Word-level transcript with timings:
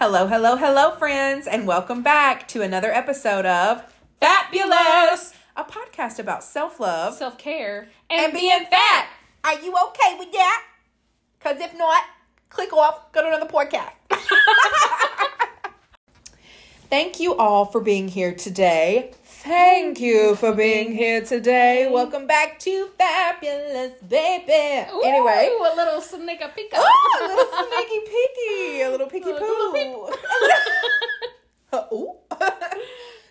Hello, 0.00 0.28
hello, 0.28 0.54
hello, 0.54 0.92
friends, 0.92 1.48
and 1.48 1.66
welcome 1.66 2.04
back 2.04 2.46
to 2.46 2.62
another 2.62 2.92
episode 2.92 3.44
of 3.44 3.82
Fatbulous, 4.22 5.34
a 5.56 5.64
podcast 5.64 6.20
about 6.20 6.44
self 6.44 6.78
love 6.78 7.14
self 7.14 7.36
care, 7.36 7.88
and 8.08 8.32
being 8.32 8.64
fat. 8.70 9.08
Are 9.42 9.58
you 9.58 9.74
okay 9.88 10.16
with 10.16 10.30
that? 10.30 10.64
Because 11.36 11.60
if 11.60 11.76
not, 11.76 12.04
click 12.48 12.72
off, 12.72 13.10
go 13.10 13.22
to 13.22 13.26
another 13.26 13.50
podcast. 13.50 13.90
Thank 16.88 17.18
you 17.18 17.34
all 17.34 17.64
for 17.64 17.80
being 17.80 18.06
here 18.06 18.32
today. 18.32 19.10
Thank 19.48 19.98
you 19.98 20.34
for 20.36 20.52
being 20.52 20.92
here 20.92 21.22
today. 21.24 21.88
Welcome 21.90 22.26
back 22.26 22.58
to 22.58 22.90
Fatbulous 23.00 23.92
Baby. 24.06 24.90
Ooh, 24.92 25.00
anyway, 25.02 25.48
a 25.58 25.74
little 25.74 26.02
sneaker 26.02 26.50
peek. 26.54 26.70
oh, 26.74 27.18
a 27.18 27.26
little 27.26 27.46
sneaky 27.66 28.00
peeky, 28.10 28.86
a 28.86 28.90
little 28.90 29.06
peeky 29.10 29.24
Little 29.24 30.12
poo. 31.72 31.96
Ooh. 31.96 32.16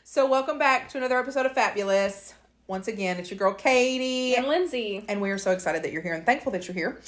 so, 0.03 0.25
welcome 0.25 0.57
back 0.57 0.89
to 0.89 0.97
another 0.97 1.19
episode 1.19 1.45
of 1.45 1.53
Fatbulous. 1.53 2.33
Once 2.65 2.87
again, 2.87 3.17
it's 3.19 3.29
your 3.29 3.37
girl 3.37 3.53
Katie, 3.53 4.33
and 4.33 4.47
Lindsay. 4.47 5.05
and 5.07 5.21
we 5.21 5.29
are 5.29 5.37
so 5.37 5.51
excited 5.51 5.83
that 5.83 5.91
you're 5.91 6.01
here 6.01 6.15
and 6.15 6.25
thankful 6.25 6.51
that 6.53 6.67
you're 6.67 6.73
here. 6.73 6.99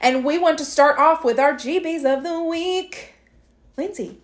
And 0.00 0.24
we 0.24 0.38
want 0.38 0.58
to 0.58 0.64
start 0.64 0.98
off 0.98 1.24
with 1.24 1.38
our 1.38 1.52
GBs 1.54 2.04
of 2.04 2.24
the 2.24 2.42
week. 2.42 3.14
Lindsay, 3.76 4.18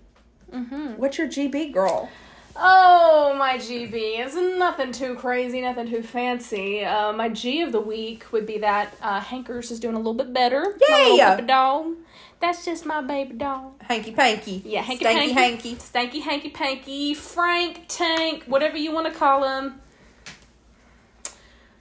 Mm-hmm. 0.53 0.95
what's 0.97 1.17
your 1.17 1.29
GB, 1.29 1.73
girl? 1.73 2.11
Oh, 2.59 3.35
my 3.39 3.59
GB 3.59 4.25
is 4.25 4.35
nothing 4.35 4.93
too 4.93 5.15
crazy, 5.15 5.61
nothing 5.61 5.89
too 5.91 6.03
fancy. 6.03 6.85
Uh, 6.85 7.13
my 7.13 7.29
G 7.29 7.61
of 7.63 7.73
the 7.73 7.81
week 7.81 8.25
would 8.33 8.47
be 8.47 8.59
that 8.59 8.95
uh, 9.03 9.21
Hankers 9.21 9.71
is 9.71 9.79
doing 9.81 9.95
a 9.95 9.99
little 9.99 10.15
bit 10.15 10.33
better. 10.33 10.61
My 10.89 10.99
little 11.03 11.17
Yay! 11.19 11.35
baby 11.37 11.47
dog. 11.47 11.95
That's 12.41 12.65
just 12.65 12.85
my 12.87 13.01
baby 13.03 13.35
dog. 13.35 13.73
Hanky 13.83 14.13
panky. 14.13 14.63
Yeah, 14.65 14.83
hanky 14.83 15.05
Stanky 15.05 15.15
panky, 15.15 15.33
hanky. 15.33 15.75
stanky 15.77 16.23
hanky 16.23 16.51
panky, 16.51 17.15
Frank 17.15 17.85
Tank, 17.89 18.45
whatever 18.45 18.77
you 18.77 18.93
want 18.93 19.07
to 19.13 19.19
call 19.19 19.45
him. 19.45 19.81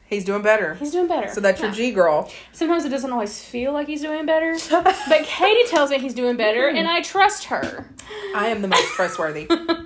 He's 0.07 0.23
doing 0.23 0.41
better. 0.43 0.75
He's 0.75 0.91
doing 0.91 1.07
better. 1.07 1.29
So 1.33 1.41
that's 1.41 1.59
your 1.59 1.69
Yeah. 1.69 1.75
G 1.75 1.91
girl. 1.91 2.31
Sometimes 2.51 2.85
it 2.85 2.89
doesn't 2.89 3.11
always 3.11 3.43
feel 3.43 3.73
like 3.73 3.87
he's 3.87 4.01
doing 4.01 4.25
better, 4.25 4.55
but 4.71 5.23
Katie 5.25 5.67
tells 5.69 5.89
me 5.89 5.99
he's 5.99 6.13
doing 6.13 6.37
better, 6.37 6.67
and 6.67 6.87
I 6.87 7.01
trust 7.01 7.45
her. 7.45 7.89
I 8.35 8.47
am 8.49 8.61
the 8.61 8.67
most 8.67 8.87
trustworthy. 8.93 9.47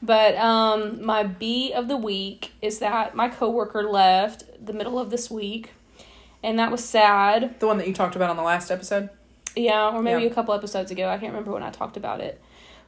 But 0.00 0.36
um, 0.36 1.04
my 1.04 1.24
B 1.24 1.72
of 1.74 1.88
the 1.88 1.96
week 1.96 2.52
is 2.62 2.78
that 2.78 3.14
my 3.16 3.28
coworker 3.28 3.82
left 3.82 4.44
the 4.64 4.72
middle 4.72 4.98
of 4.98 5.10
this 5.10 5.28
week, 5.30 5.70
and 6.42 6.58
that 6.58 6.70
was 6.70 6.84
sad. 6.84 7.58
the 7.58 7.66
one 7.66 7.78
that 7.78 7.88
you 7.88 7.94
talked 7.94 8.14
about 8.16 8.30
on 8.30 8.36
the 8.36 8.42
last 8.42 8.70
episode. 8.70 9.10
Yeah, 9.56 9.90
or 9.90 10.00
maybe 10.02 10.22
Yeah. 10.22 10.28
a 10.28 10.34
couple 10.34 10.54
episodes 10.54 10.90
ago. 10.92 11.08
I 11.08 11.18
can't 11.18 11.32
remember 11.32 11.50
when 11.52 11.64
I 11.64 11.70
talked 11.70 11.96
about 11.96 12.20
it. 12.20 12.40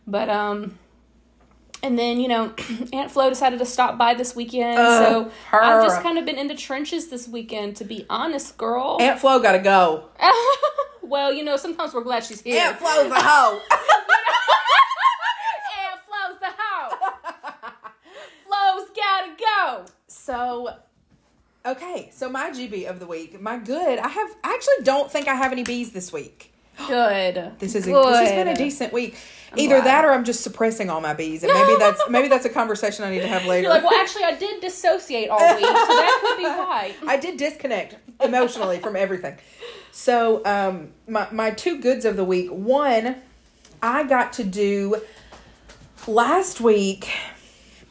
But 0.06 0.28
um, 0.28 0.78
and 1.82 1.98
then 1.98 2.20
you 2.20 2.28
know, 2.28 2.52
Aunt 2.92 3.10
Flo 3.10 3.28
decided 3.28 3.58
to 3.58 3.66
stop 3.66 3.98
by 3.98 4.14
this 4.14 4.36
weekend, 4.36 4.76
so 4.76 5.32
her. 5.48 5.62
I've 5.62 5.82
just 5.84 6.02
kind 6.02 6.16
of 6.16 6.24
been 6.24 6.38
in 6.38 6.46
the 6.46 6.54
trenches 6.54 7.08
this 7.08 7.26
weekend. 7.26 7.74
To 7.76 7.84
be 7.84 8.06
honest, 8.08 8.56
girl. 8.56 8.98
Aunt 9.00 9.18
Flo 9.18 9.40
gotta 9.40 9.58
go. 9.58 10.10
well, 11.02 11.32
you 11.32 11.42
know, 11.42 11.56
sometimes 11.56 11.92
we're 11.92 12.04
glad 12.04 12.22
she's 12.22 12.40
here. 12.40 12.60
Aunt 12.62 12.78
Flo's 12.78 13.10
a 13.10 13.20
hoe. 13.20 13.60
Aunt 15.80 16.00
Flo's 16.06 16.38
the 16.40 16.52
hoe. 16.56 16.96
Flo's 18.46 18.88
gotta 18.96 19.32
go. 19.38 19.84
So, 20.30 20.72
okay, 21.66 22.08
so 22.12 22.28
my 22.28 22.50
GB 22.50 22.88
of 22.88 23.00
the 23.00 23.06
week, 23.06 23.40
my 23.40 23.58
good. 23.58 23.98
I 23.98 24.06
have 24.06 24.30
I 24.44 24.54
actually 24.54 24.84
don't 24.84 25.10
think 25.10 25.26
I 25.26 25.34
have 25.34 25.50
any 25.50 25.64
B's 25.64 25.90
this 25.90 26.12
week. 26.12 26.52
Good. 26.86 27.58
This 27.58 27.74
is 27.74 27.84
a, 27.88 27.90
this 27.90 28.18
has 28.20 28.30
been 28.30 28.46
a 28.46 28.54
decent 28.54 28.92
week. 28.92 29.16
Either 29.56 29.80
glad. 29.80 29.86
that 29.86 30.04
or 30.04 30.12
I'm 30.12 30.22
just 30.22 30.42
suppressing 30.44 30.88
all 30.88 31.00
my 31.00 31.14
bees, 31.14 31.42
and 31.42 31.52
maybe 31.52 31.76
that's 31.80 32.00
maybe 32.08 32.28
that's 32.28 32.44
a 32.44 32.48
conversation 32.48 33.04
I 33.04 33.10
need 33.10 33.22
to 33.22 33.26
have 33.26 33.44
later. 33.44 33.62
You're 33.62 33.70
like, 33.70 33.82
well, 33.82 34.00
actually, 34.00 34.22
I 34.22 34.36
did 34.36 34.60
dissociate 34.60 35.30
all 35.30 35.40
week, 35.56 35.66
so 35.66 35.72
that 35.72 36.20
could 36.22 36.36
be 36.36 36.44
why. 36.44 36.94
I 37.12 37.16
did 37.16 37.36
disconnect 37.36 37.96
emotionally 38.22 38.78
from 38.78 38.94
everything. 38.94 39.36
So, 39.90 40.44
um, 40.44 40.92
my 41.08 41.26
my 41.32 41.50
two 41.50 41.80
goods 41.80 42.04
of 42.04 42.16
the 42.16 42.24
week. 42.24 42.50
One, 42.50 43.16
I 43.82 44.04
got 44.04 44.32
to 44.34 44.44
do 44.44 45.02
last 46.06 46.60
week. 46.60 47.10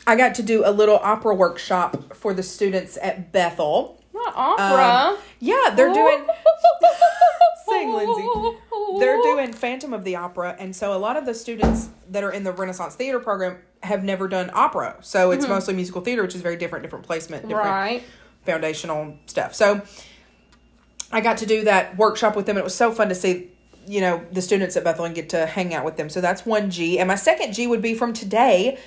I 0.09 0.15
got 0.15 0.33
to 0.35 0.43
do 0.43 0.63
a 0.65 0.71
little 0.71 0.97
opera 1.03 1.35
workshop 1.35 2.15
for 2.15 2.33
the 2.33 2.41
students 2.41 2.97
at 2.99 3.31
Bethel. 3.31 4.01
Not 4.11 4.33
opera. 4.35 5.11
Um, 5.11 5.17
yeah, 5.39 5.69
they're 5.75 5.93
doing. 5.93 6.25
Sing, 7.67 7.93
Lindsay. 7.93 8.57
They're 8.99 9.21
doing 9.21 9.53
Phantom 9.53 9.93
of 9.93 10.03
the 10.03 10.15
Opera, 10.15 10.55
and 10.57 10.75
so 10.75 10.95
a 10.95 10.97
lot 10.97 11.15
of 11.15 11.27
the 11.27 11.35
students 11.35 11.89
that 12.09 12.23
are 12.23 12.31
in 12.31 12.43
the 12.43 12.51
Renaissance 12.51 12.95
Theater 12.95 13.19
program 13.19 13.59
have 13.83 14.03
never 14.03 14.27
done 14.27 14.49
opera. 14.55 14.95
So 15.01 15.29
it's 15.29 15.47
mostly 15.47 15.75
musical 15.75 16.01
theater, 16.01 16.23
which 16.23 16.33
is 16.33 16.41
very 16.41 16.57
different, 16.57 16.81
different 16.81 17.05
placement, 17.05 17.43
different 17.47 17.69
Right. 17.69 18.03
foundational 18.43 19.13
stuff. 19.27 19.53
So 19.53 19.83
I 21.11 21.21
got 21.21 21.37
to 21.37 21.45
do 21.45 21.63
that 21.65 21.95
workshop 21.97 22.35
with 22.35 22.47
them. 22.47 22.57
It 22.57 22.63
was 22.63 22.73
so 22.73 22.91
fun 22.91 23.09
to 23.09 23.15
see, 23.15 23.51
you 23.85 24.01
know, 24.01 24.23
the 24.31 24.41
students 24.41 24.75
at 24.75 24.83
Bethel 24.83 25.05
and 25.05 25.13
get 25.13 25.29
to 25.29 25.45
hang 25.45 25.75
out 25.75 25.85
with 25.85 25.97
them. 25.97 26.09
So 26.09 26.19
that's 26.19 26.47
one 26.47 26.71
G. 26.71 26.97
And 26.97 27.07
my 27.07 27.15
second 27.15 27.53
G 27.53 27.67
would 27.67 27.83
be 27.83 27.93
from 27.93 28.11
today. 28.11 28.79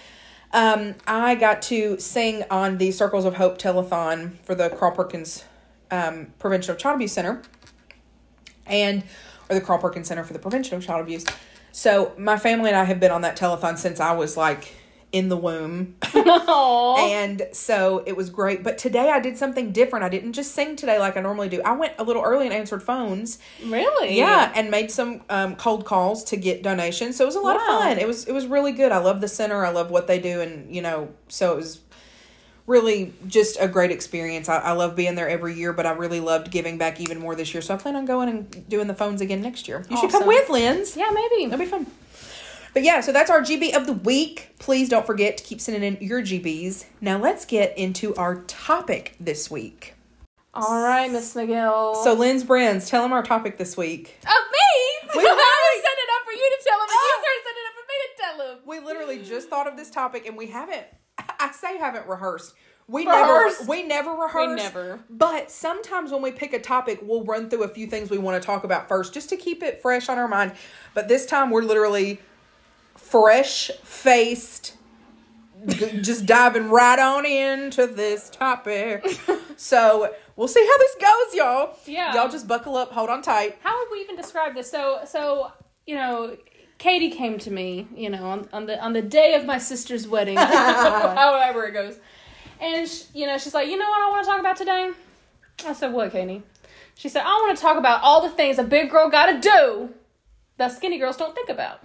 Um, 0.52 0.96
I 1.06 1.34
got 1.34 1.62
to 1.62 1.98
sing 1.98 2.44
on 2.50 2.78
the 2.78 2.90
Circles 2.90 3.24
of 3.24 3.34
Hope 3.34 3.58
telethon 3.58 4.38
for 4.42 4.54
the 4.54 4.68
Carl 4.68 4.92
Perkins 4.92 5.44
um, 5.90 6.32
Prevention 6.38 6.72
of 6.72 6.78
Child 6.78 6.96
Abuse 6.96 7.12
Center 7.12 7.42
and 8.66 9.02
or 9.48 9.54
the 9.54 9.60
Carl 9.60 9.78
Perkins 9.78 10.08
Center 10.08 10.24
for 10.24 10.32
the 10.32 10.38
Prevention 10.38 10.76
of 10.76 10.84
Child 10.84 11.00
Abuse. 11.02 11.24
So 11.72 12.12
my 12.18 12.36
family 12.36 12.68
and 12.68 12.76
I 12.76 12.84
have 12.84 13.00
been 13.00 13.10
on 13.10 13.22
that 13.22 13.36
telethon 13.36 13.78
since 13.78 13.98
I 13.98 14.12
was 14.12 14.36
like 14.36 14.74
in 15.12 15.28
the 15.28 15.36
womb. 15.36 15.94
And 16.14 17.46
so 17.52 18.02
it 18.06 18.16
was 18.16 18.30
great. 18.30 18.62
But 18.62 18.78
today 18.78 19.10
I 19.10 19.20
did 19.20 19.36
something 19.36 19.70
different. 19.72 20.04
I 20.04 20.08
didn't 20.08 20.32
just 20.32 20.52
sing 20.52 20.74
today 20.76 20.98
like 20.98 21.16
I 21.16 21.20
normally 21.20 21.48
do. 21.48 21.60
I 21.62 21.72
went 21.72 21.92
a 21.98 22.02
little 22.04 22.22
early 22.22 22.46
and 22.46 22.54
answered 22.54 22.82
phones. 22.82 23.38
really? 23.64 24.16
Yeah, 24.16 24.50
and 24.54 24.70
made 24.70 24.90
some 24.90 25.22
um, 25.28 25.56
cold 25.56 25.84
calls 25.84 26.24
to 26.24 26.36
get 26.36 26.62
donations. 26.62 27.16
So 27.16 27.24
it 27.24 27.26
was 27.26 27.36
a 27.36 27.40
lot 27.40 27.56
Wow. 27.56 27.62
of 27.76 27.82
fun. 27.82 27.98
It 27.98 28.06
was 28.06 28.24
it 28.26 28.32
was 28.32 28.46
really 28.46 28.72
good. 28.72 28.90
I 28.92 28.98
love 28.98 29.20
the 29.20 29.28
center. 29.28 29.64
I 29.64 29.70
love 29.70 29.90
what 29.90 30.06
they 30.06 30.18
do, 30.18 30.40
and 30.40 30.74
you 30.74 30.80
know, 30.82 31.10
so 31.28 31.52
it 31.52 31.56
was 31.56 31.80
really 32.66 33.12
just 33.26 33.56
a 33.60 33.66
great 33.68 33.90
experience. 33.90 34.48
I, 34.48 34.58
I 34.58 34.72
love 34.72 34.94
being 34.96 35.14
there 35.16 35.28
every 35.28 35.54
year, 35.54 35.72
but 35.72 35.84
I 35.84 35.90
really 35.92 36.20
loved 36.20 36.50
giving 36.50 36.78
back 36.78 37.00
even 37.00 37.18
more 37.18 37.34
this 37.34 37.52
year. 37.52 37.60
So 37.60 37.74
I 37.74 37.76
plan 37.76 37.96
on 37.96 38.04
going 38.06 38.28
and 38.28 38.68
doing 38.68 38.86
the 38.86 38.94
phones 38.94 39.20
again 39.20 39.42
next 39.42 39.66
year. 39.68 39.84
You 39.90 39.96
should 39.98 40.10
come 40.10 40.26
with, 40.26 40.48
Linz. 40.48 40.96
Yeah, 40.96 41.10
maybe. 41.12 41.50
That'll 41.50 41.64
be 41.64 41.70
fun. 41.70 41.86
But 42.75 42.83
yeah, 42.84 43.00
so 43.03 43.12
that's 43.12 43.31
our 43.31 43.41
GB 43.43 43.75
of 43.77 43.87
the 43.87 43.93
week. 43.93 44.55
Please 44.59 44.88
don't 44.88 45.05
forget 45.06 45.37
to 45.37 45.44
keep 45.44 45.60
sending 45.60 45.83
in 45.83 45.99
your 46.06 46.22
GBs. 46.22 46.87
Now 47.00 47.19
let's 47.19 47.44
get 47.44 47.77
into 47.77 48.15
our 48.16 48.43
topic 48.44 49.15
this 49.21 49.50
week. 49.50 49.94
All 50.55 50.83
right, 50.83 51.10
Miss 51.10 51.34
McGill. 51.34 52.03
So, 52.05 52.12
Lynn's 52.12 52.44
Brands, 52.44 52.88
tell 52.88 53.03
them 53.03 53.12
our 53.12 53.22
topic 53.22 53.56
this 53.59 53.75
week. 53.77 54.19
of 54.22 54.28
me? 54.28 55.09
We 55.16 55.22
already- 55.25 55.33
was 55.34 55.83
it 55.84 56.10
up 56.15 56.25
for 56.27 56.33
you 56.33 56.56
to 56.59 56.65
tell 56.66 56.77
him, 56.78 56.83
and 56.83 56.91
you 56.91 56.99
Oh. 57.00 57.22
started 57.22 57.43
setting 57.44 57.62
it 57.62 57.69
up 57.69 57.75
for 57.75 57.87
me 57.88 57.97
to 58.05 58.22
tell 58.22 58.53
him. 58.53 58.59
We 58.66 58.81
literally 58.87 59.22
just 59.22 59.49
thought 59.49 59.66
of 59.66 59.77
this 59.77 59.91
topic 59.91 60.27
and 60.27 60.37
we 60.37 60.47
haven't, 60.49 60.87
I 61.41 61.50
say 61.53 61.78
haven't 61.78 62.06
rehearsed. 62.06 62.54
We 62.89 63.06
Rehearse? 63.06 63.60
never, 63.60 63.71
we 63.71 63.83
never 63.84 64.10
rehearse. 64.12 64.60
never. 64.62 65.00
But 65.09 65.50
sometimes 65.50 66.10
when 66.12 66.21
we 66.21 66.33
pick 66.33 66.53
a 66.53 66.59
topic, 66.59 66.99
we'll 67.03 67.25
run 67.25 67.49
through 67.49 67.62
a 67.62 67.69
few 67.69 67.87
things 67.87 68.10
we 68.10 68.19
want 68.19 68.41
to 68.43 68.44
talk 68.47 68.65
about 68.65 68.89
first, 68.89 69.15
just 69.15 69.28
to 69.31 69.37
keep 69.37 69.62
it 69.62 69.81
fresh 69.81 70.09
on 70.10 70.19
our 70.19 70.28
mind. 70.28 70.53
But 70.93 71.09
this 71.09 71.25
time, 71.25 71.50
we're 71.50 71.62
literally 71.62 72.21
fresh 72.97 73.70
faced, 73.82 74.76
just 76.00 76.26
diving 76.26 76.70
right 76.70 76.98
on 76.98 77.25
into 77.26 77.86
this 77.86 78.30
topic. 78.30 79.20
so 79.56 80.14
we'll 80.36 80.48
see 80.48 80.66
how 80.66 80.78
this 80.78 80.94
goes, 81.00 81.34
y'all. 81.34 81.78
Yeah. 81.86 82.14
Y'all 82.14 82.30
just 82.30 82.48
buckle 82.48 82.76
up, 82.76 82.92
hold 82.92 83.10
on 83.10 83.22
tight. 83.22 83.58
How 83.62 83.78
would 83.78 83.88
we 83.92 84.00
even 84.00 84.16
describe 84.16 84.54
this? 84.54 84.70
So, 84.70 85.00
so 85.04 85.53
you 85.86 85.94
know, 85.94 86.36
Katie 86.78 87.10
came 87.10 87.38
to 87.41 87.50
me, 87.50 87.86
you 87.94 88.10
know, 88.10 88.24
on, 88.24 88.48
on 88.53 88.66
the 88.66 88.83
on 88.83 88.92
the 88.92 89.03
day 89.03 89.34
of 89.34 89.44
my 89.44 89.59
sister's 89.59 90.09
wedding, 90.09 90.36
however 90.36 91.66
it 91.66 91.72
goes, 91.72 91.98
and 92.60 92.89
sh 92.89 93.04
you 93.15 93.27
know, 93.27 93.39
she's 93.39 93.54
like, 93.54 93.68
you 93.68 93.77
know 93.77 93.89
what 93.89 94.03
I 94.03 94.10
want 94.10 94.24
to 94.24 94.30
talk 94.30 94.41
about 94.41 94.56
today? 94.56 94.91
I 95.66 95.72
said, 95.74 95.92
what, 95.92 96.10
Katie? 96.12 96.42
She 96.94 97.09
said, 97.09 97.22
I 97.22 97.34
want 97.42 97.56
to 97.56 97.62
talk 97.62 97.77
about 97.77 98.03
all 98.03 98.21
the 98.21 98.30
things 98.30 98.59
a 98.59 98.65
big 98.65 98.91
girl 98.91 99.09
got 99.09 99.27
to 99.27 99.41
do 99.41 99.91
that 100.56 100.72
skinny 100.72 100.98
girls 100.98 101.16
don't 101.16 101.34
think 101.34 101.48
about. 101.48 101.80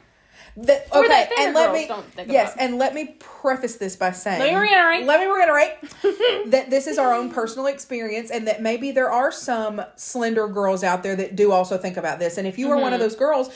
The, 0.60 0.82
okay, 0.98 1.08
that 1.08 1.30
and 1.40 1.54
let 1.54 1.68
girls 1.68 1.78
me 1.82 1.88
don't 1.88 2.14
think 2.14 2.32
yes, 2.32 2.54
about. 2.56 2.64
and 2.64 2.78
let 2.80 2.96
me 2.96 3.16
preface 3.20 3.76
this 3.76 3.96
by 3.96 4.12
saying 4.12 4.40
Let 4.40 4.50
me 4.54 4.60
reiterate. 4.60 5.06
Let 5.06 5.20
me 5.20 5.28
reiterate 5.28 6.50
that 6.52 6.72
this 6.72 6.88
is 6.88 6.98
our 6.98 7.14
own 7.14 7.30
personal 7.32 7.68
experience, 7.68 8.32
and 8.32 8.48
that 8.48 8.60
maybe 8.64 8.90
there 8.92 9.12
are 9.12 9.32
some 9.32 9.84
slender 9.98 10.48
girls 10.48 10.84
out 10.84 11.04
there 11.04 11.16
that 11.16 11.36
do 11.36 11.52
also 11.52 11.78
think 11.78 11.96
about 11.96 12.18
this. 12.18 12.40
And 12.40 12.48
if 12.48 12.58
you 12.58 12.72
are 12.72 12.76
Mm-hmm. 12.76 12.82
one 12.82 12.94
of 12.94 13.00
those 13.00 13.16
girls, 13.16 13.52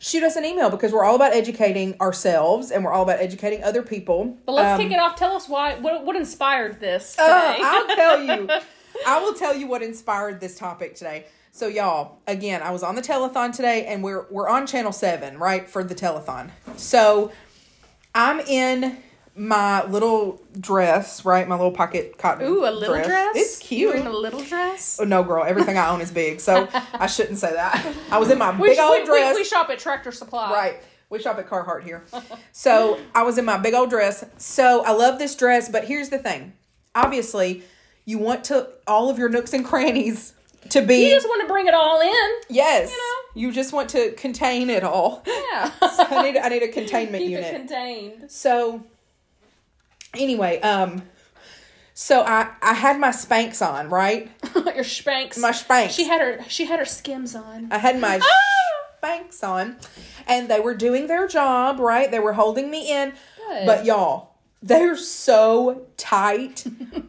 shoot 0.00 0.24
us 0.24 0.34
an 0.34 0.44
email 0.44 0.68
because 0.68 0.92
we're 0.92 1.04
all 1.04 1.14
about 1.14 1.32
educating 1.32 1.94
ourselves 2.00 2.72
and 2.72 2.84
we're 2.84 2.92
all 2.92 3.04
about 3.04 3.20
educating 3.20 3.62
other 3.62 3.82
people. 3.82 4.36
But 4.44 4.52
let's 4.54 4.80
Um, 4.80 4.80
kick 4.80 4.92
it 4.92 4.98
off. 4.98 5.14
Tell 5.14 5.36
us 5.36 5.48
why. 5.48 5.76
What 5.76 6.04
what 6.04 6.16
inspired 6.16 6.80
this 6.80 7.16
uh. 7.20 7.22
I'll 7.60 7.94
tell 7.96 8.20
you. 8.20 8.48
I 9.06 9.20
will 9.20 9.34
tell 9.34 9.54
you 9.56 9.68
what 9.68 9.80
inspired 9.82 10.40
this 10.40 10.58
topic 10.58 10.96
today. 10.96 11.26
So 11.54 11.68
y'all, 11.68 12.18
again, 12.26 12.62
I 12.62 12.70
was 12.70 12.82
on 12.82 12.94
the 12.94 13.02
telethon 13.02 13.54
today 13.54 13.84
and 13.84 14.02
we're 14.02 14.24
we're 14.30 14.48
on 14.48 14.66
channel 14.66 14.90
7, 14.90 15.36
right, 15.38 15.68
for 15.68 15.84
the 15.84 15.94
telethon. 15.94 16.50
So 16.76 17.30
I'm 18.14 18.40
in 18.40 18.96
my 19.36 19.84
little 19.84 20.40
dress, 20.58 21.26
right? 21.26 21.46
My 21.46 21.56
little 21.56 21.70
pocket 21.72 22.16
cotton. 22.16 22.46
Ooh, 22.48 22.64
a 22.66 22.70
little 22.70 23.02
dress. 23.02 23.36
It's 23.36 23.70
You 23.70 23.88
were 23.88 23.92
cute. 23.92 24.06
in 24.06 24.10
a 24.10 24.14
little 24.16 24.42
dress. 24.42 24.98
Oh, 24.98 25.04
no, 25.04 25.22
girl, 25.22 25.44
everything 25.44 25.76
I 25.76 25.90
own 25.90 26.00
is 26.00 26.10
big, 26.10 26.40
so 26.40 26.68
I 26.94 27.06
shouldn't 27.06 27.36
say 27.38 27.52
that. 27.52 27.86
I 28.10 28.16
was 28.18 28.30
in 28.30 28.38
my 28.38 28.50
We, 28.58 28.68
big 28.70 28.78
old 28.78 29.00
we, 29.00 29.04
dress. 29.04 29.34
we, 29.34 29.42
we 29.42 29.44
shop 29.44 29.68
at 29.68 29.78
Tractor 29.78 30.10
Supply. 30.10 30.50
Right. 30.50 30.82
We 31.10 31.20
shop 31.20 31.38
at 31.38 31.46
Carhartt 31.50 31.82
here. 31.84 32.02
So 32.52 32.98
I 33.14 33.24
was 33.24 33.36
in 33.36 33.44
my 33.44 33.58
big 33.58 33.74
old 33.74 33.90
dress. 33.90 34.24
So 34.38 34.82
I 34.86 34.92
love 34.92 35.18
this 35.18 35.34
dress, 35.36 35.68
but 35.68 35.84
here's 35.84 36.08
the 36.08 36.16
thing. 36.18 36.54
Obviously, 36.94 37.62
you 38.06 38.16
want 38.16 38.44
to 38.44 38.70
all 38.86 39.10
of 39.10 39.18
your 39.18 39.28
nooks 39.28 39.52
and 39.52 39.62
crannies 39.66 40.32
to 40.70 40.82
be 40.82 41.04
You 41.06 41.10
just 41.10 41.26
want 41.28 41.42
to 41.42 41.48
bring 41.48 41.66
it 41.66 41.74
all 41.74 42.00
in. 42.00 42.30
yes. 42.48 42.90
you 42.90 42.96
know? 42.96 43.40
You 43.46 43.52
just 43.52 43.72
want 43.72 43.88
to 43.90 44.12
contain 44.12 44.68
it 44.70 44.84
all. 44.84 45.22
Yeah. 45.26 45.70
So 45.80 46.04
I 46.08 46.22
need 46.22 46.38
I 46.38 46.48
need 46.48 46.62
a 46.62 46.68
containment 46.68 47.22
Keep 47.22 47.30
unit. 47.30 47.54
it 47.54 47.56
contained. 47.56 48.30
so 48.30 48.82
anyway, 50.14 50.60
um 50.60 51.02
so 51.94 52.22
I 52.22 52.48
I 52.62 52.72
had 52.74 52.98
my 52.98 53.10
Spanx 53.10 53.60
on, 53.66 53.88
right? 53.90 54.30
Your 54.54 54.84
Spanx. 54.84 55.38
My 55.38 55.50
Spanx. 55.50 55.90
She 55.90 56.04
had 56.04 56.20
her. 56.20 56.44
She 56.48 56.64
had 56.64 56.78
her 56.78 56.84
Skims 56.86 57.34
on. 57.34 57.68
I 57.70 57.78
had 57.78 58.00
my 58.00 58.18
Ah! 58.22 59.02
Spanx 59.02 59.42
on, 59.46 59.76
and 60.26 60.48
they 60.48 60.60
were 60.60 60.74
doing 60.74 61.06
their 61.08 61.26
job, 61.28 61.78
right? 61.80 62.10
They 62.10 62.20
were 62.20 62.32
holding 62.32 62.70
me 62.70 62.90
in. 62.90 63.12
Good. 63.36 63.66
But 63.66 63.84
y'all, 63.84 64.30
they're 64.62 64.96
so 64.96 65.86
tight 65.96 66.64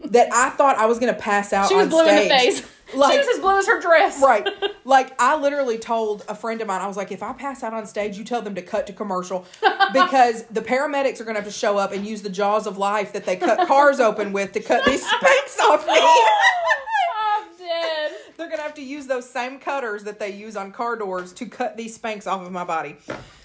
that 0.06 0.34
I 0.34 0.50
thought 0.50 0.78
I 0.78 0.86
was 0.88 1.00
gonna 1.00 1.14
pass 1.14 1.54
out. 1.54 1.70
She 1.70 1.76
was 1.76 1.88
blue 1.88 2.06
in 2.08 2.16
the 2.16 2.30
face. 2.30 2.68
Like- 2.96 3.14
she 3.14 3.18
was 3.20 3.28
as 3.36 3.40
blue 3.40 3.58
as 3.58 3.68
her 3.68 3.80
dress. 3.82 4.22
Right. 4.22 4.48
Like 4.86 5.16
I 5.18 5.38
literally 5.38 5.78
told 5.78 6.26
a 6.28 6.36
friend 6.36 6.60
of 6.60 6.68
mine, 6.68 6.82
I 6.82 6.88
was 6.88 6.98
like, 6.98 7.10
if 7.14 7.24
I 7.24 7.32
pass 7.32 7.64
out 7.64 7.74
on 7.74 7.86
stage, 7.86 8.18
you 8.18 8.26
tell 8.26 8.42
them 8.42 8.54
to 8.56 8.62
cut 8.62 8.86
to 8.88 8.94
commercial 8.94 9.46
because 9.94 10.44
the 10.48 10.60
paramedics 10.60 11.22
are 11.22 11.24
gonna 11.24 11.40
have 11.40 11.48
to 11.48 11.54
show 11.54 11.78
up 11.78 11.94
and 11.94 12.06
use 12.06 12.22
the 12.22 12.30
jaws 12.30 12.68
of 12.68 12.78
life 12.78 13.14
that 13.14 13.24
they 13.26 13.38
cut 13.38 13.66
cars 13.66 14.02
open 14.02 14.34
with 14.34 14.52
to 14.52 14.60
cut 14.60 14.84
these 14.84 15.02
Spanx 15.08 15.58
off 15.62 15.88
me. 15.88 15.94
I'm 15.98 17.58
dead. 17.58 18.12
They're 18.36 18.50
gonna 18.50 18.62
have 18.62 18.74
to 18.74 18.84
use 18.84 19.08
those 19.08 19.30
same 19.30 19.58
cutters 19.58 20.04
that 20.04 20.20
they 20.20 20.32
use 20.32 20.58
on 20.58 20.74
car 20.74 20.98
doors 20.98 21.32
to 21.34 21.46
cut 21.46 21.78
these 21.78 21.98
Spanx 21.98 22.28
off 22.28 22.46
of 22.46 22.52
my 22.52 22.66
body. 22.66 22.98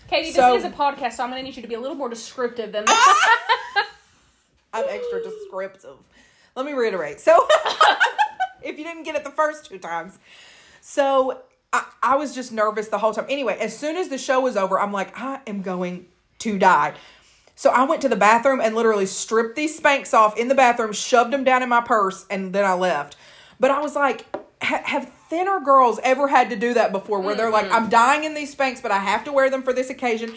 Katie, 0.09 0.33
So- 0.33 0.55
this 0.55 0.65
is 0.65 0.73
a 0.73 0.75
podcast, 0.75 1.12
so 1.12 1.23
I'm 1.23 1.31
going 1.31 1.41
to 1.41 1.45
need 1.49 1.55
you 1.55 1.62
to 1.62 1.69
be 1.69 1.75
a 1.75 1.81
little 1.81 1.97
more 1.97 2.09
descriptive 2.09 2.73
than 2.73 2.85
that. 2.87 3.87
I'm 4.73 4.85
extra 4.89 5.23
descriptive. 5.23 5.99
Let 6.56 6.65
me 6.67 6.73
reiterate. 6.73 7.21
So, 7.21 7.47
if 8.62 8.78
you 8.78 8.84
didn't 8.84 9.05
get 9.05 9.14
it 9.16 9.25
the 9.25 9.31
first 9.31 9.66
two 9.66 9.78
times, 9.78 10.19
so 10.81 11.43
I, 11.72 11.84
I 12.02 12.16
was 12.16 12.34
just 12.34 12.52
nervous 12.52 12.88
the 12.88 12.99
whole 12.99 13.12
time. 13.12 13.26
Anyway, 13.28 13.56
as 13.60 13.76
soon 13.76 13.96
as 13.96 14.08
the 14.08 14.19
show 14.19 14.40
was 14.40 14.56
over, 14.56 14.78
I'm 14.78 14.93
like, 14.93 15.19
I 15.19 15.40
am 15.46 15.62
going 15.62 16.06
to 16.40 16.58
die. 16.58 16.94
So 17.55 17.70
I 17.70 17.84
went 17.84 18.02
to 18.02 18.08
the 18.08 18.16
bathroom 18.16 18.60
and 18.60 18.75
literally 18.75 19.06
stripped 19.06 19.56
these 19.56 19.78
Spanx 19.78 20.14
off 20.14 20.38
in 20.38 20.49
the 20.49 20.55
bathroom, 20.55 20.93
shoved 20.93 21.32
them 21.32 21.43
down 21.43 21.62
in 21.62 21.69
my 21.69 21.81
purse, 21.81 22.25
and 22.31 22.52
then 22.52 22.64
I 22.64 22.75
left. 22.75 23.16
But 23.58 23.72
I 23.72 23.81
was 23.81 23.96
like, 23.96 24.26
have 24.62 25.12
thinner 25.28 25.61
girls 25.61 26.00
ever 26.02 26.28
had 26.28 26.50
to 26.50 26.56
do 26.56 26.75
that 26.75 26.93
before 26.93 27.20
where 27.20 27.34
they're 27.34 27.50
like, 27.50 27.66
mm-hmm. 27.66 27.75
I'm 27.75 27.88
dying 27.88 28.25
in 28.25 28.34
these 28.34 28.54
Spanx, 28.54 28.81
but 28.81 28.90
I 28.90 28.99
have 28.99 29.25
to 29.25 29.32
wear 29.32 29.50
them 29.50 29.62
for 29.62 29.72
this 29.72 29.90
occasion? 29.90 30.34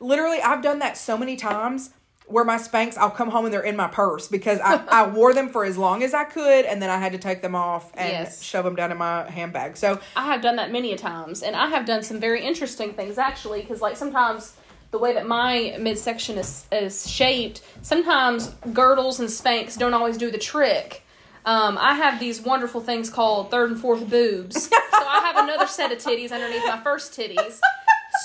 Literally, 0.00 0.40
I've 0.40 0.62
done 0.62 0.80
that 0.80 0.96
so 0.96 1.16
many 1.16 1.36
times 1.36 1.90
where 2.26 2.44
my 2.44 2.56
Spanx, 2.56 2.96
I'll 2.96 3.10
come 3.10 3.30
home 3.30 3.44
and 3.44 3.52
they're 3.52 3.60
in 3.60 3.76
my 3.76 3.86
purse 3.88 4.28
because 4.28 4.58
I, 4.60 4.82
I 4.88 5.06
wore 5.14 5.34
them 5.34 5.50
for 5.50 5.64
as 5.64 5.76
long 5.76 6.02
as 6.02 6.14
I 6.14 6.24
could 6.24 6.64
and 6.64 6.80
then 6.80 6.88
I 6.88 6.96
had 6.98 7.12
to 7.12 7.18
take 7.18 7.42
them 7.42 7.54
off 7.54 7.90
and 7.94 8.10
Yes. 8.10 8.42
shove 8.42 8.64
them 8.64 8.74
down 8.76 8.90
in 8.90 8.96
my 8.98 9.30
handbag. 9.30 9.76
So, 9.76 10.00
I 10.16 10.24
have 10.32 10.40
done 10.40 10.56
that 10.56 10.72
many 10.72 10.92
a 10.92 10.96
times, 10.98 11.42
and 11.42 11.54
I 11.54 11.68
have 11.68 11.84
done 11.84 12.02
some 12.02 12.18
very 12.20 12.42
interesting 12.42 12.94
things 12.94 13.18
actually. 13.18 13.60
Because 13.60 13.80
like 13.82 13.96
sometimes 13.96 14.54
the 14.90 14.98
way 14.98 15.12
that 15.14 15.26
my 15.26 15.76
midsection 15.78 16.38
is 16.38 16.66
is 16.72 17.08
shaped, 17.10 17.62
sometimes 17.82 18.48
girdles 18.72 19.20
and 19.20 19.28
Spanx 19.28 19.76
don't 19.76 19.92
always 19.94 20.16
do 20.16 20.30
the 20.30 20.38
trick. 20.38 21.02
Um, 21.46 21.76
I 21.78 21.94
have 21.94 22.20
these 22.20 22.40
wonderful 22.40 22.80
things 22.80 23.10
called 23.10 23.50
third 23.50 23.70
and 23.70 23.78
fourth 23.78 24.08
boobs. 24.08 24.64
so 24.70 24.76
I 25.06 25.20
have 25.26 25.36
another 25.44 25.66
set 25.66 25.92
of 25.92 25.98
titties 25.98 26.32
underneath 26.32 26.64
my 26.66 26.80
first 26.82 27.12
titties. 27.12 27.60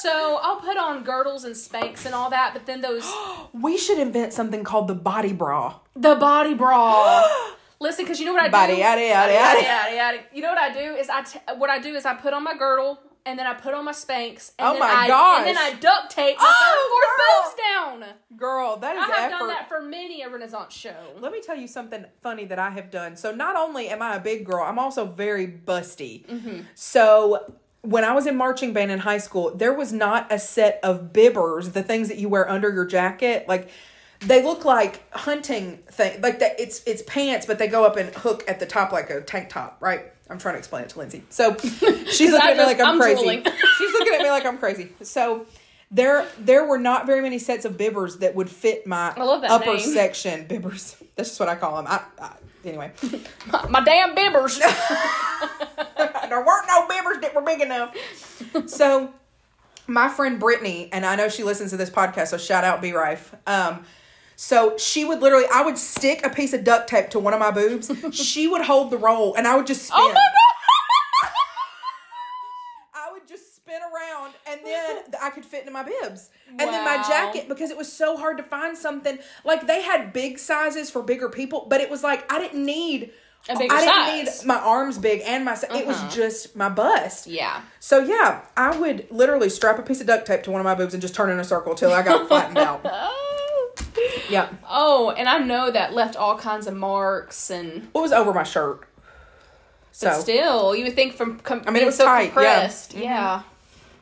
So 0.02 0.40
I'll 0.42 0.58
put 0.62 0.78
on 0.78 1.04
girdles 1.04 1.44
and 1.44 1.56
Spanx 1.56 2.06
and 2.06 2.14
all 2.16 2.30
that, 2.30 2.54
but 2.54 2.66
then 2.66 2.82
those 2.82 3.12
we 3.54 3.78
should 3.78 3.98
invent 4.00 4.34
something 4.34 4.64
called 4.64 4.88
the 4.88 4.96
body 4.96 5.34
bra. 5.34 5.76
the 5.96 6.16
body 6.16 6.54
bra. 6.54 7.24
Listen, 7.82 8.04
because 8.06 8.20
you 8.20 8.26
know 8.26 8.34
what 8.34 8.44
I 8.54 8.68
do. 8.68 8.74
yada, 8.76 9.02
yada, 9.02 9.08
yada, 9.08 9.32
yada. 9.34 9.62
yada, 9.62 9.96
yada. 9.96 10.18
You 10.34 10.42
know 10.42 10.50
what 10.50 10.58
I 10.58 10.74
do 10.74 10.96
is 10.96 11.10
I 11.10 11.22
t- 11.22 11.40
what 11.58 11.70
I 11.70 11.80
do 11.80 11.96
is 11.96 12.06
I 12.06 12.14
put 12.14 12.34
on 12.34 12.44
my 12.44 12.58
girdle 12.58 13.00
and 13.26 13.40
then 13.40 13.48
I 13.48 13.54
put 13.54 13.74
on 13.74 13.86
my 13.86 13.94
Spanx. 13.94 14.52
And 14.60 14.68
Oh 14.68 14.72
then 14.74 14.80
my 14.82 14.88
I, 14.94 15.08
gosh. 15.08 15.38
And 15.40 15.48
then 15.48 15.58
I 15.58 15.74
duct 15.80 16.12
tape 16.12 16.38
my 16.38 16.44
Oh, 16.46 17.48
third 17.48 17.48
and 17.48 17.56
fourth 17.96 18.02
boobs 18.02 18.10
down. 18.10 18.38
Girl, 18.38 18.76
that 18.78 18.96
is 18.98 19.02
I 19.04 19.06
have 19.08 19.32
effort. 19.32 19.40
done 19.40 19.48
that 19.48 19.70
for 19.70 19.82
many 19.82 20.22
a 20.24 20.30
Renaissance 20.30 20.74
show. 20.74 21.14
Let 21.22 21.32
me 21.32 21.40
tell 21.42 21.56
you 21.58 21.68
something 21.68 22.04
funny 22.22 22.44
that 22.46 22.60
I 22.60 22.70
have 22.72 22.92
done. 22.92 23.16
So 23.16 23.34
not 23.34 23.56
only 23.56 23.88
am 23.88 24.02
I 24.02 24.16
a 24.18 24.20
big 24.20 24.46
girl, 24.46 24.64
I'm 24.66 24.78
also 24.80 25.06
very 25.06 25.48
busty. 25.48 26.26
Mm-hmm. 26.28 26.60
So 26.76 27.54
when 27.82 28.04
I 28.04 28.12
was 28.14 28.28
in 28.28 28.36
marching 28.36 28.74
band 28.74 28.92
in 28.92 29.00
high 29.00 29.18
school, 29.20 29.56
there 29.56 29.74
was 29.74 29.94
not 29.94 30.32
a 30.32 30.38
set 30.40 30.80
of 30.84 31.14
bibbers, 31.14 31.74
the 31.74 31.84
things 31.84 32.10
that 32.10 32.18
you 32.18 32.28
wear 32.30 32.50
under 32.50 32.70
your 32.72 32.86
jacket, 32.86 33.48
like 33.48 33.70
they 34.22 34.44
look 34.44 34.66
like 34.66 35.02
hunting 35.14 35.78
thing, 35.90 36.20
like 36.22 36.40
that. 36.40 36.60
It's 36.60 36.84
it's 36.86 37.02
pants, 37.04 37.46
but 37.46 37.58
they 37.58 37.68
go 37.68 37.86
up 37.86 37.96
and 37.96 38.14
hook 38.14 38.44
at 38.50 38.60
the 38.60 38.66
top 38.66 38.92
like 38.92 39.10
a 39.10 39.22
tank 39.22 39.48
top, 39.50 39.78
right? 39.82 40.12
I'm 40.30 40.38
trying 40.38 40.56
to 40.56 40.60
explain 40.60 40.84
it 40.84 40.90
to 40.90 41.00
Lindsay. 41.00 41.24
So 41.30 41.56
she's 41.58 41.82
looking 42.32 42.48
I 42.48 42.52
at 42.52 42.58
me 42.58 42.64
just- 42.64 42.68
like 42.68 42.80
I'm, 42.82 42.88
I'm 42.96 43.00
crazy. 43.00 43.44
she's 43.78 43.94
looking 43.94 44.14
at 44.14 44.22
me 44.22 44.30
like 44.30 44.46
I'm 44.46 44.58
crazy. 44.58 44.90
So 45.02 45.46
there 45.90 46.28
there 46.38 46.66
were 46.66 46.78
not 46.78 47.06
very 47.08 47.22
many 47.22 47.40
sets 47.40 47.64
of 47.66 47.78
bibbers 47.78 48.20
that 48.20 48.36
would 48.36 48.50
fit 48.50 48.86
my 48.86 49.14
I 49.16 49.24
love 49.24 49.42
that 49.42 49.52
upper 49.52 49.76
name. 49.78 49.80
section 49.80 50.46
bibbers. 50.48 51.02
That's 51.16 51.30
just 51.30 51.40
what 51.40 51.48
I 51.50 51.56
call 51.56 51.78
them. 51.78 51.88
I, 51.88 52.02
I 52.22 52.34
anyway. 52.66 52.92
My, 53.52 53.68
my 53.68 53.84
damn 53.84 54.16
bibbers. 54.16 54.60
there 56.30 56.46
weren't 56.46 56.68
no 56.68 56.88
bibbers 56.88 57.22
that 57.22 57.34
were 57.34 57.42
big 57.42 57.62
enough. 57.62 57.96
so 58.68 59.14
my 59.88 60.10
friend 60.10 60.40
Brittany, 60.40 60.90
and 60.92 61.06
I 61.06 61.16
know 61.16 61.30
she 61.30 61.44
listens 61.44 61.72
to 61.72 61.78
this 61.78 61.90
podcast, 61.90 62.28
so 62.28 62.38
shout 62.38 62.64
out 62.64 62.82
B 62.82 62.92
Rife. 62.92 63.34
Um, 63.48 63.86
so 64.36 64.78
she 64.78 65.04
would 65.04 65.20
literally, 65.22 65.46
I 65.52 65.64
would 65.64 65.78
stick 65.78 66.26
a 66.26 66.30
piece 66.30 66.54
of 66.54 66.64
duct 66.64 66.88
tape 66.90 67.10
to 67.12 67.20
one 67.20 67.34
of 67.34 67.40
my 67.40 67.52
boobs. 67.52 67.92
she 68.12 68.48
would 68.48 68.62
hold 68.62 68.92
the 68.92 68.98
roll, 68.98 69.34
and 69.36 69.48
I 69.48 69.56
would 69.56 69.68
just 69.68 69.84
spin. 69.84 69.98
oh 70.00 70.08
my 70.08 70.14
god. 70.14 71.32
I 72.94 73.12
would 73.12 73.28
just 73.28 73.56
spin 73.56 73.82
around, 73.82 74.34
and 74.50 74.60
then 74.66 75.04
I 75.22 75.30
could 75.30 75.46
fit 75.46 75.62
into 75.62 75.72
my 75.72 75.84
bibs. 75.84 76.30
And 76.50 76.60
then 76.60 76.84
my 76.84 76.98
jacket, 77.08 77.48
because 77.48 77.70
it 77.72 77.78
was 77.78 77.92
so 77.92 78.18
hard 78.18 78.38
to 78.38 78.44
find 78.44 78.78
something 78.78 79.20
like 79.46 79.68
they 79.68 79.82
had 79.82 80.12
big 80.14 80.40
sizes 80.40 80.90
for 80.90 81.02
bigger 81.04 81.30
people, 81.30 81.68
but 81.70 81.80
it 81.82 81.90
was 81.90 82.04
like 82.04 82.32
I 82.32 82.40
didn't 82.40 82.66
need. 82.66 83.12
A 83.48 83.58
bigger 83.58 83.74
I 83.74 83.80
didn't 83.80 84.28
size. 84.28 84.42
need 84.42 84.48
my 84.48 84.58
arms 84.60 84.98
big 84.98 85.22
and 85.26 85.46
my. 85.46 85.56
si- 85.56 85.68
It 85.74 85.88
was 85.88 85.96
Uh-huh. 85.96 86.10
just 86.12 86.56
my 86.58 86.68
bust. 86.68 87.26
Yeah. 87.28 87.62
So 87.80 88.00
yeah, 88.00 88.42
I 88.58 88.78
would 88.78 89.08
literally 89.12 89.50
strap 89.50 89.80
a 89.80 89.82
piece 89.82 90.02
of 90.02 90.08
duct 90.08 90.28
tape 90.28 90.44
to 90.44 90.52
one 90.52 90.60
of 90.60 90.66
my 90.66 90.76
boobs 90.76 90.94
and 90.94 91.02
just 91.02 91.16
turn 91.16 91.30
in 91.30 91.40
a 91.40 91.44
circle 91.46 91.74
till 91.74 91.94
I 91.94 92.02
got 92.02 92.28
flattened 92.28 92.58
out. 92.70 92.82
Oh. 92.84 93.76
Yeah. 94.30 94.50
Oh, 94.70 95.12
and 95.12 95.30
I 95.30 95.38
know 95.38 95.72
that 95.72 95.94
left 95.94 96.18
all 96.18 96.38
kinds 96.38 96.68
of 96.68 96.76
marks 96.76 97.50
and 97.50 97.88
What 97.94 98.02
was 98.02 98.12
over 98.12 98.34
my 98.34 98.44
shirt? 98.44 98.82
So 99.94 100.08
But 100.10 100.20
still, 100.22 100.76
you 100.76 100.84
would 100.84 100.96
think 100.96 101.14
from 101.14 101.40
com- 101.40 101.64
I 101.66 101.72
mean, 101.72 101.84
it 101.84 101.86
was 101.86 101.96
so 101.96 102.06
tight, 102.06 102.24
yeah. 102.24 102.28
compressed. 102.32 102.94
Yeah. 102.94 103.42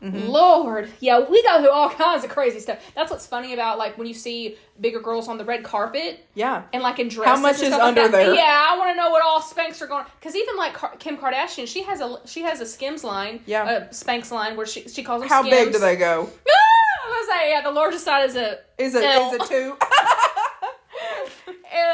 Lord, 0.01 0.89
yeah, 0.99 1.19
we 1.19 1.41
go 1.43 1.59
through 1.61 1.71
all 1.71 1.89
kinds 2.05 2.23
of 2.23 2.29
crazy 2.29 2.59
stuff. 2.59 2.79
That's 2.95 3.11
what's 3.11 3.25
funny 3.27 3.53
about 3.53 3.77
like 3.77 3.97
when 3.97 4.07
you 4.07 4.13
see 4.13 4.57
bigger 4.79 4.99
girls 4.99 5.27
on 5.27 5.37
the 5.37 5.45
red 5.45 5.63
carpet 5.63 6.25
yeah. 6.35 6.63
and 6.71 6.83
like 6.83 6.99
in 6.99 7.07
dresses. 7.07 7.35
How 7.35 7.41
much 7.41 7.55
and 7.55 7.63
is 7.63 7.67
stuff 7.69 7.79
like 7.79 7.87
under 7.89 8.03
that. 8.03 8.11
there? 8.11 8.33
Yeah, 8.35 8.67
I 8.69 8.77
want 8.77 8.91
to 8.91 8.95
know 8.95 9.09
what 9.09 9.23
all 9.23 9.41
Spanx 9.41 9.81
are 9.81 9.87
going. 9.87 10.05
Because 10.19 10.35
even 10.35 10.55
like 10.55 10.73
Car- 10.73 10.95
Kim 10.99 11.17
Kardashian, 11.17 11.67
she 11.67 11.83
has 11.83 11.99
a 12.01 12.19
she 12.25 12.41
has 12.43 12.61
a 12.61 12.65
Skims 12.65 13.03
line, 13.03 13.39
Yeah. 13.45 13.69
a 13.69 13.81
Spanx 13.89 14.31
line 14.31 14.55
where 14.55 14.65
she 14.65 14.87
she 14.87 15.03
calls 15.03 15.21
them. 15.21 15.29
How 15.29 15.41
Skims. 15.41 15.55
big 15.57 15.73
do 15.73 15.79
they 15.79 15.95
go? 15.95 16.29
Ah, 16.29 16.51
I 17.05 17.09
was 17.09 17.27
say 17.27 17.51
yeah, 17.51 17.61
the 17.61 17.71
largest 17.71 18.05
side 18.05 18.25
is 18.29 18.35
a 18.35 18.59
Is 18.77 18.93
it 18.95 19.03
L. 19.03 19.33
is 19.33 19.41
it 19.41 19.47
two? 19.47 19.77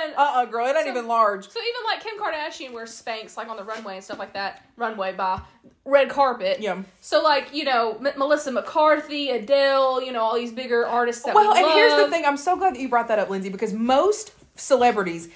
and 0.03 0.13
uh 0.15 0.31
uh 0.35 0.45
girl, 0.45 0.65
it 0.67 0.75
ain't 0.75 0.85
So- 0.85 0.89
even 0.91 1.07
large. 1.07 1.49
So 1.49 1.59
even 1.59 1.83
like 1.85 2.03
Kim 2.03 2.17
Kardashian 2.19 2.73
wears 2.73 2.91
Spanx 3.01 3.37
like 3.37 3.47
on 3.49 3.57
the 3.57 3.63
runway 3.63 3.95
and 3.95 4.03
stuff 4.03 4.19
like 4.19 4.33
that. 4.33 4.63
Runway 4.77 5.13
by 5.13 5.41
red 5.85 6.09
carpet. 6.09 6.59
Yeah. 6.61 6.81
So 7.01 7.21
like 7.21 7.53
you 7.53 7.63
know 7.65 7.97
M- 8.03 8.17
Melissa 8.17 8.51
McCarthy, 8.51 9.29
Adele, 9.29 10.01
you 10.01 10.11
know 10.11 10.21
all 10.21 10.35
these 10.35 10.51
bigger 10.51 10.85
artists 10.85 11.23
that 11.23 11.35
Well, 11.35 11.53
we 11.53 11.59
and 11.59 11.71
here's 11.73 12.01
the 12.03 12.09
thing. 12.09 12.25
I'm 12.25 12.37
so 12.37 12.55
glad 12.55 12.75
that 12.75 12.79
you 12.81 12.89
brought 12.89 13.07
that 13.09 13.19
up, 13.19 13.29
Lindsay, 13.29 13.49
because 13.49 13.73
most 13.73 14.31
celebrities, 14.55 15.29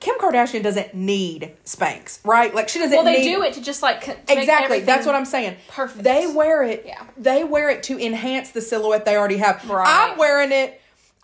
Kim 0.00 0.16
Kardashian 0.18 0.62
doesn't 0.62 0.94
need 0.94 1.54
Spanx, 1.64 2.20
right? 2.24 2.54
Like 2.54 2.68
she 2.68 2.78
doesn't. 2.78 2.94
Well, 2.96 3.04
they 3.04 3.18
need, 3.22 3.34
do 3.34 3.42
it 3.42 3.52
to 3.54 3.60
just 3.62 3.82
like 3.82 4.02
to 4.04 4.12
Exactly. 4.32 4.80
That's 4.80 5.04
what 5.06 5.14
I'm 5.14 5.24
saying. 5.26 5.56
perfect. 5.68 6.04
They 6.04 6.26
wear 6.26 6.62
it. 6.62 6.84
Yeah. 6.86 7.02
They 7.18 7.44
wear 7.44 7.68
it 7.70 7.82
to 7.84 7.98
enhance 7.98 8.50
the 8.50 8.60
silhouette 8.62 9.04
they 9.04 9.16
already 9.16 9.36
have. 9.38 9.68
Right. 9.68 9.86
I'm 10.10 10.16
wearing 10.18 10.52
it. 10.52 10.79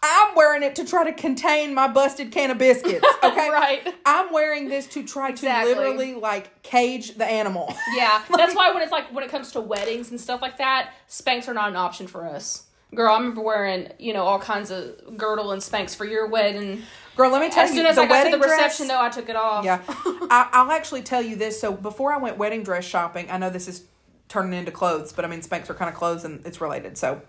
I'm 0.07 0.35
wearing 0.37 0.63
it 0.63 0.77
to 0.77 0.85
try 0.85 1.05
to 1.05 1.13
contain 1.13 1.75
my 1.75 1.89
busted 1.89 2.31
can 2.33 2.51
of 2.51 2.59
biscuits. 2.59 3.05
Okay. 3.27 3.51
Right. 3.51 3.95
I'm 4.07 4.33
wearing 4.33 4.69
this 4.69 4.87
to 4.89 5.03
try 5.05 5.31
Exactly. 5.31 5.75
to 5.75 5.81
literally 5.81 6.15
like 6.15 6.63
cage 6.63 7.17
the 7.17 7.27
animal. 7.27 7.75
Yeah, 7.97 8.23
that's 8.35 8.55
why 8.55 8.73
when 8.73 8.83
it's 8.83 8.93
like 8.93 9.13
when 9.13 9.25
it 9.25 9.31
comes 9.31 9.53
to 9.53 9.61
weddings 9.61 10.11
and 10.11 10.21
stuff 10.21 10.41
like 10.41 10.59
that, 10.59 10.91
Spanx 11.09 11.49
are 11.49 11.55
not 11.55 11.69
an 11.71 11.77
option 11.77 12.07
for 12.07 12.25
us. 12.27 12.65
Girl, 12.95 13.13
I 13.13 13.19
remember 13.19 13.41
wearing 13.43 13.91
you 13.99 14.13
know 14.15 14.25
all 14.25 14.39
kinds 14.39 14.71
of 14.71 15.17
girdle 15.17 15.51
and 15.53 15.61
Spanx 15.61 15.95
for 15.97 16.05
your 16.05 16.29
wedding. 16.29 16.83
Girl, 17.17 17.31
let 17.31 17.41
me 17.43 17.51
tell 17.51 17.65
As 17.65 17.71
you, 17.71 17.77
soon 17.79 17.87
as 17.87 17.99
I 17.99 18.07
got 18.07 18.25
to 18.25 18.31
the 18.31 18.37
dress- 18.39 18.53
reception, 18.53 18.89
though, 18.89 19.01
I 19.01 19.09
took 19.09 19.29
it 19.29 19.37
off. 19.37 19.65
Yeah. 19.65 19.81
I, 19.89 20.49
I'll 20.53 20.71
actually 20.71 21.03
tell 21.03 21.23
you 21.23 21.35
this. 21.35 21.61
So 21.61 21.73
before 21.73 22.13
I 22.13 22.19
went 22.19 22.37
wedding 22.39 22.63
dress 22.63 22.85
shopping, 22.85 23.29
I 23.31 23.39
know 23.39 23.51
this 23.51 23.67
is 23.69 23.85
turning 24.29 24.53
into 24.53 24.71
clothes, 24.71 25.13
but 25.13 25.25
I 25.25 25.29
mean, 25.29 25.41
Spanx 25.41 25.69
are 25.71 25.75
kind 25.75 25.89
of 25.89 25.95
clothes 25.97 26.25
and 26.25 26.47
it's 26.47 26.61
related. 26.61 26.97
So 26.99 27.23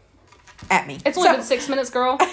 at 0.70 0.88
me. 0.88 1.00
It's 1.06 1.18
only 1.18 1.30
So- 1.30 1.36
been 1.36 1.44
six 1.46 1.70
minutes, 1.70 1.90
girl. 1.90 2.18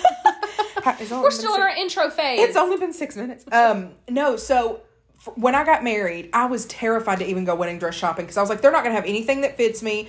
We're 1.11 1.31
still 1.31 1.55
in 1.55 1.63
our 1.63 1.69
intro 1.71 2.11
phase. 2.11 2.41
It's 2.41 2.57
only 2.57 2.77
been 2.77 2.93
six 2.93 3.17
minutes. 3.17 3.45
Um, 3.51 3.93
no, 4.09 4.37
so 4.37 4.81
f- 5.27 5.33
when 5.37 5.55
I 5.55 5.65
got 5.65 5.83
married, 5.83 6.29
I 6.33 6.45
was 6.47 6.67
terrified 6.67 7.21
to 7.21 7.27
even 7.27 7.45
go 7.47 7.55
wedding 7.55 7.79
dress 7.79 7.95
shopping 7.95 8.27
because 8.27 8.37
I 8.37 8.41
was 8.43 8.51
like, 8.51 8.61
they're 8.61 8.71
not 8.73 8.83
gonna 8.85 8.95
have 8.95 9.07
anything 9.07 9.41
that 9.43 9.57
fits 9.57 9.83
me. 9.83 10.09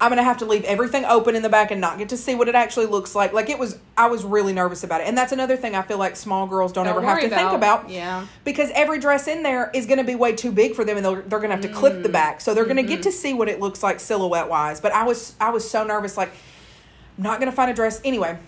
I'm 0.00 0.10
gonna 0.10 0.22
have 0.22 0.38
to 0.38 0.44
leave 0.46 0.64
everything 0.64 1.04
open 1.04 1.36
in 1.36 1.42
the 1.42 1.48
back 1.50 1.70
and 1.70 1.80
not 1.82 1.98
get 1.98 2.08
to 2.10 2.16
see 2.16 2.34
what 2.34 2.48
it 2.48 2.54
actually 2.54 2.86
looks 2.86 3.14
like. 3.14 3.32
Like 3.34 3.50
it 3.50 3.58
was, 3.58 3.78
I 3.96 4.08
was 4.08 4.24
really 4.24 4.52
nervous 4.54 4.84
about 4.84 5.00
it, 5.02 5.06
and 5.06 5.16
that's 5.18 5.32
another 5.32 5.56
thing 5.56 5.74
I 5.74 5.82
feel 5.82 5.98
like 5.98 6.16
small 6.16 6.46
girls 6.46 6.72
don't, 6.72 6.86
Don't 6.86 6.96
ever 6.96 7.06
have 7.06 7.20
to 7.20 7.28
think 7.28 7.52
about. 7.52 7.90
Yeah. 7.90 8.26
because 8.44 8.70
every 8.74 8.98
dress 8.98 9.26
in 9.28 9.42
there 9.42 9.70
is 9.74 9.84
going 9.86 9.98
to 9.98 10.04
be 10.04 10.14
way 10.14 10.34
too 10.34 10.52
big 10.52 10.74
for 10.74 10.84
them 10.84 10.96
and 10.96 11.04
they're, 11.04 11.22
they're 11.22 11.38
going 11.40 11.50
to 11.50 11.56
have 11.56 11.60
to 11.64 11.68
clip 11.72 12.02
the 12.02 12.08
back 12.08 12.40
so 12.40 12.54
they're 12.54 12.64
going 12.64 12.76
to 12.76 12.82
get 12.82 13.02
to 13.02 13.12
see 13.12 13.34
what 13.34 13.48
it 13.50 13.60
looks 13.60 13.82
like 13.82 14.00
silhouette 14.00 14.48
wise 14.48 14.80
but 14.80 14.92
i 14.92 15.02
was 15.04 15.34
i 15.40 15.48
was 15.50 15.68
so 15.68 15.82
nervous 15.84 16.16
like 16.16 16.30
not 17.18 17.38
going 17.40 17.50
to 17.50 17.56
find 17.56 17.70
a 17.70 17.74
dress 17.74 18.00
anyway 18.04 18.38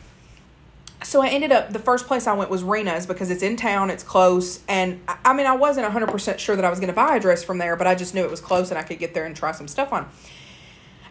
so 1.02 1.22
i 1.22 1.28
ended 1.28 1.52
up 1.52 1.72
the 1.72 1.78
first 1.78 2.06
place 2.06 2.26
i 2.26 2.32
went 2.32 2.50
was 2.50 2.62
rena's 2.62 3.06
because 3.06 3.30
it's 3.30 3.42
in 3.42 3.56
town 3.56 3.88
it's 3.90 4.02
close 4.02 4.60
and 4.68 5.00
i, 5.08 5.16
I 5.26 5.32
mean 5.34 5.46
i 5.46 5.54
wasn't 5.54 5.86
100% 5.92 6.38
sure 6.38 6.56
that 6.56 6.64
i 6.64 6.70
was 6.70 6.80
going 6.80 6.88
to 6.88 6.94
buy 6.94 7.16
a 7.16 7.20
dress 7.20 7.44
from 7.44 7.58
there 7.58 7.76
but 7.76 7.86
i 7.86 7.94
just 7.94 8.14
knew 8.14 8.24
it 8.24 8.30
was 8.30 8.40
close 8.40 8.70
and 8.70 8.78
i 8.78 8.82
could 8.82 8.98
get 8.98 9.14
there 9.14 9.24
and 9.24 9.34
try 9.36 9.52
some 9.52 9.68
stuff 9.68 9.92
on 9.92 10.08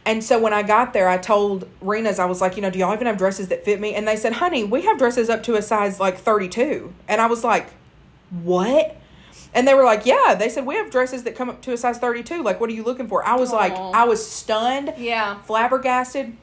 and 0.06 0.24
so 0.24 0.40
when 0.40 0.54
I 0.54 0.64
got 0.64 0.94
there, 0.94 1.10
I 1.10 1.18
told 1.18 1.68
Rena's, 1.82 2.18
I 2.18 2.24
was 2.28 2.40
like, 2.40 2.56
you 2.56 2.62
know, 2.62 2.70
do 2.70 2.80
y'all 2.80 2.94
even 2.94 3.08
have 3.08 3.18
dresses 3.18 3.50
that 3.50 3.66
fit 3.66 3.82
me? 3.82 3.94
And 3.94 4.08
they 4.08 4.16
said, 4.16 4.32
honey, 4.32 4.64
we 4.64 4.84
have 4.84 4.98
dresses 4.98 5.30
up 5.30 5.44
to 5.44 5.56
a 5.56 5.62
size 5.62 6.00
like 6.00 6.18
32. 6.18 6.94
And 7.10 7.20
I 7.20 7.26
was 7.26 7.44
like, 7.44 7.68
what? 8.30 8.96
And 9.54 9.68
they 9.68 9.74
were 9.74 9.84
like, 9.84 10.06
yeah. 10.06 10.34
They 10.34 10.48
said, 10.48 10.66
we 10.66 10.76
have 10.76 10.90
dresses 10.92 11.24
that 11.24 11.36
come 11.36 11.50
up 11.50 11.62
to 11.64 11.74
a 11.74 11.78
size 11.78 11.98
32. 11.98 12.42
Like, 12.42 12.62
what 12.62 12.70
are 12.70 12.74
you 12.74 12.84
looking 12.86 13.10
for? 13.10 13.22
I 13.28 13.36
was 13.36 13.52
like, 13.52 13.74
I 13.74 14.06
was 14.06 14.26
stunned, 14.26 14.94
Yeah. 14.98 15.42
flabbergasted. 15.42 16.38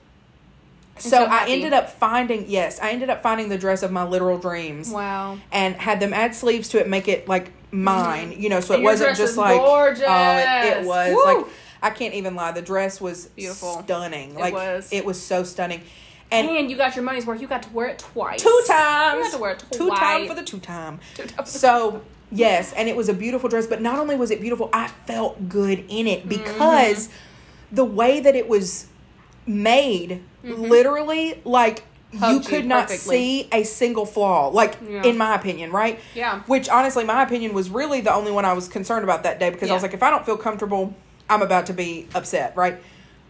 So, 0.98 1.08
so 1.10 1.24
I 1.24 1.46
ended 1.48 1.72
up 1.72 1.90
finding, 1.90 2.44
yes, 2.48 2.78
I 2.80 2.90
ended 2.90 3.10
up 3.10 3.22
finding 3.22 3.48
the 3.48 3.58
dress 3.58 3.82
of 3.82 3.90
my 3.90 4.04
literal 4.04 4.38
dreams 4.38 4.90
Wow. 4.90 5.38
and 5.50 5.74
had 5.74 5.98
them 6.00 6.12
add 6.12 6.34
sleeves 6.36 6.68
to 6.68 6.78
it, 6.80 6.88
make 6.88 7.08
it 7.08 7.26
like 7.28 7.50
mine, 7.72 8.32
you 8.38 8.48
know, 8.48 8.60
so 8.60 8.74
And 8.74 8.82
it 8.82 8.86
wasn't 8.86 9.16
just 9.16 9.36
like 9.36 9.58
gorgeous. 9.60 10.04
Oh, 10.06 10.36
it, 10.38 10.76
it 10.82 10.86
was 10.86 11.12
Woo. 11.14 11.24
like 11.24 11.46
I 11.82 11.90
can't 11.90 12.14
even 12.14 12.34
lie. 12.36 12.52
The 12.52 12.62
dress 12.62 13.00
was 13.00 13.26
Beautiful. 13.26 13.82
stunning. 13.82 14.30
It 14.30 14.36
like 14.38 14.54
was. 14.54 14.88
it 14.92 15.04
was 15.04 15.20
so 15.20 15.42
stunning, 15.42 15.82
and 16.30 16.48
And 16.48 16.70
you 16.70 16.76
got 16.76 16.94
your 16.96 17.04
money's 17.04 17.26
worth. 17.26 17.40
You 17.42 17.48
got 17.48 17.64
to 17.64 17.70
wear 17.72 17.88
it 17.88 17.98
twice. 17.98 18.40
two 18.40 18.62
times, 18.66 19.16
You 19.18 19.22
got 19.24 19.32
to 19.32 19.38
wear 19.38 19.50
it 19.52 19.58
twice. 19.58 19.76
two 19.78 19.90
times 19.90 20.28
for 20.28 20.34
the 20.34 20.44
two 20.44 20.60
time. 20.60 21.00
Two 21.16 21.24
times. 21.26 21.50
So 21.50 22.02
yes, 22.30 22.72
and 22.72 22.88
it 22.88 22.94
was 22.96 23.08
a 23.08 23.14
beautiful 23.14 23.48
dress. 23.50 23.66
But 23.66 23.82
not 23.82 23.98
only 23.98 24.14
was 24.16 24.30
it 24.30 24.40
beautiful, 24.40 24.70
I 24.72 24.86
felt 25.06 25.48
good 25.48 25.84
in 25.88 26.06
it 26.06 26.28
because 26.28 27.08
Mm-hmm. 27.08 27.74
the 27.76 27.84
way 27.84 28.20
that 28.20 28.34
it 28.36 28.48
was 28.48 28.86
made, 29.46 30.22
literally, 30.44 31.40
like. 31.44 31.84
You 32.12 32.20
Hugged 32.20 32.44
you 32.44 32.48
could 32.48 32.66
not 32.66 32.90
see 32.90 33.48
a 33.50 33.64
single 33.64 34.06
flaw, 34.06 34.46
like 34.46 34.76
Yeah. 34.88 35.02
in 35.02 35.18
my 35.18 35.34
opinion, 35.34 35.72
right? 35.72 35.98
Yeah. 36.14 36.42
Which 36.46 36.68
honestly, 36.68 37.02
my 37.02 37.24
opinion 37.24 37.54
was 37.54 37.70
really 37.70 38.00
the 38.02 38.14
only 38.14 38.30
one 38.30 38.44
I 38.44 38.52
was 38.52 38.68
concerned 38.68 39.02
about 39.02 39.24
that 39.24 39.40
day 39.40 39.50
because 39.50 39.68
I 39.68 39.74
was 39.74 39.82
like, 39.82 39.94
if 39.94 40.02
I 40.04 40.10
don't 40.10 40.24
feel 40.24 40.36
comfortable, 40.36 40.94
I'm 41.28 41.42
about 41.42 41.66
to 41.66 41.72
be 41.72 42.06
upset, 42.14 42.56
right? 42.56 42.80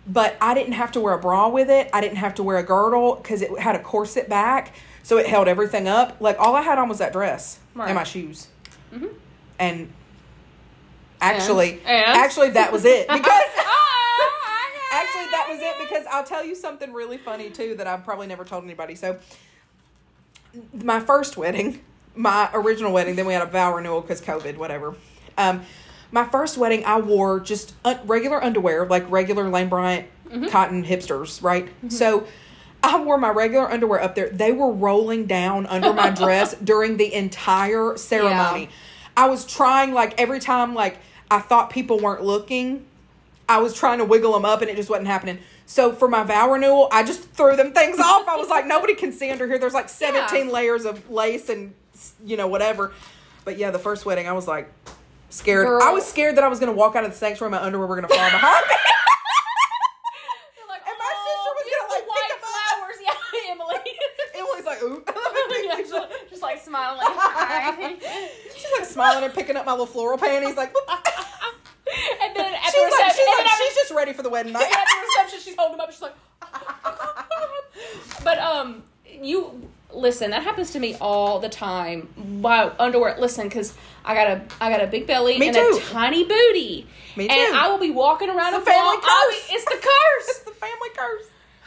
But 0.06 0.36
I 0.38 0.52
didn't 0.52 0.74
have 0.74 0.92
to 0.92 1.00
wear 1.00 1.14
a 1.14 1.18
bra 1.18 1.48
with 1.48 1.70
it. 1.70 1.88
I 1.94 2.02
didn't 2.02 2.18
have 2.18 2.34
to 2.34 2.42
wear 2.42 2.58
a 2.58 2.62
girdle 2.62 3.14
because 3.14 3.40
it 3.40 3.58
had 3.58 3.74
a 3.74 3.78
corset 3.78 4.28
back, 4.28 4.74
so 5.02 5.16
it 5.16 5.26
held 5.28 5.48
everything 5.48 5.88
up. 5.88 6.18
Like 6.20 6.36
all 6.38 6.54
I 6.54 6.60
had 6.60 6.76
on 6.76 6.90
was 6.90 6.98
that 6.98 7.14
dress 7.14 7.60
Right. 7.74 7.86
and 7.88 7.94
my 7.94 8.04
shoes, 8.04 8.48
Mhm. 8.94 9.08
and 9.58 9.88
actually, 11.22 11.80
And? 11.86 12.04
actually 12.18 12.50
that 12.50 12.70
was 12.70 12.84
it 12.84 13.08
because. 13.12 13.24
Was 13.56 13.64
it 15.64 15.76
because 15.78 16.06
I'll 16.10 16.24
tell 16.24 16.44
you 16.44 16.54
something 16.54 16.92
really 16.92 17.18
funny 17.18 17.50
too 17.50 17.74
that 17.76 17.86
I've 17.86 18.04
probably 18.04 18.26
never 18.26 18.44
told 18.44 18.64
anybody. 18.64 18.94
So, 18.94 19.18
my 20.72 21.00
first 21.00 21.36
wedding, 21.36 21.80
my 22.14 22.48
original 22.54 22.92
wedding, 22.92 23.16
then 23.16 23.26
we 23.26 23.32
had 23.32 23.42
a 23.42 23.50
vow 23.50 23.74
renewal 23.74 24.00
because 24.00 24.20
COVID, 24.20 24.56
whatever. 24.56 24.94
Um, 25.36 25.62
my 26.12 26.24
first 26.24 26.56
wedding, 26.56 26.84
I 26.84 27.00
wore 27.00 27.40
just 27.40 27.74
un- 27.84 27.98
regular 28.04 28.42
underwear, 28.42 28.86
like 28.86 29.10
regular 29.10 29.48
Lane 29.48 29.68
Bryant 29.68 30.06
cotton 30.50 30.84
hipsters, 30.84 31.42
right? 31.42 31.68
So, 31.88 32.26
I 32.82 33.00
wore 33.00 33.16
my 33.18 33.30
regular 33.30 33.70
underwear 33.70 34.02
up 34.02 34.14
there. 34.14 34.28
They 34.28 34.52
were 34.52 34.70
rolling 34.70 35.26
down 35.26 35.66
under 35.66 35.92
my 35.92 36.10
dress 36.22 36.54
during 36.54 36.98
the 36.98 37.12
entire 37.14 37.96
ceremony. 37.96 38.64
Yeah. 38.64 38.70
I 39.16 39.28
was 39.28 39.46
trying, 39.46 39.94
like, 39.94 40.20
every 40.20 40.38
time, 40.40 40.74
like, 40.74 40.98
I 41.30 41.38
thought 41.40 41.70
people 41.70 41.98
weren't 41.98 42.22
looking, 42.22 42.84
I 43.48 43.58
was 43.58 43.74
trying 43.74 43.98
to 43.98 44.04
wiggle 44.04 44.32
them 44.32 44.44
up 44.44 44.60
and 44.60 44.70
it 44.70 44.76
just 44.76 44.90
wasn't 44.90 45.06
happening. 45.06 45.38
So 45.66 45.92
for 45.92 46.08
my 46.08 46.22
vow 46.24 46.50
renewal, 46.52 46.88
I 46.92 47.02
just 47.04 47.22
threw 47.30 47.56
them 47.56 47.72
things 47.72 47.98
off. 48.04 48.28
I 48.28 48.36
was 48.36 48.48
like, 48.48 48.66
nobody 48.66 48.94
can 48.94 49.12
see 49.12 49.30
under 49.30 49.46
here. 49.46 49.58
There's 49.58 49.74
like 49.74 49.88
17 49.88 50.46
Yeah. 50.46 50.52
layers 50.52 50.84
of 50.84 51.10
lace 51.10 51.48
and, 51.48 51.72
you 52.24 52.36
know, 52.36 52.46
whatever. 52.46 52.92
But 53.44 53.58
yeah, 53.58 53.70
the 53.70 53.78
first 53.78 54.04
wedding, 54.06 54.26
I 54.28 54.32
was 54.32 54.46
like 54.46 54.72
scared. 55.30 55.66
Girl. 55.66 55.82
I 55.82 55.90
was 55.90 56.04
scared 56.06 56.36
that 56.36 56.44
I 56.44 56.48
was 56.48 56.60
going 56.60 56.70
to 56.72 56.76
walk 56.76 56.96
out 56.96 57.04
of 57.04 57.10
the 57.12 57.16
sanctuary 57.16 57.52
and 57.52 57.60
my 57.60 57.66
underwear 57.66 57.86
were 57.86 57.96
going 57.96 58.08
to 58.08 58.14
fall 58.14 58.30
behind 58.30 58.64
me. 58.68 58.74
Like, 60.68 60.80
And 60.86 60.96
my 60.98 61.12
"Oh, 61.12 61.24
sister 61.26 61.50
was 61.54 61.66
gonna, 61.70 61.92
like, 61.92 62.08
white 62.08 62.28
pick 62.28 62.36
'em 62.36 62.44
up." 62.44 62.50
flowers. 62.78 62.98
Yeah, 63.02 63.52
Emily. 63.52 63.80
Emily's 64.34 64.64
like, 64.66 64.82
ooh. 64.82 65.02
yeah, 65.64 65.76
just, 65.78 66.30
just 66.30 66.42
like 66.42 66.60
smiling. 66.62 67.06
She's 68.54 68.72
like 68.78 68.86
smiling 68.88 69.24
and 69.24 69.32
picking 69.34 69.56
up 69.56 69.64
my 69.66 69.72
little 69.72 69.86
floral 69.86 70.18
panties. 70.18 70.56
Like, 70.56 70.74
and 70.74 72.34
then 72.36 72.54
at 72.54 72.62
she's, 72.64 72.72
the 72.74 72.80
like, 72.90 73.12
she's, 73.12 73.26
like, 73.26 73.46
she's 73.58 73.74
just 73.74 73.92
ready 73.94 74.12
for 74.12 74.22
the 74.22 74.30
wedding 74.30 74.52
night. 74.52 74.70
At 75.58 75.76
the 75.76 75.76
she's 75.76 75.78
holding 75.78 75.78
them 75.78 75.80
up. 75.80 75.92
She's 75.92 76.02
like, 76.02 76.14
but 78.24 78.38
um, 78.38 78.82
you 79.22 79.68
listen. 79.92 80.30
That 80.30 80.42
happens 80.42 80.70
to 80.72 80.80
me 80.80 80.96
all 81.00 81.40
the 81.40 81.48
time. 81.48 82.08
Wow, 82.42 82.74
underwear. 82.78 83.16
Listen, 83.18 83.48
because 83.48 83.74
I 84.04 84.14
got 84.14 84.26
a 84.28 84.42
I 84.60 84.70
got 84.70 84.82
a 84.82 84.86
big 84.86 85.06
belly 85.06 85.38
Me 85.38 85.48
and 85.48 85.56
too. 85.56 85.80
a 85.80 85.84
tiny 85.86 86.24
booty. 86.24 86.86
Me 87.16 87.28
too. 87.28 87.34
And. 87.34 87.56
I 87.56 87.68
will 87.68 87.78
be 87.78 87.90
walking 87.90 88.28
around 88.28 88.54
It's 88.54 88.64
the 88.64 88.70
family 88.70 88.96
Wal- 88.96 89.00
I'll 89.06 89.28
be- 89.30 89.34
curse. 89.36 89.48
It's 89.52 89.64
the 89.64 89.70
curse. 89.80 90.28
It's 90.28 90.38
the 90.40 90.50
family 90.52 90.88
curse. 90.96 91.24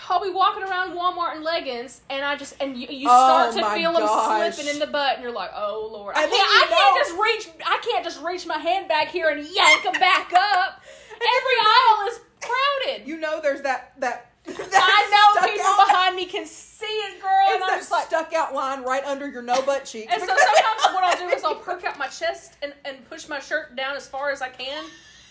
I'll 0.09 0.23
be 0.23 0.29
walking 0.29 0.63
around 0.63 0.91
Walmart 0.95 1.35
in 1.35 1.43
leggings, 1.43 1.99
and 2.09 2.23
I 2.23 2.37
just 2.37 2.55
and 2.61 2.77
you, 2.77 2.87
you 2.89 3.07
Oh 3.09 3.51
start 3.51 3.73
to 3.73 3.77
feel 3.77 3.91
gosh. 3.91 4.39
them 4.39 4.53
slipping 4.53 4.73
in 4.73 4.79
the 4.79 4.87
butt, 4.87 5.15
and 5.15 5.23
you're 5.23 5.33
like, 5.33 5.51
oh 5.53 5.89
lord, 5.91 6.15
I 6.15 6.23
And 6.23 6.31
can't, 6.31 6.49
I 6.49 6.65
can't 6.69 6.97
just 7.05 7.19
reach, 7.51 7.55
I 7.65 7.77
can't 7.83 8.03
just 8.05 8.23
reach 8.23 8.45
my 8.47 8.57
hand 8.57 8.87
back 8.87 9.09
here 9.09 9.27
and 9.29 9.45
yank 9.45 9.83
them 9.83 9.91
back 9.99 10.31
up. 10.33 10.81
Every 11.21 11.57
aisle 11.61 12.07
is 12.09 12.19
crowded. 12.41 13.07
You 13.07 13.17
know, 13.19 13.39
there's 13.41 13.61
that 13.61 13.93
that. 13.99 14.31
that 14.47 14.55
I 14.55 15.41
know 15.43 15.45
people 15.51 15.65
out- 15.65 15.87
behind 15.89 16.15
me 16.15 16.25
can 16.25 16.45
see 16.45 16.85
it, 16.85 17.21
girl, 17.21 17.29
It's 17.47 17.55
and 17.55 17.63
I'm 17.65 17.69
that 17.71 17.77
just 17.79 17.91
like. 17.91 18.05
stuck 18.07 18.31
out 18.33 18.53
line 18.53 18.81
right 18.83 19.03
under 19.03 19.27
your 19.27 19.41
no 19.41 19.61
butt 19.63 19.83
cheeks. 19.83 20.07
And 20.13 20.21
so 20.21 20.27
sometimes 20.37 20.93
what 20.93 21.03
I'll 21.03 21.17
do 21.17 21.35
is 21.35 21.43
I'll 21.43 21.55
perk 21.55 21.83
up 21.85 21.99
my 21.99 22.07
chest 22.07 22.53
and, 22.63 22.73
and 22.85 23.03
push 23.09 23.27
my 23.27 23.39
shirt 23.41 23.75
down 23.75 23.97
as 23.97 24.07
far 24.07 24.31
as 24.31 24.41
I 24.41 24.47
can. 24.47 24.85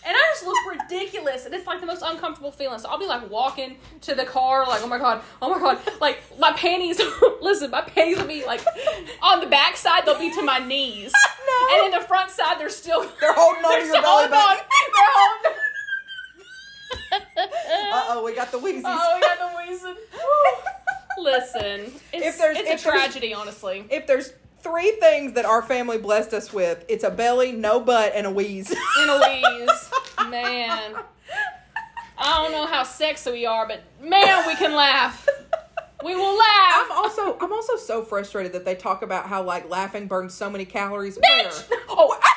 And 0.05 0.15
I 0.15 0.19
just 0.33 0.45
look 0.45 0.55
ridiculous. 0.79 1.45
And 1.45 1.53
it's 1.55 1.65
like 1.65 1.79
the 1.81 1.87
most 1.87 2.03
uncomfortable 2.05 2.51
feeling. 2.51 2.77
So 2.77 2.89
I'll 2.89 2.99
be 2.99 3.07
like 3.07 3.27
walking 3.31 3.77
to 4.01 4.13
the 4.13 4.23
car, 4.23 4.67
like, 4.67 4.83
oh 4.83 4.87
my 4.87 4.99
God, 4.99 5.23
oh 5.41 5.49
my 5.49 5.57
God. 5.59 5.79
Like 5.99 6.21
my 6.39 6.51
panties, 6.51 7.01
listen, 7.41 7.71
my 7.71 7.81
panties 7.81 8.17
will 8.19 8.27
be 8.27 8.45
like 8.45 8.61
on 9.23 9.39
the 9.39 9.47
back 9.47 9.77
side, 9.77 10.03
they'll 10.05 10.19
be 10.19 10.29
to 10.31 10.43
my 10.43 10.59
knees. 10.59 11.11
No. 11.11 11.75
And 11.85 11.91
in 11.93 11.99
the 11.99 12.05
front 12.05 12.29
side, 12.29 12.59
they're 12.59 12.69
still. 12.69 13.01
They're 13.19 13.33
holding 13.33 13.63
on 13.65 13.71
to 13.71 13.77
they're 13.77 13.93
your 13.95 14.01
belly 14.03 14.27
button. 14.27 14.37
on. 14.37 14.55
They're 14.57 15.13
holding 15.15 15.51
Uh 17.97 18.05
oh, 18.09 18.23
we 18.23 18.35
got 18.35 18.51
the 18.51 18.59
wheezies. 18.59 18.81
Oh, 18.85 19.11
we 19.15 19.21
got 19.21 19.39
the 19.39 19.71
wheezing. 19.71 19.95
Listen, 21.19 21.81
it's, 22.13 22.25
If 22.25 22.37
there's- 22.37 22.57
it's 22.59 22.69
if 22.69 22.85
a 22.85 22.89
tragedy, 22.89 23.33
honestly. 23.33 23.85
if 23.89 24.05
there's 24.05 24.33
three 24.61 24.91
things 24.99 25.33
that 25.33 25.45
our 25.45 25.61
family 25.63 25.97
blessed 25.97 26.33
us 26.33 26.53
with, 26.53 26.85
it's 26.87 27.03
a 27.03 27.09
belly, 27.09 27.51
no 27.51 27.79
butt, 27.79 28.11
and 28.15 28.27
a 28.27 28.31
wheeze. 28.31 28.69
in 28.71 29.09
a 29.09 29.19
wheeze. 29.19 29.89
Man. 30.29 30.95
I 32.19 32.41
don't 32.43 32.51
know 32.51 32.65
how 32.67 32.83
sexy 32.83 33.31
we 33.31 33.45
are, 33.45 33.67
but 33.67 33.81
man, 34.01 34.45
we 34.47 34.55
can 34.55 34.73
laugh. 34.75 35.27
We 36.03 36.15
will 36.15 36.37
laugh. 36.37 36.87
I'm 36.91 36.97
also 36.97 37.37
I'm 37.39 37.51
also 37.53 37.75
so 37.77 38.01
frustrated 38.03 38.53
that 38.53 38.65
they 38.65 38.75
talk 38.75 39.01
about 39.01 39.27
how 39.27 39.41
like 39.43 39.69
laughing 39.69 40.07
burns 40.07 40.33
so 40.33 40.49
many 40.49 40.65
calories. 40.65 41.17
Bitch! 41.17 41.69
Where? 41.69 41.79
Oh, 41.89 42.17
I 42.21 42.33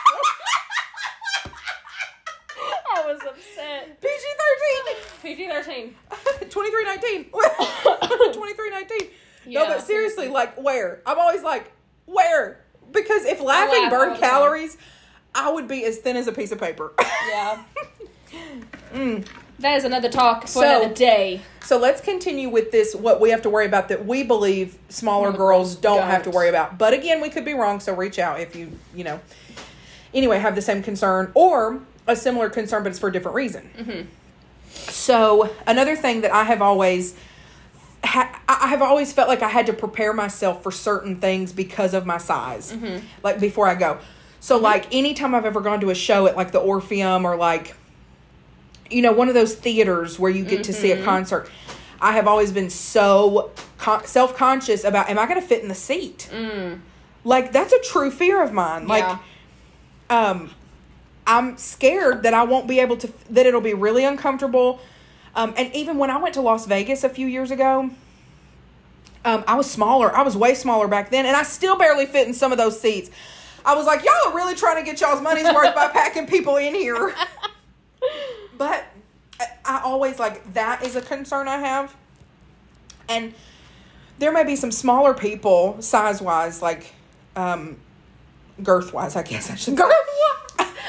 PG 5.22 5.48
13. 5.48 5.94
Twenty 6.50 6.70
three 6.70 6.84
nineteen. 6.84 7.24
Twenty 8.32 8.54
three 8.54 8.70
nineteen. 8.70 9.08
no, 9.46 9.66
but 9.66 9.82
seriously, 9.82 10.28
like 10.28 10.60
where? 10.60 11.00
I'm 11.06 11.18
always 11.18 11.42
like, 11.42 11.70
where? 12.06 12.60
Because 12.92 13.24
if 13.24 13.40
laughing 13.40 13.82
laugh 13.84 13.90
burned 13.90 14.18
calories, 14.18 14.76
I 15.34 15.50
would 15.52 15.68
be 15.68 15.84
as 15.84 15.98
thin 15.98 16.16
as 16.16 16.26
a 16.26 16.32
piece 16.32 16.52
of 16.52 16.58
paper. 16.60 16.92
Yeah. 17.28 17.62
That 19.60 19.76
is 19.76 19.84
another 19.84 20.08
talk 20.08 20.42
for 20.42 20.48
So- 20.48 20.62
another 20.62 20.94
day. 20.94 21.42
so 21.62 21.76
let's 21.78 22.00
continue 22.00 22.48
with 22.48 22.72
this. 22.72 22.94
What 22.94 23.20
we 23.20 23.30
have 23.30 23.42
to 23.42 23.50
worry 23.50 23.66
about 23.66 23.88
that 23.90 24.06
we 24.06 24.22
believe 24.22 24.78
smaller 24.88 25.30
girls 25.32 25.38
girls 25.38 25.76
don't 25.76 26.02
have 26.08 26.22
to 26.24 26.30
worry 26.30 26.48
about. 26.48 26.78
But 26.78 26.94
again, 26.94 27.20
we 27.20 27.28
could 27.28 27.44
be 27.44 27.52
wrong. 27.54 27.78
So 27.80 27.94
reach 27.94 28.18
out 28.18 28.40
if 28.40 28.56
you 28.56 28.72
you 28.94 29.04
know. 29.04 29.20
Anyway, 30.14 30.38
have 30.38 30.54
the 30.56 30.62
same 30.62 30.82
concern 30.82 31.30
or 31.34 31.80
a 32.06 32.16
similar 32.16 32.48
concern, 32.48 32.82
but 32.82 32.90
it's 32.90 32.98
for 32.98 33.08
a 33.08 33.12
different 33.12 33.34
reason. 33.36 33.70
Mm-hmm. 33.78 34.08
So 34.88 35.50
another 35.66 35.96
thing 35.96 36.20
that 36.22 36.32
I 36.32 36.44
have 36.44 36.62
always 36.62 37.14
ha- 38.04 38.40
I 38.48 38.66
have 38.68 38.82
always 38.82 39.12
felt 39.12 39.28
like 39.28 39.42
I 39.42 39.48
had 39.48 39.66
to 39.66 39.72
prepare 39.72 40.12
myself 40.12 40.62
for 40.62 40.70
certain 40.72 41.20
things 41.20 41.52
because 41.52 41.94
of 41.94 42.06
my 42.06 42.18
size, 42.18 42.72
Mm-hmm. 42.72 43.04
like 43.22 43.40
before 43.40 43.66
I 43.68 43.74
go. 43.74 43.98
So 44.40 44.56
like 44.56 44.92
anytime 44.94 45.34
I've 45.34 45.44
ever 45.44 45.60
gone 45.60 45.80
to 45.80 45.90
a 45.90 45.94
show 45.94 46.26
at 46.26 46.36
like 46.36 46.50
the 46.52 46.58
Orpheum 46.60 47.24
or 47.26 47.36
like, 47.36 47.74
you 48.90 49.02
know, 49.02 49.12
one 49.12 49.28
of 49.28 49.34
those 49.34 49.54
theaters 49.54 50.18
where 50.18 50.30
you 50.30 50.44
get 50.44 50.64
to 50.64 50.72
see 50.72 50.88
Mm-hmm. 50.88 51.02
a 51.02 51.04
concert, 51.04 51.50
I 52.00 52.12
have 52.12 52.26
always 52.26 52.50
been 52.52 52.70
so 52.70 53.50
con- 53.78 54.04
self 54.06 54.34
conscious 54.36 54.82
about 54.84 55.10
am 55.10 55.18
I 55.18 55.26
going 55.26 55.40
to 55.40 55.46
fit 55.46 55.62
in 55.62 55.68
the 55.68 55.74
seat? 55.74 56.28
Like 57.22 57.52
that's 57.52 57.72
a 57.74 57.80
true 57.80 58.10
fear 58.10 58.42
of 58.42 58.52
mine. 58.52 58.86
Like 58.88 59.04
Mm. 59.04 59.18
yeah. 60.10 60.28
um 60.30 60.50
i'm 61.30 61.56
scared 61.56 62.24
that 62.24 62.34
i 62.34 62.42
won't 62.42 62.66
be 62.66 62.80
able 62.80 62.96
to 62.96 63.10
that 63.30 63.46
it'll 63.46 63.60
be 63.60 63.74
really 63.74 64.04
uncomfortable. 64.04 64.80
Um 65.34 65.54
and 65.56 65.72
even 65.74 65.96
when 65.96 66.10
i 66.10 66.16
went 66.18 66.34
to 66.34 66.40
las 66.40 66.66
vegas 66.66 67.04
a 67.04 67.08
few 67.08 67.26
years 67.26 67.50
ago 67.52 67.90
um 69.24 69.44
i 69.46 69.54
was 69.54 69.70
smaller. 69.70 70.14
I 70.14 70.22
was 70.22 70.36
way 70.36 70.54
smaller 70.54 70.88
back 70.88 71.10
then 71.10 71.24
and 71.24 71.36
i 71.36 71.44
still 71.44 71.76
barely 71.78 72.06
fit 72.06 72.26
in 72.26 72.34
some 72.34 72.50
of 72.52 72.58
those 72.58 72.80
seats. 72.80 73.10
I 73.64 73.74
was 73.74 73.86
like 73.86 74.04
y'all 74.04 74.14
are 74.26 74.34
really 74.34 74.56
trying 74.56 74.76
to 74.76 74.90
get 74.90 75.00
y'all's 75.00 75.22
money's 75.22 75.44
worth 75.54 75.74
by 75.74 75.88
packing 75.92 76.26
people 76.26 76.56
in 76.56 76.74
here. 76.74 77.14
But 78.58 78.84
I, 79.64 79.80
always 79.84 80.18
like 80.18 80.52
that 80.54 80.84
is 80.84 80.96
a 80.96 81.00
concern 81.00 81.48
i 81.48 81.58
have. 81.58 81.94
And 83.08 83.32
there 84.18 84.32
may 84.32 84.44
be 84.44 84.56
some 84.56 84.72
smaller 84.72 85.14
people 85.14 85.80
size 85.80 86.20
wise 86.20 86.60
like 86.60 86.92
um 87.36 87.76
girth 88.62 88.92
wise 88.92 89.16
i 89.16 89.22
guess 89.22 89.50
i 89.50 89.54
should 89.54 89.76
say. 89.86 89.94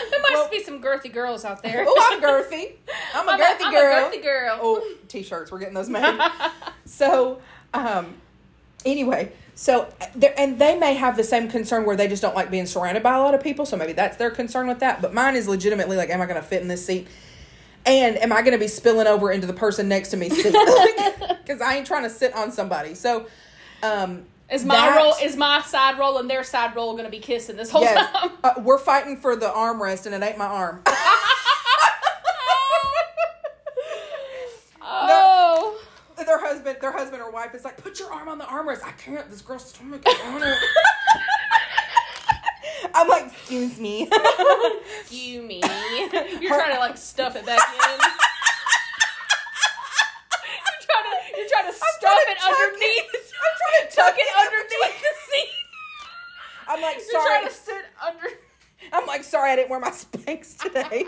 There 0.09 0.19
must 0.21 0.33
Well- 0.33 0.49
be 0.49 0.63
some 0.63 0.81
girthy 0.81 1.11
girls 1.11 1.45
out 1.45 1.61
there. 1.63 1.85
Oh, 1.87 2.09
I'm 2.11 2.21
girthy. 2.21 2.73
I'm 3.15 3.27
a 3.27 3.31
I'm 3.31 3.39
girthy 3.39 3.65
I'm 3.65 3.71
girl. 3.73 4.05
A 4.07 4.09
girthy 4.09 4.23
girl. 4.23 4.59
Oh, 4.61 4.93
t-shirts. 5.07 5.51
We're 5.51 5.59
getting 5.59 5.73
those 5.73 5.89
made. 5.89 6.19
so, 6.85 7.39
um, 7.73 8.15
anyway, 8.85 9.31
so 9.55 9.93
there, 10.15 10.33
and 10.37 10.57
they 10.59 10.77
may 10.77 10.93
have 10.95 11.17
the 11.17 11.23
same 11.23 11.49
concern 11.49 11.85
where 11.85 11.95
they 11.95 12.07
just 12.07 12.21
don't 12.21 12.35
like 12.35 12.49
being 12.49 12.65
surrounded 12.65 13.03
by 13.03 13.15
a 13.15 13.19
lot 13.21 13.33
of 13.35 13.43
people. 13.43 13.65
So 13.65 13.77
maybe 13.77 13.93
that's 13.93 14.17
their 14.17 14.31
concern 14.31 14.67
with 14.67 14.79
that. 14.79 15.01
But 15.01 15.13
mine 15.13 15.35
is 15.35 15.47
legitimately 15.47 15.97
like, 15.97 16.09
am 16.09 16.21
I 16.21 16.25
going 16.25 16.41
to 16.41 16.47
fit 16.47 16.61
in 16.61 16.67
this 16.67 16.85
seat? 16.85 17.07
And 17.85 18.17
am 18.17 18.31
I 18.31 18.41
going 18.41 18.53
to 18.53 18.59
be 18.59 18.67
spilling 18.67 19.07
over 19.07 19.31
into 19.31 19.47
the 19.47 19.53
person 19.53 19.87
next 19.89 20.09
to 20.09 20.17
me? 20.17 20.29
Because 20.29 21.61
I 21.61 21.75
ain't 21.77 21.87
trying 21.87 22.03
to 22.03 22.09
sit 22.11 22.33
on 22.35 22.51
somebody. 22.51 22.93
So, 22.93 23.25
um, 23.81 24.25
Is 24.51 24.65
my 24.65 24.75
that- 24.75 24.97
roll 24.97 25.13
is 25.21 25.37
my 25.37 25.61
side 25.61 25.97
roll 25.97 26.17
and 26.17 26.29
their 26.29 26.43
side 26.43 26.75
roll 26.75 26.95
gonna 26.97 27.09
be 27.09 27.19
kissing 27.19 27.55
this 27.55 27.71
whole 27.71 27.81
Yes, 27.83 28.11
time? 28.11 28.31
uh, 28.43 28.53
we're 28.59 28.77
fighting 28.77 29.15
for 29.17 29.35
the 29.37 29.47
armrest, 29.47 30.05
and 30.05 30.13
it 30.13 30.21
ain't 30.21 30.37
my 30.37 30.45
arm. 30.45 30.83
oh. 34.81 35.77
their 36.17 36.39
husband, 36.39 36.77
their 36.81 36.91
husband 36.91 37.21
or 37.21 37.31
wife 37.31 37.53
is 37.55 37.63
like, 37.65 37.77
put 37.77 37.99
your 37.99 38.11
arm 38.13 38.27
on 38.29 38.37
the 38.37 38.43
armrest. 38.45 38.83
I 38.85 38.91
can't. 38.91 39.27
This 39.29 39.41
girl's 39.41 39.65
stomach 39.65 40.01
is 40.07 40.19
on 40.25 40.41
it. 40.43 40.57
I'm 42.93 43.07
like, 43.07 43.27
excuse 43.27 43.79
me. 43.79 44.09
You 45.09 45.41
me. 45.41 45.61
You're 46.39 46.53
trying 46.55 46.73
to 46.73 46.79
like 46.79 46.97
stuff 46.97 47.35
it 47.35 47.45
back 47.45 47.59
in. 47.73 47.79
you're 47.81 47.97
trying 50.87 51.03
to 51.03 51.09
you're 51.37 51.47
trying 51.49 51.65
to 51.67 51.73
stuff 51.73 51.99
trying 52.01 52.25
to 52.25 52.31
it 52.31 52.37
underneath. 52.43 53.13
it. 53.13 53.30
I'm 53.97 54.05
tuck 54.05 54.15
it 54.17 54.27
underneath 54.45 55.01
the 55.01 55.31
seat. 55.31 55.49
I'm 56.67 56.81
like, 56.81 56.95
You're 56.97 57.05
sorry. 57.21 57.39
trying 57.39 57.47
to 57.47 57.53
sit 57.53 57.85
under. 58.05 58.27
I'm 58.93 59.05
like, 59.07 59.23
sorry, 59.23 59.51
I 59.51 59.55
didn't 59.55 59.69
wear 59.69 59.79
my 59.79 59.89
Spanx 59.91 60.57
today. 60.57 61.05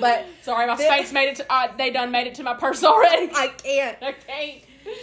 But 0.00 0.26
Sorry, 0.42 0.66
my 0.66 0.76
Then- 0.76 0.90
Spanx 0.90 1.12
made 1.12 1.28
it. 1.30 1.36
To, 1.36 1.52
uh, 1.52 1.68
they 1.76 1.90
done 1.90 2.10
made 2.10 2.26
it 2.26 2.34
to 2.36 2.42
my 2.42 2.54
purse 2.54 2.84
already. 2.84 3.30
I 3.34 3.48
can't. 3.48 3.96
I 4.02 4.12
can't. 4.12 4.62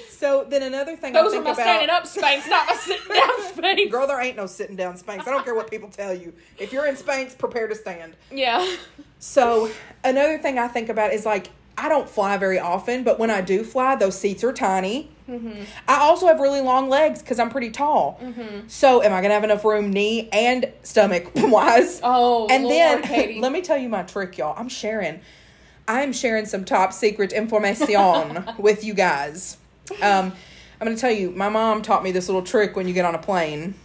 So 0.09 0.45
then 0.47 0.61
another 0.61 0.95
thing 0.97 1.13
Those 1.13 1.33
I 1.33 1.37
are 1.37 1.41
my 1.41 1.51
about. 1.51 1.61
standing 1.61 1.89
up 1.89 2.03
Spanx, 2.03 2.49
not 2.49 2.67
my 2.67 2.75
sitting 2.75 3.07
down 3.15 3.29
Spanx. 3.53 3.89
Girl, 3.91 4.05
there 4.07 4.19
ain't 4.21 4.35
no 4.37 4.45
sitting 4.45 4.75
down 4.75 4.95
Spanx. 4.95 5.21
I 5.21 5.31
don't 5.31 5.43
care 5.45 5.55
what 5.55 5.71
people 5.71 5.89
tell 5.89 6.13
you. 6.13 6.33
If 6.59 6.73
you're 6.73 6.85
in 6.85 6.95
Spanx, 6.95 7.35
prepare 7.37 7.67
to 7.67 7.75
stand. 7.75 8.15
Yeah. 8.29 8.75
So 9.19 9.71
another 10.03 10.37
thing 10.37 10.59
I 10.59 10.67
think 10.67 10.89
about 10.89 11.13
is 11.13 11.25
like 11.25 11.49
I 11.77 11.87
don't 11.89 12.09
fly 12.09 12.35
very 12.37 12.59
often, 12.59 13.03
but 13.03 13.17
when 13.19 13.29
I 13.31 13.39
do 13.41 13.63
fly, 13.63 13.95
those 13.95 14.19
seats 14.19 14.43
are 14.43 14.51
tiny. 14.53 15.09
Mm-hmm. 15.29 15.63
I 15.87 15.99
also 15.99 16.25
have 16.27 16.39
really 16.39 16.61
long 16.61 16.89
legs 16.89 17.21
because 17.21 17.37
I'm 17.39 17.49
pretty 17.51 17.69
tall. 17.69 18.19
So 18.67 19.03
am 19.03 19.13
I 19.13 19.21
gonna 19.21 19.35
have 19.35 19.43
enough 19.43 19.63
room, 19.63 19.91
knee 19.91 20.27
and 20.31 20.71
stomach 20.83 21.31
wise? 21.35 22.01
Oh, 22.03 22.47
and 22.49 22.63
Lord, 22.63 22.73
then 22.75 23.01
Katie. 23.03 23.39
let 23.39 23.51
me 23.51 23.61
tell 23.61 23.77
you 23.77 23.89
my 23.89 24.03
trick, 24.03 24.37
y'all. 24.37 24.55
I'm 24.57 24.69
sharing. 24.69 25.19
I 25.87 26.01
am 26.01 26.13
sharing 26.13 26.45
some 26.45 26.65
top 26.65 26.93
secret 26.93 27.31
information 27.31 28.45
with 28.57 28.83
you 28.83 28.93
guys. 28.93 29.57
Um, 30.01 30.33
I'm 30.81 30.87
gonna 30.87 30.95
tell 30.97 31.11
you. 31.11 31.31
My 31.31 31.49
mom 31.49 31.81
taught 31.81 32.03
me 32.03 32.11
this 32.11 32.27
little 32.27 32.43
trick 32.43 32.75
when 32.75 32.87
you 32.87 32.93
get 32.93 33.05
on 33.05 33.15
a 33.15 33.19
plane. 33.19 33.75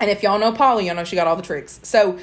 And 0.00 0.10
if 0.10 0.22
y'all 0.22 0.38
know 0.38 0.52
Polly, 0.52 0.86
y'all 0.86 0.96
know 0.96 1.04
she 1.04 1.14
got 1.16 1.28
all 1.28 1.36
the 1.36 1.42
tricks. 1.42 1.78
So 1.84 2.18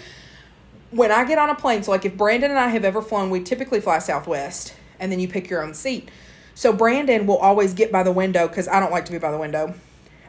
when 0.91 1.11
I 1.11 1.23
get 1.23 1.37
on 1.37 1.49
a 1.49 1.55
plane, 1.55 1.83
so 1.83 1.91
like 1.91 2.03
if 2.03 2.17
Brandon 2.17 2.49
and 2.51 2.59
I 2.59 2.67
have 2.69 2.83
ever 2.83 3.01
flown, 3.01 3.29
we 3.29 3.41
typically 3.41 3.79
fly 3.79 3.99
Southwest, 3.99 4.73
and 4.99 5.11
then 5.11 5.19
you 5.19 5.27
pick 5.27 5.49
your 5.49 5.63
own 5.63 5.73
seat. 5.73 6.09
So 6.59 6.73
Brandon 6.73 7.25
will 7.25 7.37
always 7.37 7.73
get 7.73 7.89
by 7.89 8.03
the 8.03 8.11
window 8.11 8.45
because 8.45 8.67
I 8.67 8.81
don't 8.81 8.91
like 8.91 9.05
to 9.05 9.13
be 9.13 9.17
by 9.17 9.31
the 9.31 9.37
window. 9.37 9.75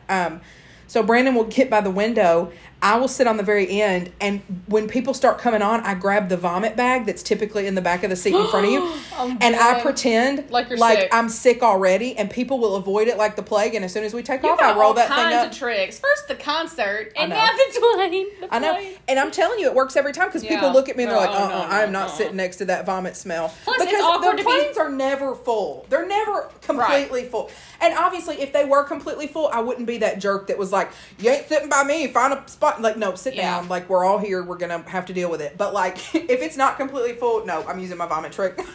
Um, 0.09 0.41
so 0.87 1.03
Brandon 1.03 1.35
will 1.35 1.43
get 1.43 1.69
by 1.69 1.81
the 1.81 1.91
window. 1.91 2.53
I 2.83 2.97
will 2.97 3.09
sit 3.09 3.27
on 3.27 3.37
the 3.37 3.43
very 3.43 3.81
end, 3.83 4.11
and 4.23 4.41
when 4.67 4.89
people 4.89 5.13
start 5.13 5.39
coming 5.39 5.61
on, 5.61 5.81
I 5.83 5.95
grab 5.95 6.31
the 6.31 6.39
vomit 6.39 6.77
bag 6.77 7.05
that's 7.05 7.23
typically 7.23 7.67
in 7.67 7.75
the 7.75 7.83
back 7.83 8.05
of 8.05 8.11
the 8.11 8.17
seat 8.17 8.35
in 8.35 8.47
front 8.49 8.67
of 8.67 8.73
you, 8.73 8.81
Oh, 9.19 9.37
and 9.43 9.55
I 9.55 9.83
pretend 9.83 10.51
Like 10.51 10.71
you're 10.71 10.79
sick. 10.79 11.11
I'm 11.13 11.29
sick 11.29 11.63
already, 11.63 12.17
and 12.17 12.31
people 12.31 12.59
will 12.59 12.77
avoid 12.77 13.09
it 13.09 13.19
like 13.19 13.37
the 13.37 13.43
plague. 13.43 13.75
And 13.75 13.85
as 13.85 13.93
soon 13.93 14.05
as 14.05 14.15
we 14.15 14.23
take 14.23 14.43
You 14.43 14.49
off, 14.49 14.61
I 14.61 14.75
roll 14.79 14.95
that 14.95 15.09
thing 15.09 15.37
up. 15.37 15.51
of 15.53 15.57
tricks. 15.59 15.99
First 15.99 16.29
the 16.29 16.37
concert, 16.37 17.13
and 17.17 17.29
now 17.31 17.47
the 17.47 17.81
plane. 17.97 18.27
I 18.51 18.59
know, 18.59 18.81
and 19.09 19.19
I'm 19.19 19.31
telling 19.31 19.59
you, 19.59 19.67
it 19.67 19.75
works 19.75 19.95
every 19.97 20.13
time 20.13 20.29
because 20.29 20.43
people 20.43 20.73
look 20.73 20.89
at 20.89 20.97
me 20.97 21.03
and 21.05 21.13
they're 21.13 21.21
No, 21.21 21.27
like, 21.27 21.39
"Uh, 21.39 21.49
no, 21.49 21.55
uh 21.57 21.59
no, 21.67 21.75
I 21.75 21.83
am 21.83 21.93
not 21.93 22.09
uh-uh. 22.09 22.17
sitting 22.17 22.37
next 22.37 22.57
to 22.57 22.65
that 22.67 22.87
vomit 22.87 23.15
smell." 23.17 23.53
Plus, 23.65 23.77
it's 23.83 23.91
because 23.91 24.05
awkward 24.05 24.39
the 24.39 24.43
to 24.43 24.49
be- 24.49 24.53
planes 24.55 24.79
are 24.79 24.91
never 24.91 25.35
full. 25.35 25.85
They're 25.91 26.07
never 26.09 26.49
completely 26.63 27.25
full. 27.25 27.51
And 27.83 27.95
obviously, 27.97 28.41
if 28.41 28.53
they 28.53 28.65
were 28.65 28.85
completely 28.85 29.27
full, 29.27 29.49
I 29.53 29.61
wouldn't 29.61 29.87
be 29.87 29.99
that 29.99 30.19
jerk 30.19 30.47
that 30.47 30.57
was 30.59 30.73
like, 30.73 30.91
"You 31.19 31.31
ain't 31.31 31.47
sitting 31.49 31.69
by 31.69 31.85
me. 31.85 32.07
Find 32.07 32.33
a 32.33 32.43
spot." 32.47 32.70
Like, 32.79 32.97
no, 32.97 33.15
sit 33.15 33.35
Yeah. 33.35 33.57
down. 33.59 33.69
Like, 33.69 33.89
we're 33.89 34.05
all 34.05 34.19
here. 34.19 34.43
We're 34.43 34.57
gonna 34.59 34.83
have 34.89 35.07
to 35.07 35.13
deal 35.13 35.31
with 35.31 35.41
it. 35.41 35.57
But 35.59 35.73
like, 35.75 35.97
if 36.15 36.41
it's 36.43 36.57
not 36.57 36.77
completely 36.77 37.15
full, 37.15 37.45
no, 37.47 37.65
I'm 37.67 37.79
using 37.81 37.97
my 37.99 38.07
vomit 38.07 38.33
trick. 38.33 38.61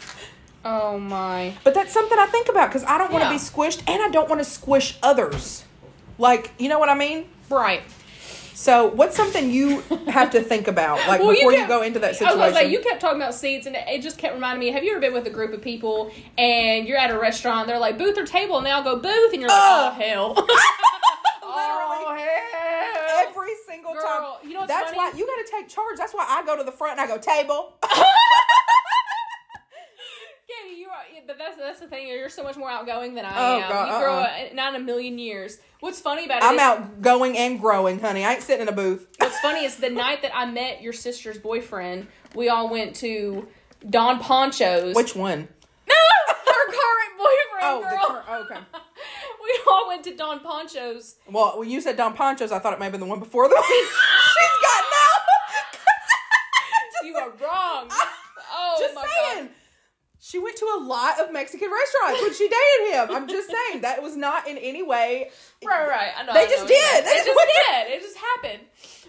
Oh 0.68 0.98
my. 0.98 1.54
But 1.64 1.76
that's 1.76 1.94
something 1.94 2.18
I 2.18 2.26
think 2.26 2.50
about 2.50 2.70
because 2.70 2.84
I 2.86 2.98
don't 2.98 3.12
want 3.12 3.22
to 3.24 3.28
Yeah. 3.30 3.34
be 3.34 3.38
squished, 3.38 3.84
and 3.88 4.02
I 4.02 4.10
don't 4.10 4.28
want 4.28 4.42
to 4.42 4.46
squish 4.50 4.98
others. 5.04 5.64
Like, 6.18 6.54
you 6.58 6.70
know 6.70 6.80
what 6.80 6.90
I 6.90 6.96
mean? 6.96 7.30
Right. 7.52 7.84
So, 8.56 8.88
what's 8.88 9.16
something 9.16 9.52
you 9.52 9.82
have 10.08 10.32
to 10.32 10.42
think 10.42 10.68
about, 10.68 10.98
like 11.08 11.20
before 11.20 11.52
you, 11.52 11.58
kept- 11.60 11.70
go 11.70 11.84
into 11.84 12.00
that 12.00 12.16
situation? 12.16 12.42
I 12.42 12.46
was 12.48 12.56
gonna 12.56 12.68
you 12.70 12.80
kept 12.80 13.00
talking 13.00 13.22
about 13.22 13.36
seats, 13.36 13.68
and 13.68 13.76
it 13.76 14.02
just 14.02 14.18
kept 14.18 14.34
reminding 14.34 14.60
me. 14.68 14.72
Have 14.74 14.84
you 14.84 14.90
ever 14.94 15.02
been 15.02 15.14
with 15.14 15.28
a 15.28 15.30
group 15.30 15.54
of 15.54 15.62
people 15.62 16.10
and 16.36 16.88
you're 16.88 16.98
at 16.98 17.12
a 17.12 17.20
restaurant? 17.20 17.68
They're 17.68 17.78
like 17.78 18.00
booth 18.00 18.18
or 18.18 18.26
table, 18.26 18.58
and 18.58 18.66
they 18.66 18.72
all 18.72 18.82
go 18.82 18.96
booth, 18.96 19.34
and 19.34 19.42
you're 19.42 19.50
like, 19.52 19.62
Ugh. 19.62 19.94
oh 19.96 20.02
hell. 20.02 20.48
Literally. 21.46 22.04
Oh 22.06 22.16
hell. 22.18 23.28
Every 23.30 23.54
single 23.68 23.94
Girl, 23.94 24.04
time. 24.04 24.48
you 24.48 24.54
know 24.54 24.62
what's 24.62 24.72
That's 24.72 24.92
funny? 24.92 24.98
why 24.98 25.12
you 25.18 25.26
got 25.26 25.46
to 25.46 25.52
take 25.52 25.68
charge. 25.70 25.98
That's 25.98 26.14
why 26.14 26.26
I 26.28 26.44
go 26.46 26.56
to 26.58 26.64
the 26.64 26.72
front 26.72 27.00
and 27.00 27.02
I 27.02 27.08
go 27.14 27.18
table. 27.22 27.74
Katie, 30.48 30.76
you 30.80 30.88
are, 30.90 31.02
but 31.26 31.38
that's 31.40 31.58
that's 31.58 31.80
the 31.80 31.88
thing. 31.88 32.08
You're 32.08 32.30
so 32.30 32.44
much 32.44 32.56
more 32.56 32.70
outgoing 32.70 33.16
than 33.16 33.26
I 33.26 33.32
Oh, 33.36 33.60
am. 33.62 33.70
God, 33.70 33.88
you 33.94 34.00
grow 34.06 34.14
uh-uh. 34.18 34.54
not 34.54 34.76
in 34.76 34.82
a 34.82 34.84
million 34.84 35.18
years. 35.18 35.58
What's 35.80 36.00
funny 36.00 36.26
about 36.26 36.44
it 36.44 36.46
I'm 36.46 36.56
is- 36.56 36.62
outgoing 36.62 37.36
and 37.38 37.60
growing, 37.60 38.00
honey. 38.00 38.24
I 38.24 38.34
ain't 38.34 38.44
sitting 38.44 38.62
in 38.64 38.68
a 38.70 38.76
booth. 38.76 39.08
What's 39.18 39.40
funny 39.40 39.66
is 39.66 39.78
the 39.78 39.90
night 39.90 40.22
that 40.22 40.36
I 40.36 40.46
met 40.46 40.82
your 40.84 40.94
sister's 40.94 41.38
boyfriend, 41.40 42.08
we 42.36 42.50
all 42.50 42.70
went 42.70 42.96
to 42.98 43.48
Don 43.90 44.20
Pancho's. 44.20 44.96
Which 44.96 45.16
one? 45.16 45.48
no, 45.88 45.96
her 46.28 46.66
current 46.68 47.18
boyfriend, 47.18 47.64
Oh, 47.64 47.82
the 47.82 47.90
girl. 47.90 48.06
cur- 48.08 48.24
oh, 48.28 48.44
okay. 48.44 48.60
All 49.76 49.88
went 49.90 50.04
to 50.06 50.16
Don 50.16 50.40
Pancho's. 50.40 51.16
Well, 51.30 51.60
when 51.60 51.70
you 51.70 51.82
said 51.82 51.98
Don 51.98 52.14
Pancho's, 52.14 52.52
I 52.52 52.60
thought 52.60 52.74
it 52.74 52.80
may 52.80 52.86
have 52.86 52.92
been 52.94 53.02
the 53.02 53.08
one 53.08 53.20
before 53.20 53.50
the 53.50 53.56
one 53.56 53.64
she's 53.68 53.92
got 54.62 54.84
now. 54.92 57.08
You 57.08 57.16
are 57.18 57.30
wrong. 57.42 57.90
Oh 58.58 58.76
Just 58.80 58.94
saying. 58.94 59.46
god. 59.48 59.50
She 60.20 60.40
went 60.40 60.56
to 60.58 60.66
a 60.78 60.80
lot 60.82 61.20
of 61.20 61.34
Mexican 61.34 61.70
restaurants 61.70 62.22
when 62.22 62.34
she 62.34 62.48
dated 62.48 62.94
him. 62.94 63.10
I'm 63.16 63.28
just 63.28 63.50
saying 63.50 63.82
that 63.82 64.02
was 64.02 64.16
not 64.16 64.48
in 64.48 64.58
any 64.58 64.82
way. 64.82 65.30
Right, 65.66 65.88
right. 65.90 66.12
I 66.18 66.24
know. 66.24 66.34
They 66.34 66.42
I 66.42 66.46
just 66.46 66.60
you're 66.60 66.68
did. 66.68 67.06
They 67.06 67.10
It 67.10 67.26
just 67.26 67.28
just 67.28 67.72
did. 67.72 67.94
It 67.94 68.02
just 68.02 68.18
happened. 68.18 68.60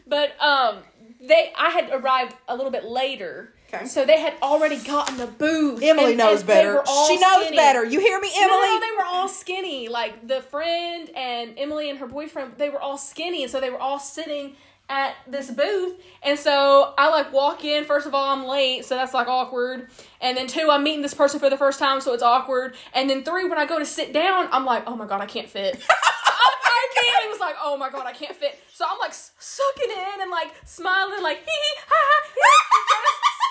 But 0.07 0.41
um, 0.43 0.79
they 1.21 1.53
I 1.57 1.71
had 1.71 1.91
arrived 1.93 2.35
a 2.49 2.57
little 2.57 2.73
bit 2.73 2.85
later. 2.87 3.55
Okay. 3.73 3.87
So 3.87 4.05
they 4.05 4.21
had 4.21 4.35
already 4.43 4.77
gotten 4.79 5.17
the 5.17 5.27
booth. 5.27 5.83
Emily 5.83 6.11
and- 6.11 6.19
knows 6.19 6.39
and 6.41 6.47
better. 6.47 6.83
She 7.09 7.19
knows 7.19 7.43
skinny. 7.47 7.57
better. 7.57 7.85
You 7.85 7.99
hear 8.01 8.21
me, 8.21 8.31
Emily? 8.37 8.49
no, 8.49 8.65
no, 8.75 8.81
they 8.81 8.93
were 8.97 9.05
all 9.05 9.29
skinny. 9.29 9.89
Like 9.89 10.27
the 10.29 10.41
friend 10.41 11.11
and 11.17 11.55
Emily 11.59 11.91
and 11.91 11.99
her 11.99 12.07
boyfriend, 12.07 12.53
they 12.59 12.71
were 12.71 12.81
all 12.81 12.97
skinny, 12.99 13.43
and 13.43 13.51
so 13.51 13.61
they 13.61 13.71
were 13.71 13.81
all 13.81 13.99
sitting 13.99 14.55
at 14.89 15.17
this 15.27 15.51
booth. 15.51 16.01
And 16.23 16.39
so 16.39 16.95
I 16.97 17.09
like 17.11 17.33
walk 17.33 17.65
in. 17.65 17.83
First 17.85 18.07
of 18.07 18.15
all, 18.15 18.33
I'm 18.33 18.47
late, 18.47 18.85
so 18.85 18.95
that's 18.95 19.13
like 19.13 19.27
awkward. 19.27 19.89
And 20.21 20.37
then 20.37 20.47
two, 20.47 20.69
I'm 20.71 20.85
meeting 20.85 21.03
this 21.03 21.13
person 21.15 21.41
for 21.41 21.51
the 21.51 21.57
first 21.57 21.81
time, 21.81 22.01
so 22.01 22.15
it's 22.15 22.23
awkward. 22.23 22.77
And 22.95 23.11
then 23.11 23.25
three, 23.25 23.49
when 23.49 23.59
I 23.59 23.67
go 23.67 23.81
to 23.81 23.85
sit 23.85 24.13
down, 24.13 24.49
I'm 24.53 24.65
like, 24.65 24.85
oh 24.87 24.95
my 24.95 25.07
god, 25.07 25.21
I 25.21 25.27
can't 25.27 25.49
fit. 25.49 25.75
I, 25.91 26.55
I 26.65 26.89
can't. 26.95 27.25
It 27.25 27.31
was 27.31 27.41
like, 27.41 27.57
oh 27.61 27.77
my 27.77 27.91
god, 27.91 28.07
I 28.07 28.13
can't 28.13 28.37
fit. 28.37 28.61
So 28.73 28.85
I'm 28.89 28.99
like 29.01 29.11
s- 29.11 29.33
sucking 29.41 29.91
in 29.91 30.21
and 30.23 30.31
like 30.31 30.53
smiling, 30.65 31.21
like 31.21 31.39
hee 31.45 31.45
hee 31.51 31.81
ha 31.89 31.97
ha. 31.99 32.31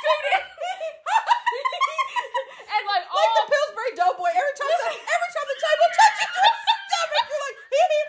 Just 0.05 0.45
and 2.75 2.83
like 2.85 3.05
like 3.05 3.05
all 3.09 3.29
the 3.39 3.43
Pillsbury 3.49 3.91
Doughboy. 3.97 4.29
Every 4.29 4.55
time, 4.57 4.69
the, 4.69 4.89
every 4.93 5.29
time 5.35 5.47
the 5.47 5.57
table 5.63 5.87
touches 5.95 6.29
your 6.35 6.49
stomach, 6.85 7.25
you're 7.29 7.43
like, 7.45 7.57
hee 7.71 7.85
hee. 7.91 8.05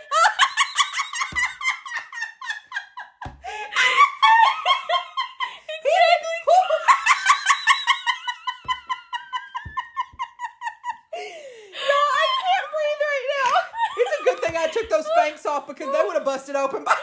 no, 10.67 11.97
I 11.97 12.25
can't 12.43 12.67
breathe 12.73 13.03
right 13.07 13.27
now. 13.37 13.53
It's 13.97 14.13
a 14.13 14.25
good 14.25 14.39
thing 14.45 14.55
I 14.57 14.67
took 14.69 14.89
those 14.91 15.07
Spanx 15.17 15.47
off 15.47 15.67
because 15.67 15.89
they 15.93 16.03
would 16.05 16.15
have 16.15 16.25
busted 16.25 16.57
open 16.57 16.85
by. 16.85 16.95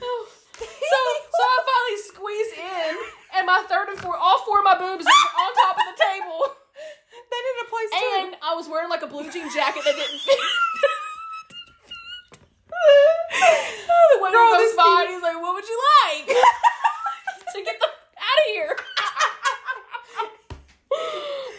so 0.00 0.08
so 0.58 1.42
I 1.42 1.58
finally 1.66 1.98
squeeze 2.10 2.52
in, 2.58 2.92
and 3.38 3.46
my 3.46 3.62
third 3.68 3.88
and 3.90 3.98
fourth, 3.98 4.18
all 4.20 4.42
four 4.44 4.58
of 4.58 4.64
my 4.64 4.74
boobs 4.78 5.06
are 5.06 5.30
on 5.38 5.50
top 5.54 5.76
of 5.78 5.84
the 5.94 5.98
table, 6.02 6.40
They 7.30 7.38
need 7.38 7.58
a 7.62 7.68
place 7.70 7.90
too. 7.94 8.10
and 8.26 8.30
I 8.42 8.54
was 8.54 8.68
wearing 8.68 8.90
like 8.90 9.02
a 9.02 9.06
blue 9.10 9.30
jean 9.30 9.46
jacket 9.54 9.82
that 9.84 9.94
didn't 9.94 10.18
fit. 10.20 10.38
the 13.86 14.18
waiter 14.20 14.34
Girl, 14.34 14.52
goes 14.58 14.60
this 14.66 14.76
by, 14.76 14.82
thing- 14.82 14.98
and 15.06 15.14
he's 15.14 15.22
like, 15.22 15.38
"What 15.40 15.54
would 15.54 15.68
you 15.68 15.78
like 16.02 16.26
to 17.54 17.58
get 17.62 17.76
the 17.78 17.86
out 17.86 18.38
of 18.42 18.46
here?" 18.50 18.74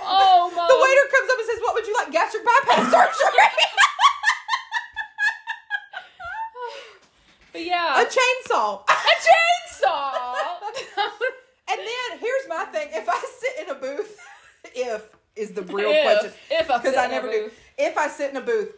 oh 0.07 0.51
my! 0.55 0.67
the 0.67 0.77
waiter 0.79 1.05
comes 1.11 1.27
up 1.31 1.37
and 1.39 1.47
says, 1.47 1.59
"What 1.63 1.73
would 1.75 1.87
you 1.87 1.95
like? 1.95 2.11
Gastric 2.11 2.43
bypass 2.45 2.91
surgery?" 2.91 3.47
But 7.51 7.63
yeah, 7.65 8.01
a 8.01 8.05
chainsaw. 8.05 8.83
a 8.83 9.15
chainsaw. 9.23 10.35
And 11.67 11.79
then 11.79 12.19
here's 12.19 12.47
my 12.49 12.65
thing: 12.65 12.89
if 12.91 13.07
I 13.09 13.17
sit 13.39 13.65
in 13.65 13.69
a 13.71 13.75
booth, 13.79 14.19
if 14.75 15.07
is 15.37 15.51
the 15.51 15.61
real 15.63 15.89
If- 15.89 16.03
question, 16.03 16.33
if 16.51 16.69
I 16.69 16.77
because 16.77 16.93
sit 16.93 16.99
I 16.99 17.05
in 17.05 17.11
a 17.11 17.13
never 17.13 17.31
do. 17.31 17.43
booth. 17.45 17.59
If 17.77 17.97
I 17.97 18.07
sit 18.09 18.29
in 18.31 18.37
a 18.37 18.41
booth, 18.41 18.71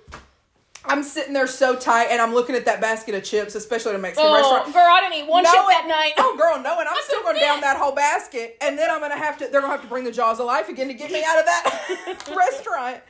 I'm 0.85 1.01
sitting 1.03 1.33
there 1.33 1.47
so 1.47 1.75
tight, 1.87 2.07
and 2.11 2.21
I'm 2.21 2.33
looking 2.33 2.55
at 2.55 2.65
that 2.65 2.81
basket 2.81 3.15
of 3.15 3.23
chips, 3.23 3.55
especially 3.55 3.91
at 3.91 3.95
a 3.95 3.99
Mexican 4.01 4.29
oh, 4.29 4.35
restaurant. 4.35 4.73
girl, 4.73 4.83
I 4.87 5.01
didn't 5.01 5.23
eat 5.23 5.29
one 5.29 5.43
chip 5.45 5.53
Knowing- 5.55 5.67
that 5.69 5.87
night. 5.87 6.13
Oh, 6.17 6.35
girl, 6.37 6.61
no, 6.61 6.79
and 6.79 6.87
I'm 6.87 6.95
still 7.03 7.23
going 7.23 7.39
down 7.39 7.61
that 7.61 7.77
whole 7.77 7.93
basket, 7.93 8.57
and 8.61 8.77
then 8.77 8.89
I'm 8.91 8.99
gonna 8.99 9.17
have 9.17 9.37
to. 9.39 9.47
They're 9.47 9.61
gonna 9.61 9.73
have 9.73 9.81
to 9.81 9.87
bring 9.87 10.03
the 10.03 10.11
jaws 10.11 10.39
of 10.39 10.45
life 10.45 10.69
again 10.69 10.87
to 10.87 10.93
get 10.93 11.11
me 11.11 11.23
out 11.25 11.39
of 11.39 11.45
that 11.45 12.23
restaurant. 12.35 13.01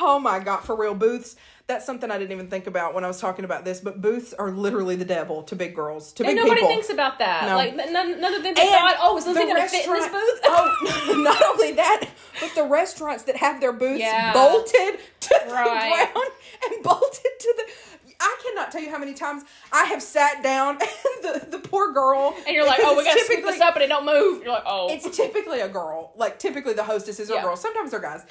Oh 0.00 0.18
my 0.18 0.38
god, 0.38 0.60
for 0.60 0.76
real, 0.76 0.94
booths. 0.94 1.36
That's 1.78 1.86
something 1.86 2.10
I 2.10 2.18
didn't 2.18 2.32
even 2.32 2.48
think 2.48 2.66
about 2.66 2.92
when 2.92 3.04
I 3.04 3.06
was 3.06 3.20
talking 3.20 3.44
about 3.44 3.64
this, 3.64 3.78
but 3.78 4.02
booths 4.02 4.34
are 4.34 4.50
literally 4.50 4.96
the 4.96 5.04
devil 5.04 5.44
to 5.44 5.54
big 5.54 5.76
girls, 5.76 6.12
to 6.14 6.24
And 6.24 6.30
big 6.30 6.36
nobody 6.36 6.56
people. 6.56 6.70
thinks 6.70 6.90
about 6.90 7.20
that. 7.20 7.46
No. 7.46 7.54
Like 7.54 7.76
none, 7.76 8.20
none 8.20 8.34
of 8.34 8.42
them 8.42 8.52
thought, 8.56 8.96
oh, 9.00 9.16
is 9.16 9.26
Lindsay 9.26 9.46
gonna 9.46 9.68
fit 9.68 9.86
in 9.86 9.92
this 9.92 10.08
booth? 10.08 10.40
Oh, 10.42 11.14
not 11.22 11.40
only 11.40 11.70
that, 11.74 12.08
but 12.40 12.52
the 12.56 12.64
restaurants 12.64 13.22
that 13.24 13.36
have 13.36 13.60
their 13.60 13.72
booths 13.72 14.00
Yeah. 14.00 14.32
bolted 14.32 14.98
to 15.20 15.34
Right. 15.52 16.04
the 16.08 16.12
ground 16.12 16.30
and 16.74 16.82
bolted 16.82 17.30
to 17.38 17.54
the. 17.58 17.72
I 18.20 18.36
cannot 18.42 18.72
tell 18.72 18.80
you 18.82 18.90
how 18.90 18.98
many 18.98 19.14
times 19.14 19.44
I 19.72 19.84
have 19.84 20.02
sat 20.02 20.42
down 20.42 20.78
and 20.80 20.82
the, 21.22 21.46
the 21.48 21.58
poor 21.60 21.92
girl. 21.92 22.34
and 22.44 22.56
you're 22.56 22.66
like, 22.66 22.80
oh, 22.82 22.96
we 22.98 23.04
gotta 23.04 23.20
scoop 23.20 23.44
this 23.44 23.60
up 23.60 23.74
and 23.76 23.84
it 23.84 23.86
don't 23.86 24.04
move. 24.04 24.42
You're 24.42 24.52
like, 24.52 24.64
oh, 24.66 24.88
It's 24.90 25.16
typically 25.16 25.60
a 25.60 25.68
girl. 25.68 26.10
Like 26.16 26.40
typically 26.40 26.72
the 26.72 26.82
hostesses 26.82 27.30
are 27.30 27.34
Yeah. 27.34 27.42
girls. 27.42 27.60
Sometimes 27.60 27.92
they're 27.92 28.00
guys. 28.00 28.26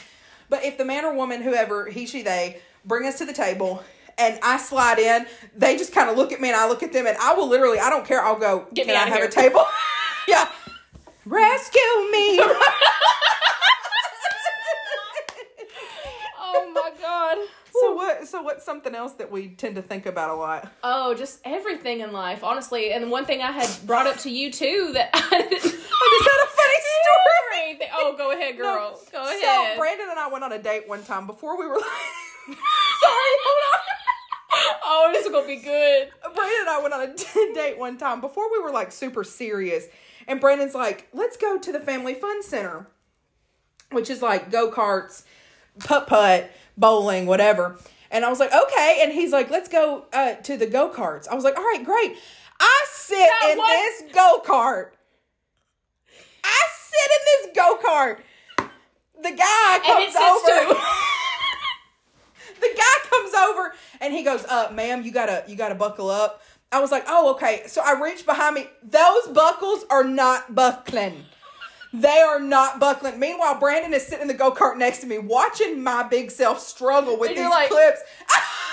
But 0.49 0.65
if 0.65 0.77
the 0.77 0.83
man 0.83 1.05
or 1.05 1.13
woman, 1.13 1.41
whoever 1.41 1.87
he, 1.87 2.05
she, 2.05 2.21
they, 2.21 2.61
bring 2.87 3.05
us 3.05 3.17
to 3.19 3.25
the 3.25 3.33
table 3.33 3.83
and 4.17 4.39
I 4.41 4.57
slide 4.57 4.97
in, 4.99 5.27
they 5.55 5.77
just 5.77 5.93
kind 5.93 6.09
of 6.09 6.17
look 6.17 6.31
at 6.31 6.41
me 6.41 6.47
and 6.49 6.57
I 6.57 6.67
look 6.67 6.81
at 6.81 6.91
them 6.91 7.05
and 7.05 7.15
I 7.17 7.33
will 7.33 7.47
literally, 7.47 7.79
I 7.79 7.89
don't 7.89 8.05
care. 8.05 8.21
I'll 8.23 8.39
go. 8.39 8.67
Get 8.73 8.87
Can 8.87 8.95
I 8.95 9.07
have 9.07 9.17
here." 9.19 9.25
a 9.25 9.31
table? 9.31 9.63
yeah. 10.27 10.49
Rescue 11.25 11.81
me. 12.11 12.39
oh 16.39 16.71
my 16.73 16.91
god. 16.99 17.37
so 17.71 17.93
what? 17.93 18.27
So 18.27 18.41
what's 18.41 18.65
something 18.65 18.95
else 18.95 19.13
that 19.13 19.31
we 19.31 19.49
tend 19.49 19.75
to 19.75 19.81
think 19.81 20.05
about 20.07 20.31
a 20.31 20.35
lot? 20.35 20.71
Oh, 20.83 21.13
just 21.13 21.39
everything 21.45 21.99
in 21.99 22.11
life, 22.11 22.43
honestly. 22.43 22.93
And 22.93 23.11
one 23.11 23.25
thing 23.25 23.41
I 23.41 23.51
had 23.51 23.69
brought 23.85 24.07
up 24.07 24.17
to 24.19 24.31
you 24.31 24.51
too 24.51 24.91
that 24.93 25.11
I 25.13 25.19
oh, 25.21 25.49
didn't. 25.49 25.51
Just 25.51 25.75
had 25.75 26.43
a 26.43 26.47
funny 26.47 26.79
story. 26.79 27.89
Oh, 27.93 28.15
go 28.17 28.31
ahead, 28.31 28.57
girl. 28.57 28.99
No, 29.03 29.11
Go 29.11 29.23
ahead. 29.23 29.41
So 29.41 29.77
Brandon 29.77 30.07
and 30.09 30.19
I 30.19 30.27
went 30.29 30.43
on 30.43 30.53
a 30.53 30.59
date 30.59 30.87
one 30.87 31.03
time 31.03 31.27
before 31.27 31.57
we 31.59 31.67
were. 31.67 31.81
Sorry, 33.03 33.33
hold 33.43 33.59
on. 33.73 34.75
oh, 34.85 35.09
this 35.13 35.25
is 35.25 35.31
gonna 35.31 35.47
be 35.47 35.57
good. 35.57 36.09
Brandon 36.33 36.59
and 36.61 36.69
I 36.69 36.79
went 36.81 36.93
on 36.93 37.01
a 37.01 37.53
date 37.53 37.77
one 37.77 37.97
time 37.97 38.21
before 38.21 38.51
we 38.51 38.59
were 38.59 38.71
like 38.71 38.91
super 38.91 39.23
serious. 39.23 39.85
And 40.27 40.39
Brandon's 40.39 40.73
like, 40.75 41.07
let's 41.13 41.37
go 41.37 41.57
to 41.57 41.71
the 41.71 41.79
Family 41.79 42.13
Fun 42.13 42.41
Center, 42.43 42.87
which 43.91 44.09
is 44.09 44.21
like 44.21 44.49
go 44.51 44.71
karts, 44.71 45.23
putt 45.79 46.07
putt, 46.07 46.51
bowling, 46.77 47.25
whatever. 47.25 47.77
And 48.11 48.23
I 48.23 48.29
was 48.29 48.39
like, 48.39 48.53
okay. 48.53 48.99
And 49.03 49.11
he's 49.11 49.31
like, 49.33 49.49
let's 49.49 49.67
go 49.67 50.05
uh, 50.13 50.35
to 50.35 50.55
the 50.57 50.67
go 50.67 50.89
karts. 50.89 51.27
I 51.27 51.35
was 51.35 51.43
like, 51.43 51.57
all 51.57 51.63
right, 51.63 51.83
great. 51.83 52.15
I 52.59 52.85
sit 52.91 53.17
That 53.17 53.51
in 53.51 53.57
this 53.57 54.15
go 54.15 54.41
kart. 54.45 54.91
I 56.43 56.67
sit 56.71 57.11
in 57.11 57.51
this 57.51 57.55
go 57.55 57.77
kart. 57.77 58.19
The 59.21 59.31
guy 59.31 59.79
comes 59.83 60.15
over. 60.15 60.79
the 62.61 62.69
guy 62.75 63.09
comes 63.09 63.33
over 63.33 63.73
and 64.01 64.13
he 64.13 64.23
goes, 64.23 64.45
"Uh, 64.45 64.69
ma'am, 64.73 65.03
you 65.03 65.11
gotta 65.11 65.43
you 65.47 65.55
gotta 65.55 65.75
buckle 65.75 66.09
up." 66.09 66.41
I 66.71 66.79
was 66.79 66.91
like, 66.91 67.05
"Oh, 67.07 67.31
okay." 67.35 67.63
So 67.67 67.81
I 67.83 67.99
reached 68.01 68.25
behind 68.25 68.55
me. 68.55 68.67
Those 68.83 69.27
buckles 69.29 69.85
are 69.89 70.03
not 70.03 70.53
buckling. 70.53 71.25
They 71.93 72.19
are 72.19 72.39
not 72.41 72.79
buckling. 72.79 73.17
Meanwhile, 73.19 73.59
Brandon 73.59 73.93
is 73.93 74.05
sitting 74.05 74.23
in 74.23 74.27
the 74.27 74.33
go 74.33 74.51
kart 74.51 74.77
next 74.77 74.99
to 74.99 75.07
me, 75.07 75.19
watching 75.19 75.81
my 75.81 76.03
big 76.03 76.29
self 76.31 76.59
struggle 76.59 77.17
with 77.17 77.29
And 77.29 77.39
these 77.39 77.49
like- 77.49 77.69
clips. 77.69 78.01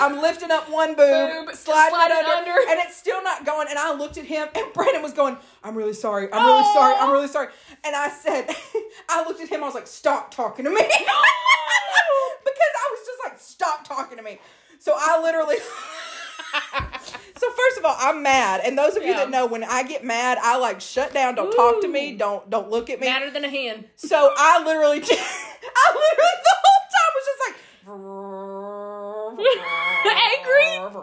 I'm 0.00 0.20
lifting 0.20 0.50
up 0.50 0.68
one 0.70 0.94
boob, 0.94 1.46
Boob, 1.46 1.54
sliding, 1.54 1.90
sliding 1.94 2.16
it 2.18 2.26
under, 2.26 2.50
under. 2.52 2.70
and 2.70 2.80
it's 2.80 2.96
still 2.96 3.22
not 3.22 3.44
going. 3.44 3.68
And 3.68 3.78
I 3.78 3.94
looked 3.94 4.18
at 4.18 4.24
him, 4.24 4.48
and 4.54 4.72
Brandon 4.72 5.02
was 5.02 5.12
going, 5.12 5.36
"I'm 5.62 5.74
really 5.76 5.92
sorry. 5.92 6.28
I'm 6.32 6.46
really 6.46 6.64
sorry. 6.74 6.94
I'm 6.98 7.10
really 7.12 7.28
sorry." 7.28 7.48
And 7.84 7.94
I 7.96 8.08
said, 8.08 8.48
I 9.08 9.24
looked 9.26 9.40
at 9.40 9.48
him. 9.48 9.62
I 9.62 9.66
was 9.66 9.74
like, 9.74 9.86
"Stop 9.86 10.32
talking 10.32 10.64
to 10.64 10.70
me," 10.70 10.76
because 10.80 10.92
I 10.94 12.90
was 12.90 13.00
just 13.06 13.20
like, 13.24 13.38
"Stop 13.40 13.84
talking 13.86 14.16
to 14.16 14.22
me." 14.22 14.38
So 14.78 14.94
I 14.96 15.20
literally. 15.22 15.56
so 17.36 17.50
first 17.50 17.78
of 17.78 17.84
all, 17.84 17.96
I'm 17.98 18.22
mad, 18.22 18.60
and 18.64 18.78
those 18.78 18.96
of 18.96 19.02
you 19.02 19.14
that 19.14 19.30
know, 19.30 19.46
when 19.46 19.64
I 19.64 19.82
get 19.82 20.04
mad, 20.04 20.38
I 20.40 20.58
like 20.58 20.80
shut 20.80 21.12
down. 21.12 21.34
Don't 21.34 21.52
talk 21.54 21.80
to 21.82 21.88
me. 21.88 22.16
Don't 22.16 22.48
don't 22.50 22.70
look 22.70 22.90
at 22.90 23.00
me. 23.00 23.06
Madder 23.08 23.30
than 23.30 23.44
a 23.44 23.48
hen. 23.48 23.86
So 23.96 24.32
I 24.36 24.62
literally, 24.64 24.98
I 24.98 25.00
literally 25.00 26.36
the 26.44 26.56
whole 26.64 26.86
time 26.92 27.12
was 27.14 27.24
just 27.26 27.40
like 27.48 27.56
Angry? 30.10 31.02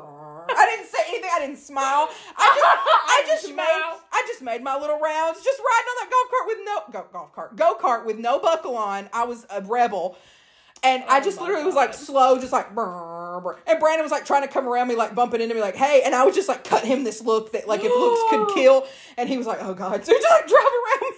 I 0.56 0.76
didn't 0.76 0.90
say 0.92 1.00
anything. 1.10 1.30
I 1.34 1.40
didn't 1.40 1.58
smile. 1.58 2.10
I 2.38 2.46
just, 2.56 2.68
I 3.08 3.24
just 3.28 3.56
made. 3.56 4.00
I 4.12 4.24
just 4.28 4.42
made 4.42 4.62
my 4.64 4.78
little 4.78 5.00
rounds, 5.00 5.42
just 5.44 5.60
riding 5.60 5.90
on 5.90 5.96
that 6.00 6.10
golf 6.12 6.30
cart 6.30 6.48
with 6.48 6.58
no 6.66 6.82
go, 7.02 7.08
golf 7.12 7.34
cart 7.34 7.56
go 7.56 7.76
kart 7.76 8.06
with 8.06 8.18
no 8.20 8.40
buckle 8.40 8.76
on. 8.78 9.10
I 9.14 9.24
was 9.26 9.46
a 9.50 9.62
rebel. 9.62 10.18
And 10.86 11.02
I 11.08 11.20
Oh 11.20 11.24
just 11.24 11.38
my 11.40 11.44
literally 11.44 11.66
was 11.66 11.76
like 11.76 11.94
slow, 11.94 12.38
just 12.40 12.52
like 12.52 12.76
brr, 12.76 13.40
brr. 13.42 13.58
and 13.68 13.80
Brandon 13.80 14.04
was 14.04 14.12
like 14.12 14.26
trying 14.26 14.42
to 14.42 14.50
come 14.50 14.68
around 14.68 14.90
me, 14.90 14.96
like 14.96 15.16
bumping 15.16 15.40
into 15.40 15.56
me, 15.56 15.62
like 15.62 15.78
hey, 15.78 16.02
and 16.04 16.14
I 16.14 16.26
was 16.26 16.36
just 16.36 16.50
like 16.50 16.66
cut 16.66 16.84
him 16.84 17.06
this 17.06 17.22
look 17.22 17.54
that 17.54 17.70
like 17.70 17.80
if 17.86 17.90
looks 17.90 18.30
could 18.30 18.54
kill, 18.54 18.86
and 19.18 19.30
he 19.30 19.38
was 19.38 19.48
like 19.48 19.60
oh 19.62 19.74
god, 19.74 20.06
so 20.06 20.12
he 20.14 20.20
just 20.20 20.30
like 20.32 20.46
drive 20.46 20.60
around 20.62 21.12
me. 21.12 21.18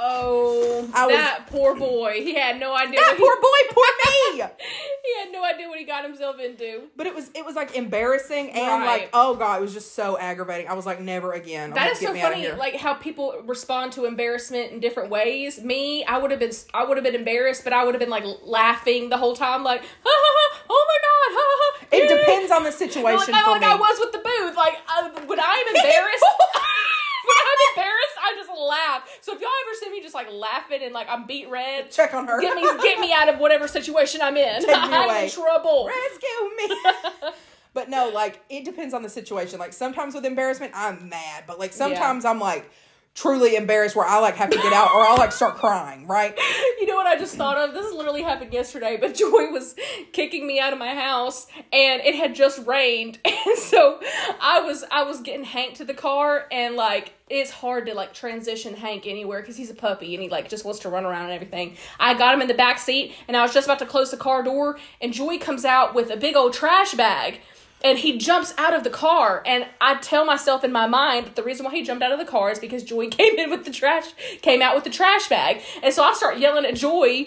Oh, 0.00 0.90
I 0.94 1.06
was- 1.06 1.16
that 1.16 1.46
poor 1.48 1.74
boy. 1.74 2.20
He 2.22 2.34
had 2.34 2.60
no 2.60 2.76
idea. 2.76 3.00
That 3.00 3.12
what 3.12 3.16
he- 3.16 3.24
poor 3.24 3.36
boy, 3.36 3.74
poor. 3.74 3.84
he 4.34 4.40
had 4.40 5.32
no 5.32 5.44
idea 5.44 5.68
what 5.68 5.78
he 5.78 5.84
got 5.84 6.04
himself 6.04 6.38
into. 6.40 6.82
But 6.96 7.06
it 7.06 7.14
was 7.14 7.30
it 7.34 7.44
was 7.44 7.54
like 7.56 7.74
embarrassing 7.76 8.50
and 8.50 8.82
Right. 8.82 9.02
like 9.02 9.10
oh 9.12 9.34
god, 9.36 9.58
it 9.58 9.62
was 9.62 9.72
just 9.74 9.94
so 9.94 10.18
aggravating. 10.18 10.68
I 10.68 10.74
was 10.74 10.86
like, 10.86 11.00
never 11.00 11.32
again. 11.32 11.70
That 11.70 11.84
Like, 11.84 11.92
is 11.92 11.98
so 12.00 12.14
funny, 12.14 12.50
like 12.52 12.76
how 12.76 12.94
people 12.94 13.42
respond 13.46 13.92
to 13.92 14.04
embarrassment 14.04 14.72
in 14.72 14.80
different 14.80 15.10
ways. 15.10 15.60
Me, 15.62 16.04
I 16.04 16.18
would 16.18 16.30
have 16.30 16.40
been, 16.40 16.52
I 16.74 16.84
would 16.84 16.96
have 16.96 17.04
been 17.04 17.14
embarrassed, 17.14 17.64
but 17.64 17.72
I 17.72 17.84
would 17.84 17.94
have 17.94 18.00
been 18.00 18.10
like 18.10 18.24
laughing 18.44 19.08
the 19.08 19.16
whole 19.18 19.34
time, 19.36 19.62
like, 19.64 19.80
ha 20.04 20.04
ha 20.04 20.30
ha, 20.36 20.64
oh 20.70 20.86
my 20.88 20.98
god, 21.06 21.34
ha 21.36 21.44
ha. 21.48 21.56
ha. 21.80 21.86
it 21.92 22.18
depends 22.18 22.52
on 22.52 22.64
the 22.64 22.72
situation 22.72 23.34
I- 23.34 23.42
for 23.44 23.50
like 23.52 23.60
me. 23.62 23.66
I 23.66 23.74
was 23.76 23.98
with 24.00 24.12
the 24.12 24.18
booth, 24.18 24.56
like 24.56 24.76
uh, 24.88 25.26
when 25.26 25.40
I'm 25.40 25.66
embarrassed. 25.68 26.24
When 27.28 27.36
I'm 27.36 27.84
embarrassed, 27.84 28.16
I 28.22 28.34
just 28.36 28.50
laugh. 28.50 29.18
So 29.20 29.34
if 29.34 29.40
y'all 29.40 29.50
ever 29.66 29.74
see 29.80 29.90
me 29.90 30.02
just 30.02 30.14
like 30.14 30.28
laughing 30.32 30.80
and 30.82 30.92
like 30.92 31.06
I'm 31.10 31.26
beet 31.26 31.48
red, 31.50 31.90
Check 31.90 32.14
on 32.14 32.26
her. 32.26 32.40
get 32.40 32.54
me 32.56 32.62
get 32.82 32.98
me 33.00 33.12
out 33.12 33.28
of 33.28 33.38
whatever 33.38 33.68
situation 33.68 34.20
I'm 34.22 34.36
in. 34.36 34.60
Take 34.60 34.68
me 34.68 34.74
I'm 34.74 35.04
away. 35.08 35.24
in 35.24 35.30
trouble. 35.30 35.86
Rescue 35.88 36.50
me. 36.56 37.30
but 37.74 37.88
no, 37.90 38.08
like 38.08 38.40
it 38.48 38.64
depends 38.64 38.94
on 38.94 39.02
the 39.02 39.08
situation. 39.08 39.58
Like 39.58 39.72
sometimes 39.72 40.14
with 40.14 40.24
embarrassment, 40.24 40.72
I'm 40.74 41.08
mad, 41.08 41.44
but 41.46 41.58
like 41.58 41.72
sometimes 41.72 42.24
I'm 42.24 42.40
like 42.40 42.70
truly 43.18 43.56
embarrassed 43.56 43.96
where 43.96 44.06
I 44.06 44.20
like 44.20 44.36
have 44.36 44.50
to 44.50 44.58
get 44.58 44.72
out 44.72 44.94
or 44.94 45.00
I'll 45.00 45.16
like 45.16 45.32
start 45.32 45.56
crying, 45.56 46.06
right? 46.06 46.38
You 46.78 46.86
know 46.86 46.94
what 46.94 47.06
I 47.06 47.18
just 47.18 47.34
thought 47.34 47.58
of? 47.58 47.74
This 47.74 47.92
literally 47.92 48.22
happened 48.22 48.52
yesterday, 48.52 48.96
but 48.98 49.14
Joy 49.16 49.50
was 49.50 49.74
kicking 50.12 50.46
me 50.46 50.60
out 50.60 50.72
of 50.72 50.78
my 50.78 50.94
house 50.94 51.48
and 51.72 52.00
it 52.02 52.14
had 52.14 52.34
just 52.34 52.64
rained. 52.66 53.18
And 53.48 53.58
so 53.58 53.98
I 54.40 54.60
was 54.60 54.84
I 54.90 55.04
was 55.04 55.20
getting 55.20 55.44
Hank 55.44 55.74
to 55.76 55.84
the 55.84 55.94
car 55.94 56.46
and 56.52 56.76
like 56.76 57.14
it's 57.30 57.50
hard 57.50 57.86
to 57.86 57.94
like 57.94 58.12
transition 58.12 58.74
Hank 58.74 59.06
anywhere 59.06 59.40
because 59.40 59.56
he's 59.56 59.70
a 59.70 59.74
puppy 59.74 60.14
and 60.14 60.22
he 60.22 60.28
like 60.28 60.48
just 60.48 60.64
wants 60.64 60.80
to 60.80 60.88
run 60.88 61.04
around 61.04 61.24
and 61.24 61.32
everything. 61.32 61.76
I 61.98 62.14
got 62.14 62.34
him 62.34 62.42
in 62.42 62.48
the 62.48 62.54
back 62.54 62.78
seat 62.78 63.14
and 63.26 63.36
I 63.36 63.42
was 63.42 63.54
just 63.54 63.66
about 63.66 63.78
to 63.80 63.86
close 63.86 64.10
the 64.10 64.16
car 64.16 64.42
door 64.42 64.78
and 65.00 65.12
Joy 65.12 65.38
comes 65.38 65.64
out 65.64 65.94
with 65.94 66.10
a 66.10 66.16
big 66.16 66.36
old 66.36 66.52
trash 66.52 66.94
bag 66.94 67.40
and 67.82 67.98
he 67.98 68.18
jumps 68.18 68.54
out 68.58 68.74
of 68.74 68.84
the 68.84 68.90
car. 68.90 69.42
And 69.46 69.66
i 69.80 69.96
tell 69.96 70.24
myself 70.24 70.64
in 70.64 70.72
my 70.72 70.86
mind 70.86 71.26
that 71.26 71.36
the 71.36 71.42
reason 71.42 71.64
why 71.64 71.72
he 71.74 71.82
jumped 71.82 72.02
out 72.02 72.12
of 72.12 72.18
the 72.18 72.24
car 72.24 72.50
is 72.50 72.58
because 72.58 72.82
joy 72.82 73.08
came 73.10 73.38
in 73.38 73.50
with 73.50 73.64
the 73.64 73.70
trash 73.70 74.06
came 74.42 74.62
out 74.62 74.74
with 74.74 74.84
the 74.84 74.90
trash 74.90 75.28
bag. 75.28 75.62
And 75.82 75.92
so 75.92 76.02
i 76.02 76.12
start 76.14 76.38
yelling 76.38 76.64
at 76.64 76.74
joy 76.74 77.26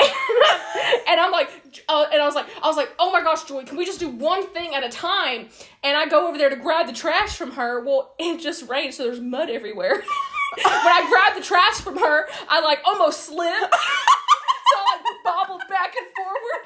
and 0.00 1.20
i'm 1.20 1.32
like 1.32 1.50
uh, 1.88 2.06
and 2.12 2.20
i 2.20 2.26
was 2.26 2.34
like 2.34 2.46
i 2.62 2.66
was 2.66 2.76
like 2.76 2.92
oh 2.98 3.10
my 3.12 3.22
gosh 3.22 3.44
joy 3.44 3.64
can 3.64 3.76
we 3.76 3.84
just 3.84 4.00
do 4.00 4.08
one 4.08 4.46
thing 4.48 4.74
at 4.74 4.84
a 4.84 4.88
time? 4.88 5.48
And 5.82 5.96
i 5.96 6.06
go 6.06 6.28
over 6.28 6.38
there 6.38 6.50
to 6.50 6.56
grab 6.56 6.86
the 6.86 6.92
trash 6.92 7.36
from 7.36 7.52
her. 7.52 7.84
Well 7.84 8.14
it 8.18 8.40
just 8.40 8.68
rained 8.68 8.94
so 8.94 9.04
there's 9.04 9.20
mud 9.20 9.50
everywhere. 9.50 10.02
When 10.54 10.66
i 10.68 11.08
grabbed 11.08 11.42
the 11.42 11.46
trash 11.46 11.80
from 11.80 11.96
her 11.96 12.28
i 12.48 12.60
like 12.60 12.80
almost 12.84 13.24
slipped. 13.24 13.72
So 13.72 14.78
i 14.78 14.82
like 14.92 15.24
bobbled 15.24 15.62
back 15.68 15.94
and 15.96 16.06
forward 16.14 16.60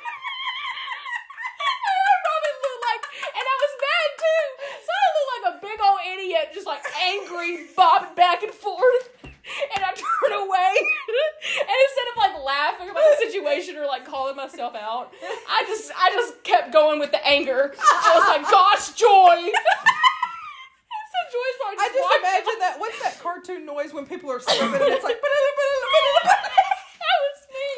and 1.66 2.04
I 2.06 2.14
probably 2.26 2.54
looked 2.62 2.84
like, 2.86 3.04
and 3.36 3.46
I 3.46 3.56
was 3.62 3.72
mad 3.80 4.10
too. 4.20 4.44
So 4.84 4.90
I 4.90 5.06
looked 5.14 5.32
like 5.36 5.46
a 5.46 5.54
big 5.76 5.84
old 5.84 6.00
idiot, 6.12 6.50
just 6.54 6.66
like 6.66 6.82
angry, 7.04 7.66
bobbing 7.76 8.14
back 8.14 8.42
and 8.42 8.52
forth. 8.52 9.10
And 9.22 9.84
I 9.84 9.94
turn 9.94 10.32
away, 10.32 10.74
and 11.60 11.78
instead 11.86 12.06
of 12.10 12.16
like 12.18 12.44
laughing 12.44 12.90
about 12.90 13.04
the 13.14 13.30
situation 13.30 13.76
or 13.76 13.86
like 13.86 14.04
calling 14.04 14.34
myself 14.34 14.74
out, 14.74 15.12
I 15.48 15.62
just 15.68 15.92
I 15.96 16.10
just 16.10 16.42
kept 16.42 16.72
going 16.72 16.98
with 16.98 17.12
the 17.12 17.24
anger. 17.24 17.72
I 17.78 18.12
was 18.16 18.26
like, 18.26 18.42
"Gosh, 18.50 18.90
Joy!" 18.94 19.06
so 21.12 21.18
Joy's 21.30 21.56
probably 21.62 21.78
I 21.78 21.86
just, 21.86 21.94
just 21.94 22.18
imagine 22.18 22.58
that 22.58 22.74
what's 22.80 23.00
that 23.04 23.20
cartoon 23.20 23.64
noise 23.64 23.94
when 23.94 24.04
people 24.04 24.32
are 24.32 24.40
swimming 24.40 24.82
and 24.82 24.92
it's 24.92 25.04
like 25.04 25.20
that 25.22 27.18
was 27.22 27.40
me. 27.54 27.70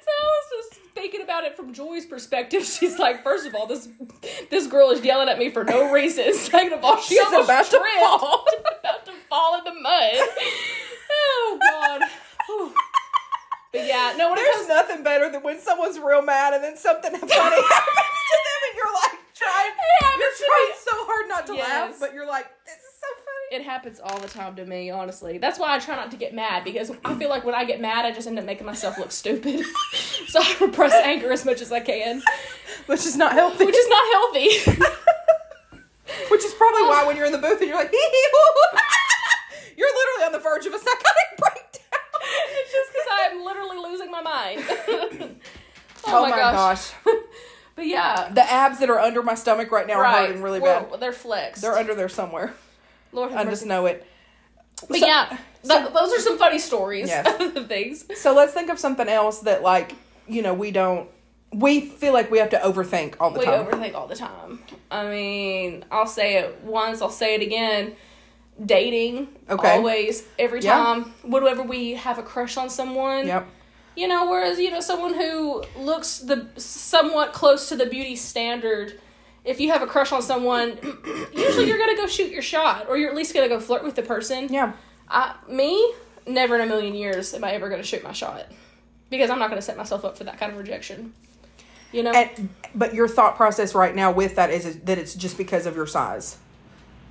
So 0.00 0.08
I 0.08 0.24
was 0.24 0.46
just 0.56 0.80
thinking 1.08 1.24
about 1.24 1.44
it 1.44 1.56
from 1.56 1.72
Joy's 1.72 2.04
perspective. 2.04 2.64
She's 2.78 2.98
like, 2.98 3.22
first 3.22 3.46
of 3.46 3.54
all, 3.54 3.66
this 3.66 3.88
this 4.50 4.66
girl 4.66 4.90
is 4.90 5.02
yelling 5.02 5.28
at 5.28 5.38
me 5.38 5.50
for 5.50 5.64
no 5.64 5.90
reason. 5.92 6.34
Second 6.34 6.74
of 6.74 6.84
all, 6.84 6.98
she 6.98 7.16
She's 7.16 7.26
about 7.28 7.64
to 7.66 7.82
fall. 8.00 8.46
About 8.80 9.04
to 9.06 9.12
fall 9.28 9.58
in 9.58 9.64
the 9.64 9.80
mud. 9.80 10.28
Oh 11.10 11.58
God. 11.60 12.02
Whew. 12.46 12.74
But 13.72 13.86
yeah, 13.86 14.14
no. 14.16 14.34
There's 14.34 14.56
comes, 14.56 14.68
nothing 14.68 15.02
better 15.02 15.30
than 15.30 15.42
when 15.42 15.60
someone's 15.60 15.98
real 15.98 16.22
mad 16.22 16.54
and 16.54 16.62
then 16.62 16.76
something 16.76 17.10
funny 17.10 17.28
happens 17.28 17.58
to 18.30 18.38
them 18.38 18.60
and 18.68 18.76
you're 18.76 18.94
like 18.94 19.18
trying 19.34 19.72
you're 20.18 20.36
trying 20.38 20.74
so 20.78 20.92
hard 21.04 21.28
not 21.28 21.46
to 21.46 21.54
laugh, 21.54 21.96
but 22.00 22.14
you're 22.14 22.26
like, 22.26 22.46
this 22.64 22.76
is 22.76 22.80
so 22.80 22.86
funny. 22.86 22.87
It 23.50 23.62
happens 23.62 24.00
all 24.00 24.18
the 24.18 24.28
time 24.28 24.56
to 24.56 24.64
me. 24.64 24.90
Honestly, 24.90 25.38
that's 25.38 25.58
why 25.58 25.74
I 25.74 25.78
try 25.78 25.96
not 25.96 26.10
to 26.10 26.16
get 26.16 26.34
mad 26.34 26.64
because 26.64 26.90
I 27.04 27.14
feel 27.14 27.28
like 27.28 27.44
when 27.44 27.54
I 27.54 27.64
get 27.64 27.80
mad, 27.80 28.04
I 28.04 28.12
just 28.12 28.26
end 28.26 28.38
up 28.38 28.44
making 28.44 28.66
myself 28.66 28.98
look 28.98 29.10
stupid. 29.12 29.64
so 30.28 30.40
I 30.42 30.56
repress 30.60 30.92
anger 30.92 31.32
as 31.32 31.44
much 31.44 31.60
as 31.60 31.72
I 31.72 31.80
can, 31.80 32.22
Which 32.86 33.06
is 33.06 33.16
not 33.16 33.32
healthy. 33.32 33.64
which 33.64 33.76
is 33.76 33.88
not 33.88 34.12
healthy. 34.12 34.84
Which 36.30 36.44
is 36.44 36.52
probably 36.54 36.82
why 36.82 37.04
when 37.06 37.16
you're 37.16 37.26
in 37.26 37.32
the 37.32 37.38
booth 37.38 37.60
and 37.60 37.68
you're 37.68 37.76
like, 37.78 37.92
you're 39.76 39.88
literally 39.94 40.24
on 40.26 40.32
the 40.32 40.38
verge 40.38 40.66
of 40.66 40.72
a 40.74 40.78
psychotic 40.78 41.38
breakdown. 41.38 42.00
It's 42.50 42.72
just 42.72 42.92
because 42.92 43.06
I'm 43.20 43.44
literally 43.44 43.76
losing 43.78 44.10
my 44.10 44.22
mind. 44.22 44.64
oh, 44.68 45.30
Oh 46.06 46.22
my, 46.22 46.30
my 46.30 46.36
gosh. 46.36 46.92
but 47.76 47.86
yeah. 47.86 48.30
The 48.32 48.42
abs 48.42 48.78
that 48.80 48.90
are 48.90 48.98
under 48.98 49.22
my 49.22 49.34
stomach 49.34 49.70
right 49.70 49.86
now 49.86 50.00
are 50.00 50.04
hurting 50.26 50.42
really 50.42 50.60
bad. 50.60 50.88
They're 50.98 51.12
flexed. 51.12 51.62
They're 51.62 51.76
under 51.76 51.94
there 51.94 52.08
somewhere. 52.08 52.54
Lord 53.12 53.30
have 53.30 53.40
I 53.40 53.44
mercy. 53.44 53.52
just 53.54 53.66
know 53.66 53.86
it. 53.86 54.06
But 54.88 54.98
So- 55.00 55.06
yeah, 55.06 55.36
th- 55.66 55.92
those 55.92 56.12
are 56.12 56.20
some 56.20 56.38
funny 56.38 56.58
stories 56.58 57.08
Yes. 57.08 57.26
of 57.56 57.66
things. 57.68 58.04
So 58.20 58.34
let's 58.34 58.52
think 58.52 58.70
of 58.70 58.78
something 58.78 59.08
else 59.08 59.40
that, 59.40 59.62
like, 59.62 59.94
you 60.28 60.42
know, 60.42 60.54
we 60.54 60.70
don't. 60.70 61.08
We 61.52 61.80
feel 61.80 62.12
like 62.12 62.30
we 62.30 62.38
have 62.38 62.50
to 62.50 62.58
overthink 62.58 63.14
all 63.20 63.30
the 63.30 63.38
We 63.40 63.44
time. 63.46 63.64
We 63.66 63.72
overthink 63.72 63.94
all 63.94 64.06
the 64.06 64.14
time. 64.14 64.60
I 64.90 65.08
mean, 65.08 65.84
I'll 65.90 66.06
say 66.06 66.36
it 66.36 66.60
once, 66.62 67.00
I'll 67.00 67.08
say 67.10 67.34
it 67.34 67.40
again. 67.42 67.96
Dating, 68.64 69.28
Okay. 69.48 69.76
always, 69.76 70.24
every 70.38 70.60
Yeah. 70.60 70.74
time, 70.74 71.14
whenever 71.22 71.62
we 71.62 71.94
have 71.94 72.18
a 72.18 72.22
crush 72.24 72.56
on 72.56 72.68
someone, 72.68 73.26
Yep. 73.26 73.46
you 73.96 74.08
know. 74.08 74.28
Whereas 74.28 74.58
you 74.58 74.70
know, 74.72 74.80
someone 74.80 75.14
who 75.14 75.62
looks 75.78 76.18
the 76.18 76.48
somewhat 76.56 77.32
close 77.32 77.68
to 77.68 77.76
the 77.76 77.86
beauty 77.86 78.16
standard, 78.16 79.00
if 79.48 79.60
you 79.60 79.72
have 79.72 79.80
a 79.80 79.86
crush 79.86 80.12
on 80.12 80.20
someone, 80.20 80.78
usually 81.34 81.66
you're 81.66 81.78
gonna 81.78 81.96
go 81.96 82.06
shoot 82.06 82.30
your 82.30 82.42
shot, 82.42 82.86
or 82.86 82.98
you're 82.98 83.08
at 83.08 83.16
least 83.16 83.34
gonna 83.34 83.48
go 83.48 83.58
flirt 83.58 83.82
with 83.82 83.94
the 83.94 84.02
person. 84.02 84.52
Yeah. 84.52 84.74
I, 85.08 85.34
me, 85.48 85.94
never 86.26 86.54
in 86.54 86.60
a 86.60 86.66
million 86.66 86.94
years 86.94 87.32
am 87.32 87.42
I 87.44 87.52
ever 87.52 87.70
gonna 87.70 87.82
shoot 87.82 88.04
my 88.04 88.12
shot, 88.12 88.46
because 89.08 89.30
I'm 89.30 89.38
not 89.38 89.48
gonna 89.48 89.62
set 89.62 89.78
myself 89.78 90.04
up 90.04 90.18
for 90.18 90.24
that 90.24 90.38
kind 90.38 90.52
of 90.52 90.58
rejection. 90.58 91.14
You 91.92 92.02
know. 92.02 92.12
And 92.12 92.50
but 92.74 92.92
your 92.92 93.08
thought 93.08 93.36
process 93.36 93.74
right 93.74 93.94
now 93.96 94.12
with 94.12 94.36
that 94.36 94.50
is, 94.50 94.66
is 94.66 94.80
that 94.80 94.98
it's 94.98 95.14
just 95.14 95.38
because 95.38 95.64
of 95.64 95.74
your 95.74 95.86
size, 95.86 96.36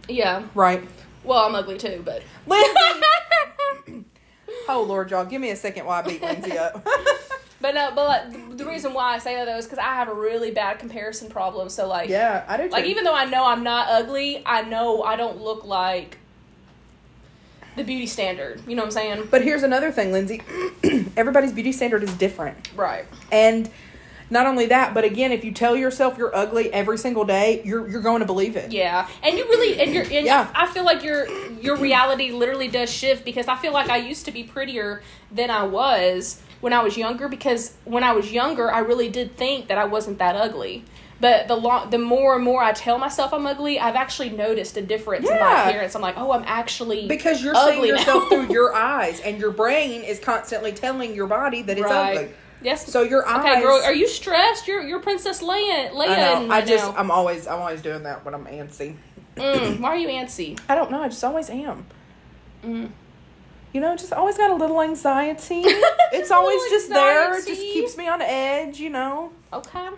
yeah. 0.08 0.44
right? 0.54 0.88
Well, 1.24 1.44
I'm 1.44 1.56
ugly 1.56 1.80
too, 1.80 2.04
but. 2.06 2.22
Lindsay. 2.46 2.72
oh 4.70 4.84
Lord, 4.84 5.10
y'all, 5.10 5.26
give 5.26 5.42
me 5.42 5.50
a 5.50 5.56
second 5.56 5.88
while 5.88 6.04
I 6.04 6.08
beat 6.08 6.22
Lindsay 6.22 6.56
up. 6.56 6.88
But 7.60 7.74
no, 7.74 7.92
but 7.96 8.08
like, 8.08 8.32
the- 8.50 8.56
the 8.64 8.66
reason 8.70 8.94
why 8.94 9.16
I 9.16 9.18
say 9.18 9.36
that 9.36 9.46
though 9.46 9.58
is 9.58 9.66
because 9.66 9.80
I 9.80 9.94
have 9.96 10.08
a 10.10 10.14
really 10.14 10.52
bad 10.52 10.78
comparison 10.80 11.30
problem. 11.30 11.70
So 11.70 11.88
like, 11.88 12.10
yeah, 12.10 12.44
I 12.48 12.58
do. 12.58 12.64
Too. 12.64 12.70
like 12.70 12.86
even 12.86 13.04
though 13.04 13.16
I 13.16 13.26
know 13.26 13.46
I'm 13.46 13.64
not 13.64 13.88
ugly, 13.90 14.44
I 14.46 14.62
know 14.62 15.02
I 15.04 15.16
don't 15.16 15.42
look 15.42 15.66
like 15.66 16.18
the 17.76 17.84
beauty 17.84 18.08
standard. 18.08 18.62
You 18.68 18.76
know 18.76 18.82
what 18.84 18.88
I'm 18.88 18.92
saying? 18.92 19.28
But 19.32 19.44
here's 19.44 19.64
another 19.64 19.92
thing, 19.92 20.12
Lindsay. 20.12 20.42
Everybody's 21.18 21.52
beauty 21.52 21.72
standard 21.72 22.04
is 22.04 22.14
different. 22.14 22.72
Right. 22.76 23.06
And 23.32 23.70
not 24.30 24.46
only 24.46 24.66
that, 24.68 24.94
but 24.94 25.04
again, 25.04 25.32
if 25.32 25.46
you 25.46 25.52
tell 25.52 25.76
yourself 25.76 26.18
you're 26.18 26.36
ugly 26.36 26.72
every 26.74 26.98
single 26.98 27.24
day, 27.24 27.62
you're 27.64 27.88
you're 27.88 28.02
going 28.02 28.20
to 28.20 28.26
believe 28.26 28.56
it. 28.56 28.72
Yeah, 28.72 29.08
and 29.24 29.38
you 29.38 29.46
really 29.46 29.80
and 29.80 29.94
you're 29.94 30.04
and 30.04 30.26
Yeah. 30.26 30.52
I 30.54 30.68
feel 30.68 30.84
like 30.84 31.04
your 31.04 31.28
your 31.54 31.78
reality 31.78 32.32
literally 32.32 32.68
does 32.68 32.92
shift 32.92 33.24
because 33.24 33.48
I 33.48 33.56
feel 33.56 33.74
like 33.74 33.90
I 33.90 33.98
used 33.98 34.26
to 34.26 34.32
be 34.32 34.44
prettier 34.44 35.02
than 35.32 35.50
I 35.50 35.64
was 35.64 36.42
when 36.62 36.74
I 36.74 36.82
was 36.84 36.98
younger 36.98 37.28
because 37.28 37.74
when 37.86 38.04
I 38.04 38.12
was 38.14 38.32
younger 38.32 38.72
I 38.72 38.80
really 38.80 39.10
did 39.10 39.38
think 39.38 39.68
that 39.68 39.78
I 39.78 39.86
wasn't 39.86 40.18
that 40.20 40.36
ugly. 40.36 40.84
But 41.20 41.48
the 41.48 41.56
long, 41.56 41.90
the 41.90 41.98
more 41.98 42.36
and 42.36 42.44
more 42.44 42.62
I 42.62 42.74
tell 42.74 43.00
myself 43.00 43.34
I'm 43.34 43.48
ugly, 43.48 43.80
I've 43.80 43.96
actually 43.96 44.30
noticed 44.30 44.78
a 44.78 44.84
difference 44.84 45.28
in 45.28 45.40
my 45.40 45.68
appearance. 45.68 45.96
I'm 45.96 46.02
like, 46.04 46.16
oh, 46.16 46.32
I'm 46.32 46.44
actually 46.46 47.08
Because 47.08 47.44
you're 47.44 47.56
seeing 47.56 47.84
yourself 47.86 48.30
through 48.30 48.50
your 48.54 48.76
eyes, 48.76 49.20
and 49.22 49.40
your 49.40 49.50
brain 49.50 50.04
is 50.04 50.20
constantly 50.20 50.74
telling 50.74 51.16
your 51.16 51.26
body 51.26 51.64
that 51.64 51.76
it's 51.76 51.90
Right. 51.90 52.18
ugly. 52.18 52.32
Yes. 52.62 52.86
So 52.92 53.02
your 53.02 53.28
eyes. 53.28 53.40
okay, 53.40 53.62
girl, 53.62 53.82
are 53.84 53.94
you 53.96 54.08
stressed? 54.08 54.68
You're 54.68 54.82
you're 54.84 55.00
Princess 55.00 55.42
Leia. 55.42 55.90
Leia. 55.92 56.08
I 56.10 56.16
know. 56.18 56.46
I 56.46 56.48
right 56.60 56.68
just. 56.68 56.86
now. 56.86 56.96
I'm 56.96 57.10
always. 57.10 57.48
I'm 57.48 57.60
always 57.62 57.82
doing 57.82 58.04
that 58.04 58.24
when 58.24 58.36
I'm 58.36 58.46
antsy. 58.46 58.96
Mm, 59.38 59.80
why 59.80 59.90
are 59.90 59.98
you 59.98 60.08
antsy? 60.10 60.60
I 60.70 60.76
don't 60.76 60.92
know. 60.92 61.02
I 61.02 61.08
just 61.08 61.24
always 61.24 61.50
am. 61.50 61.86
Mm. 62.64 62.90
You 63.78 63.82
know, 63.82 63.96
just 63.96 64.12
always 64.12 64.36
got 64.38 64.50
a 64.50 64.56
little 64.56 64.82
anxiety. 64.82 65.62
it's 66.12 66.32
always 66.32 66.60
just 66.72 66.90
there. 66.90 67.38
It 67.38 67.46
just 67.46 67.62
keeps 67.62 67.96
me 67.96 68.08
on 68.08 68.24
edge. 68.24 68.80
You 68.80 68.90
know. 68.90 69.32
Okay. 69.54 69.90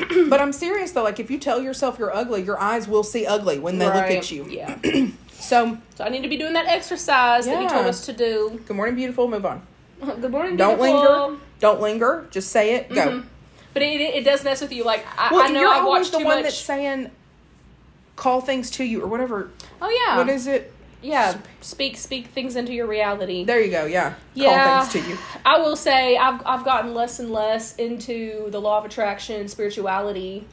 But 0.28 0.40
I'm 0.40 0.52
serious 0.52 0.90
though. 0.90 1.04
Like 1.04 1.20
if 1.20 1.30
you 1.30 1.38
tell 1.38 1.62
yourself 1.62 1.96
you're 1.96 2.12
ugly, 2.12 2.42
your 2.42 2.58
eyes 2.58 2.88
will 2.88 3.04
see 3.04 3.24
ugly 3.24 3.60
when 3.60 3.78
they 3.78 3.86
look 3.86 3.94
at 3.94 4.32
you. 4.32 4.46
Yeah. 4.48 4.78
So 5.30 5.78
So 5.94 6.02
I 6.02 6.08
need 6.08 6.22
to 6.22 6.28
be 6.28 6.36
doing 6.36 6.54
that 6.54 6.66
exercise 6.66 7.46
that 7.46 7.62
you 7.62 7.68
told 7.68 7.86
us 7.86 8.04
to 8.06 8.12
do. 8.12 8.60
good 8.66 8.76
morning, 8.76 8.96
beautiful. 8.96 9.28
Move 9.28 9.46
on. 9.46 9.62
Good 10.00 10.32
morning. 10.32 10.56
Don't 10.56 10.80
linger. 10.80 11.36
Don't 11.60 11.80
linger. 11.80 12.26
Just 12.32 12.50
say 12.50 12.74
it. 12.74 12.88
Go. 12.88 13.06
Mhm. 13.08 13.26
but 13.74 13.82
it, 13.82 14.00
it, 14.00 14.24
does 14.24 14.42
mess 14.42 14.60
with 14.60 14.72
you. 14.72 14.82
Like 14.82 15.06
I, 15.16 15.32
Well, 15.32 15.44
I 15.46 15.50
know 15.50 15.60
you're 15.60 15.72
always 15.72 15.86
watched 16.00 16.12
the 16.12 16.18
too 16.18 16.24
one 16.24 16.36
much. 16.38 16.44
that's 16.46 16.58
saying 16.58 17.12
call 18.16 18.40
things 18.40 18.72
to 18.72 18.84
you 18.84 19.00
or 19.02 19.06
whatever. 19.06 19.50
oh 19.80 19.88
yeah, 19.88 20.16
What 20.16 20.28
is 20.28 20.48
it? 20.48 20.72
Yeah. 21.04 21.38
Speak 21.60 21.96
speak 21.96 22.28
things 22.28 22.56
into 22.56 22.72
your 22.72 22.86
reality. 22.86 23.44
There 23.44 23.60
you 23.60 23.70
go. 23.70 23.84
Yeah. 23.84 24.14
Yeah. 24.34 24.64
Call 24.64 24.84
things 24.86 25.04
to 25.04 25.10
you. 25.10 25.18
I 25.44 25.58
will 25.60 25.76
say 25.76 26.16
I've 26.16 26.40
I've 26.46 26.64
gotten 26.64 26.94
less 26.94 27.20
and 27.20 27.30
less 27.30 27.76
into 27.76 28.50
the 28.50 28.60
law 28.60 28.78
of 28.78 28.84
attraction, 28.84 29.46
spirituality, 29.48 30.46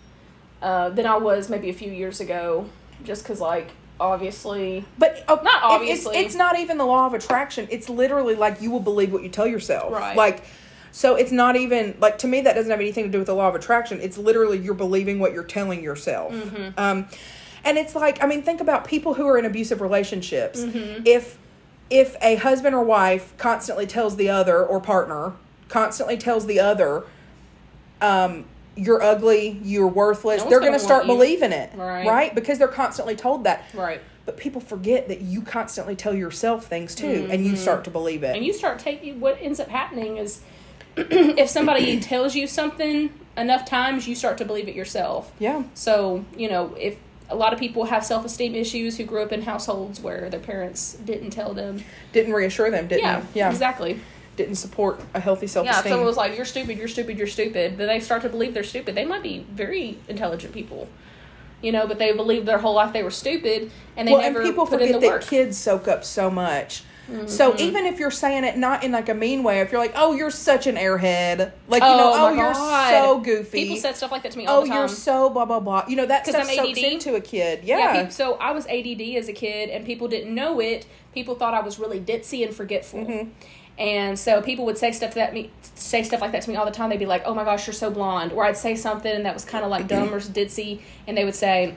uh, 0.62 0.90
than 0.90 1.06
I 1.06 1.18
was 1.18 1.50
maybe 1.50 1.70
a 1.70 1.74
few 1.74 1.92
years 1.92 2.20
ago. 2.20 2.70
Just 3.04 3.24
because, 3.24 3.40
like, 3.40 3.72
obviously, 4.00 4.86
But 4.98 5.24
oh, 5.28 5.40
Not 5.44 5.64
obviously. 5.64 6.18
it's, 6.18 6.28
it's 6.28 6.36
not 6.36 6.60
even 6.60 6.78
the 6.78 6.86
law 6.86 7.08
of 7.08 7.14
attraction. 7.14 7.68
It's 7.72 7.90
literally 7.90 8.36
like 8.36 8.62
you 8.62 8.70
will 8.70 8.80
believe 8.80 9.12
what 9.12 9.24
you 9.24 9.30
tell 9.30 9.48
yourself. 9.48 9.92
Right. 9.92 10.16
Like, 10.16 10.44
so 10.92 11.16
it's 11.16 11.32
not 11.32 11.56
even 11.56 11.96
like 12.00 12.20
to 12.20 12.28
me 12.28 12.42
that 12.42 12.54
doesn't 12.54 12.70
have 12.70 12.80
anything 12.80 13.06
to 13.06 13.10
do 13.10 13.18
with 13.20 13.28
the 13.28 13.34
law 13.34 13.48
of 13.48 13.56
attraction. 13.56 14.00
It's 14.02 14.18
literally 14.18 14.60
you're 14.60 14.74
believing 14.74 15.20
what 15.20 15.34
you're 15.34 15.44
telling 15.44 15.82
yourself. 15.82 16.34
Mm-hmm. 16.34 16.80
Um, 16.80 17.08
and 17.66 17.78
it's 17.78 17.96
like 17.96 18.24
I 18.24 18.28
mean, 18.28 18.42
think 18.44 18.62
about 18.62 18.86
people 18.86 19.14
who 19.16 19.28
are 19.28 19.38
in 19.38 19.46
abusive 19.46 19.82
relationships. 19.82 20.62
Mm-hmm. 20.62 21.04
If 21.06 21.38
if 21.90 22.16
a 22.22 22.36
husband 22.36 22.74
or 22.76 22.84
wife 22.84 23.34
constantly 23.38 23.86
tells 23.86 24.16
the 24.16 24.30
other 24.30 24.66
or 24.66 24.80
partner 24.80 25.34
constantly 25.68 26.18
tells 26.18 26.46
the 26.46 26.60
other, 26.60 27.04
um, 28.02 28.46
you're 28.76 29.02
ugly, 29.02 29.60
you're 29.64 29.88
worthless, 29.88 30.44
No 30.44 30.50
they're 30.50 30.60
gonna 30.60 30.72
going 30.72 30.80
to 30.80 30.86
start 30.86 31.06
believing 31.06 31.52
it, 31.52 31.72
Right. 31.76 32.08
right? 32.08 32.34
Because 32.36 32.58
they're 32.58 32.68
constantly 32.68 33.16
told 33.16 33.44
that. 33.44 33.66
right. 33.74 34.02
But 34.26 34.38
people 34.38 34.62
forget 34.62 35.08
that 35.08 35.22
you 35.22 35.42
constantly 35.42 35.96
tell 35.96 36.14
yourself 36.14 36.66
things 36.68 36.94
too, 36.96 37.28
and 37.32 37.46
you 37.46 37.56
start 37.56 37.84
to 37.86 37.90
believe 37.90 38.24
it. 38.24 38.28
Mm-hmm. 38.28 38.36
And 38.38 38.46
you 38.46 38.54
start 38.54 38.80
taking 38.80 39.20
what 39.20 39.38
ends 39.42 39.60
up 39.60 39.68
happening 39.68 40.18
is 40.18 40.42
if 40.96 41.50
somebody 41.50 42.00
tells 42.02 42.36
you 42.36 42.48
something 42.48 43.12
enough 43.36 43.66
times, 43.66 44.08
you 44.08 44.16
start 44.16 44.38
to 44.38 44.46
believe 44.46 44.68
it 44.70 44.76
yourself. 44.76 45.32
yeah, 45.40 45.64
So, 45.74 46.24
you 46.38 46.50
know, 46.50 46.76
if 46.80 46.98
a 47.32 47.36
lot 47.36 47.54
of 47.54 47.60
people 47.60 47.86
have 47.86 48.06
self 48.06 48.26
esteem 48.26 48.54
issues 48.54 48.98
who 48.98 49.06
grew 49.06 49.22
up 49.22 49.32
in 49.32 49.42
households 49.42 50.00
where 50.00 50.30
their 50.30 50.40
parents 50.40 50.94
didn't 51.06 51.32
tell 51.32 51.54
them. 51.54 51.84
didn't 52.12 52.34
reassure 52.34 52.70
them, 52.70 52.88
didn't 52.88 53.04
Yeah, 53.04 53.24
yeah, 53.34 53.50
exactly. 53.50 54.00
didn't 54.36 54.56
support 54.56 55.00
a 55.14 55.20
healthy 55.20 55.48
self 55.48 55.66
esteem. 55.66 55.76
Yeah, 55.76 55.80
if 55.82 55.90
someone 55.90 56.06
was 56.06 56.18
like, 56.18 56.36
"You're 56.36 56.46
stupid, 56.46 56.78
you're 56.78 56.88
stupid, 56.88 57.18
you're 57.18 57.28
stupid," 57.28 57.78
then 57.78 57.88
they 57.88 58.00
start 58.00 58.22
to 58.24 58.30
believe 58.30 58.54
they're 58.54 58.64
stupid. 58.64 58.96
They 58.96 59.06
might 59.06 59.24
be 59.24 59.46
very 59.52 59.98
intelligent 60.08 60.54
people, 60.54 60.88
you 61.62 61.72
know, 61.72 61.88
but 61.88 62.00
they 62.00 62.12
believed 62.12 62.46
their 62.46 62.60
whole 62.60 62.76
life 62.76 62.94
they 62.94 63.04
were 63.04 63.12
stupid, 63.12 63.72
and 63.96 64.08
they 64.08 64.14
well, 64.14 64.22
never 64.22 64.40
and 64.42 64.50
people 64.50 64.68
put 64.68 64.82
in 64.82 64.92
the 64.92 65.00
that 65.00 65.08
work. 65.08 65.24
Kids 65.24 65.58
soak 65.58 65.88
up 65.88 66.04
so 66.04 66.30
much. 66.30 66.84
So 67.26 67.58
even 67.58 67.86
if 67.86 68.00
you're 68.00 68.10
saying 68.12 68.46
it 68.46 68.58
not 68.58 68.84
in 68.86 68.92
like 68.94 69.10
a 69.10 69.14
mean 69.14 69.44
way, 69.44 69.60
if 69.60 69.72
you're 69.72 69.82
like, 69.82 69.92
"Oh, 69.96 70.14
you're 70.14 70.32
such 70.32 70.66
an 70.66 70.76
airhead," 70.78 71.52
like 71.68 71.82
you 71.82 71.90
know, 71.90 72.14
Oh, 72.16 72.28
"Oh, 72.30 72.34
you're 72.34 72.54
so 72.54 73.20
goofy," 73.20 73.64
People 73.64 73.76
said 73.78 73.98
stuff 73.98 74.12
like 74.14 74.24
that 74.24 74.32
to 74.32 74.38
me 74.38 74.46
all 74.46 74.60
"Oh, 74.60 74.62
the 74.62 74.68
time. 74.70 74.78
you're 74.78 74.88
so 74.88 75.30
blah 75.30 75.44
blah 75.44 75.60
blah," 75.60 75.84
you 75.90 75.98
know 75.98 76.06
that 76.06 76.26
stuff 76.26 76.48
I'm 76.48 76.56
soaks 76.56 76.78
ADD. 76.80 76.84
into 76.94 77.16
a 77.16 77.20
kid. 77.22 77.62
yeah, 77.64 77.78
Yeah, 77.96 78.10
so 78.10 78.36
I 78.36 78.52
was 78.52 78.66
ADD 78.68 79.18
as 79.18 79.28
a 79.28 79.34
kid, 79.34 79.70
and 79.70 79.86
people 79.86 80.08
didn't 80.08 80.34
know 80.34 80.62
it. 80.62 80.86
People 81.14 81.36
thought 81.36 81.54
I 81.54 81.60
was 81.62 81.80
really 81.80 82.00
ditzy 82.00 82.46
and 82.46 82.56
forgetful. 82.56 83.02
Mm-hmm. 83.02 83.30
And 83.78 84.18
so 84.18 84.42
people 84.42 84.66
would 84.66 84.78
say 84.78 84.92
stuff 84.92 85.16
that 85.16 85.34
me 85.34 85.50
say 85.76 86.04
stuff 86.04 86.22
like 86.22 86.32
that 86.34 86.44
to 86.44 86.50
me 86.50 86.56
all 86.56 86.66
the 86.66 86.72
time. 86.72 86.90
They'd 86.92 87.00
be 87.00 87.06
like, 87.06 87.24
"Oh 87.26 87.34
my 87.34 87.44
gosh, 87.44 87.68
you're 87.68 87.74
so 87.74 87.90
blonde," 87.92 88.32
or 88.32 88.46
I'd 88.46 88.56
say 88.58 88.76
something 88.76 89.24
that 89.24 89.34
was 89.34 89.44
kind 89.44 89.66
of 89.66 89.72
like 89.72 89.88
dumb 89.90 90.14
or 90.14 90.20
ditzy, 90.22 90.80
and 91.08 91.18
they 91.18 91.26
would 91.26 91.36
say, 91.36 91.74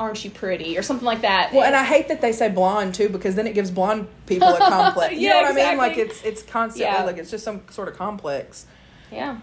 "Aren't 0.00 0.24
you 0.24 0.30
pretty?" 0.30 0.76
or 0.78 0.82
something 0.82 1.04
like 1.06 1.22
that. 1.22 1.52
Well, 1.52 1.64
and 1.64 1.76
I 1.76 1.84
hate 1.84 2.08
that 2.08 2.20
they 2.20 2.32
say 2.32 2.48
blonde 2.48 2.94
too, 2.94 3.08
because 3.08 3.34
then 3.34 3.46
it 3.46 3.54
gives 3.54 3.70
blonde 3.70 4.08
people 4.26 4.48
a 4.48 4.58
complex. 4.68 5.14
You 5.14 5.20
Yeah, 5.20 5.32
know 5.42 5.52
what 5.52 5.60
I 5.60 5.68
mean? 5.70 5.78
Like 5.78 5.96
it's 5.98 6.22
it's 6.24 6.42
constantly 6.42 6.92
Yeah. 6.92 7.04
like 7.04 7.18
it's 7.18 7.30
just 7.30 7.44
some 7.44 7.62
sort 7.70 7.88
of 7.88 7.96
complex 7.96 8.66
yeah. 9.10 9.38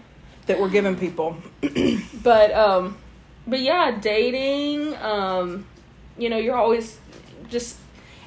that 0.46 0.60
we're 0.60 0.68
giving 0.68 0.96
people. 0.96 1.36
but 2.22 2.52
um 2.52 2.96
but 3.46 3.60
yeah 3.60 3.98
dating 4.00 4.94
um 4.96 5.66
you 6.18 6.28
know 6.28 6.36
you're 6.36 6.56
always 6.56 6.98
just 7.48 7.76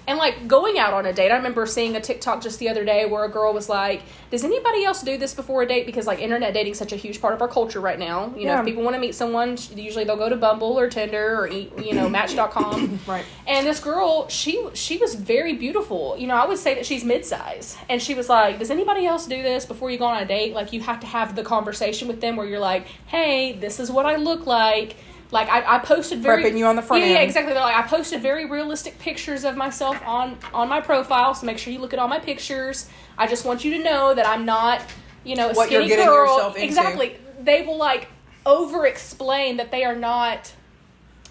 and 0.08 0.18
like 0.18 0.48
going 0.48 0.78
out 0.78 0.94
on 0.94 1.06
a 1.06 1.14
date. 1.14 1.32
I 1.32 1.38
remember 1.38 1.66
seeing 1.66 1.96
a 1.96 2.02
tiktok 2.02 2.42
just 2.42 2.60
the 2.60 2.70
other 2.70 2.84
day 2.84 3.06
where 3.06 3.24
a 3.24 3.30
girl 3.30 3.54
was 3.54 3.70
like 3.70 4.02
does 4.32 4.44
anybody 4.44 4.84
else 4.84 5.04
do 5.04 5.18
this 5.18 5.34
before 5.34 5.62
a 5.62 5.68
date? 5.68 5.86
Because 5.86 6.08
like 6.08 6.20
internet 6.20 6.54
dating 6.54 6.72
is 6.74 6.78
such 6.80 6.92
a 6.92 6.96
huge 6.96 7.22
part 7.22 7.34
of 7.34 7.42
our 7.42 7.48
culture 7.48 7.80
right 7.80 8.00
now. 8.00 8.28
You 8.36 8.46
know 8.46 8.54
Yeah. 8.54 8.60
if 8.60 8.66
people 8.66 8.84
want 8.84 8.96
to 8.96 9.00
meet 9.00 9.16
someone 9.16 9.58
usually 9.76 10.04
they'll 10.04 10.18
go 10.18 10.30
to 10.30 10.36
bumble 10.36 10.78
or 10.80 10.90
tinder 10.90 11.40
or 11.40 11.48
you 11.48 11.94
know 11.94 12.10
match.com 12.10 13.00
Right. 13.08 13.26
and 13.48 13.66
this 13.66 13.80
girl 13.80 14.28
she 14.30 14.68
she 14.74 14.98
was 14.98 15.16
very 15.16 15.54
beautiful. 15.54 16.16
You 16.18 16.28
know 16.28 16.36
i 16.36 16.46
would 16.46 16.58
say 16.58 16.74
that 16.76 16.86
she's 16.86 17.04
mid-size. 17.04 17.78
And 17.90 18.02
she 18.02 18.14
was 18.14 18.30
like 18.30 18.60
does 18.60 18.72
anybody 18.72 19.06
else 19.06 19.28
do 19.28 19.42
this 19.44 19.66
before 19.66 19.92
you 19.92 19.98
go 19.98 20.06
on 20.06 20.22
a 20.22 20.26
date? 20.26 20.54
Like 20.54 20.74
you 20.74 20.82
have 20.82 21.00
to 21.02 21.08
have 21.08 21.36
the 21.36 21.44
conversation 21.44 22.08
with 22.08 22.20
them 22.22 22.36
where 22.36 22.46
you're 22.48 22.60
like 22.60 22.88
hey 23.08 23.54
this 23.54 23.80
is 23.80 23.92
what 23.92 24.06
i 24.06 24.16
look 24.16 24.46
like 24.46 24.96
like 25.34 25.50
I, 25.50 25.76
I 25.76 25.80
posted 25.80 26.20
very 26.20 26.44
Prepping 26.44 26.58
you 26.58 26.66
on 26.66 26.76
the 26.76 26.82
front 26.82 27.04
yeah, 27.04 27.14
yeah 27.14 27.20
exactly 27.20 27.54
they're 27.54 27.62
like 27.62 27.76
i 27.76 27.86
posted 27.88 28.22
very 28.22 28.46
realistic 28.46 28.98
pictures 29.00 29.44
of 29.44 29.58
myself 29.58 30.02
on 30.06 30.38
on 30.54 30.70
my 30.70 30.80
profile 30.80 31.34
so 31.34 31.46
make 31.46 31.58
sure 31.58 31.74
you 31.74 31.80
look 31.80 31.94
at 31.94 32.00
all 32.00 32.08
my 32.08 32.20
pictures 32.20 32.90
i 33.18 33.28
just 33.28 33.44
want 33.44 33.66
you 33.66 33.78
to 33.78 33.84
know 33.84 34.14
that 34.14 34.28
i'm 34.28 34.46
not 34.46 34.82
you 35.26 35.36
know 35.36 35.50
a 35.50 35.54
What 35.54 35.68
skinny 35.68 35.90
girl 35.90 36.54
exactly 36.56 37.18
they 37.42 37.64
will 37.64 37.78
like 37.78 38.08
over 38.46 38.86
explain 38.86 39.58
that 39.58 39.72
they 39.72 39.84
are 39.84 39.96
not 39.96 40.54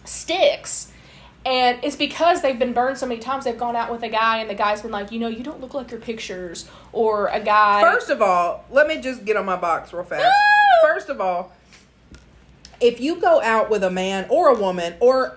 sticks. 0.05 0.89
And 1.45 1.81
it's 1.83 1.97
because 1.97 2.41
they've 2.41 2.59
been 2.59 2.73
burned 2.73 2.99
so 2.99 3.07
many 3.07 3.21
times. 3.21 3.45
They've 3.45 3.59
gone 3.59 3.75
out 3.75 3.91
with 3.91 4.05
a 4.05 4.09
guy, 4.09 4.39
and 4.39 4.49
the 4.49 4.55
guy's 4.55 4.83
been 4.83 4.93
like, 4.93 5.11
you 5.11 5.19
know, 5.19 5.29
you 5.29 5.43
don't 5.43 5.61
look 5.61 5.75
like 5.75 5.91
your 5.91 5.99
pictures. 5.99 6.69
Or 6.93 7.27
a 7.29 7.41
guy. 7.41 7.81
First 7.81 8.11
of 8.11 8.23
all, 8.23 8.65
let 8.71 8.87
me 8.87 9.01
just 9.01 9.25
get 9.25 9.37
on 9.37 9.45
my 9.45 9.57
box 9.57 9.93
real 9.93 10.05
fast. 10.05 10.33
First 10.83 11.09
of 11.09 11.21
all, 11.21 11.53
if 12.83 13.01
you 13.01 13.21
go 13.21 13.41
out 13.41 13.71
with 13.71 13.83
a 13.85 13.91
man 13.91 14.27
or 14.29 14.49
a 14.49 14.55
woman 14.55 14.95
or 15.01 15.37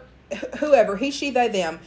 whoever, 0.60 0.98
he, 0.98 1.12
she, 1.12 1.30
they, 1.30 1.48
them, 1.48 1.80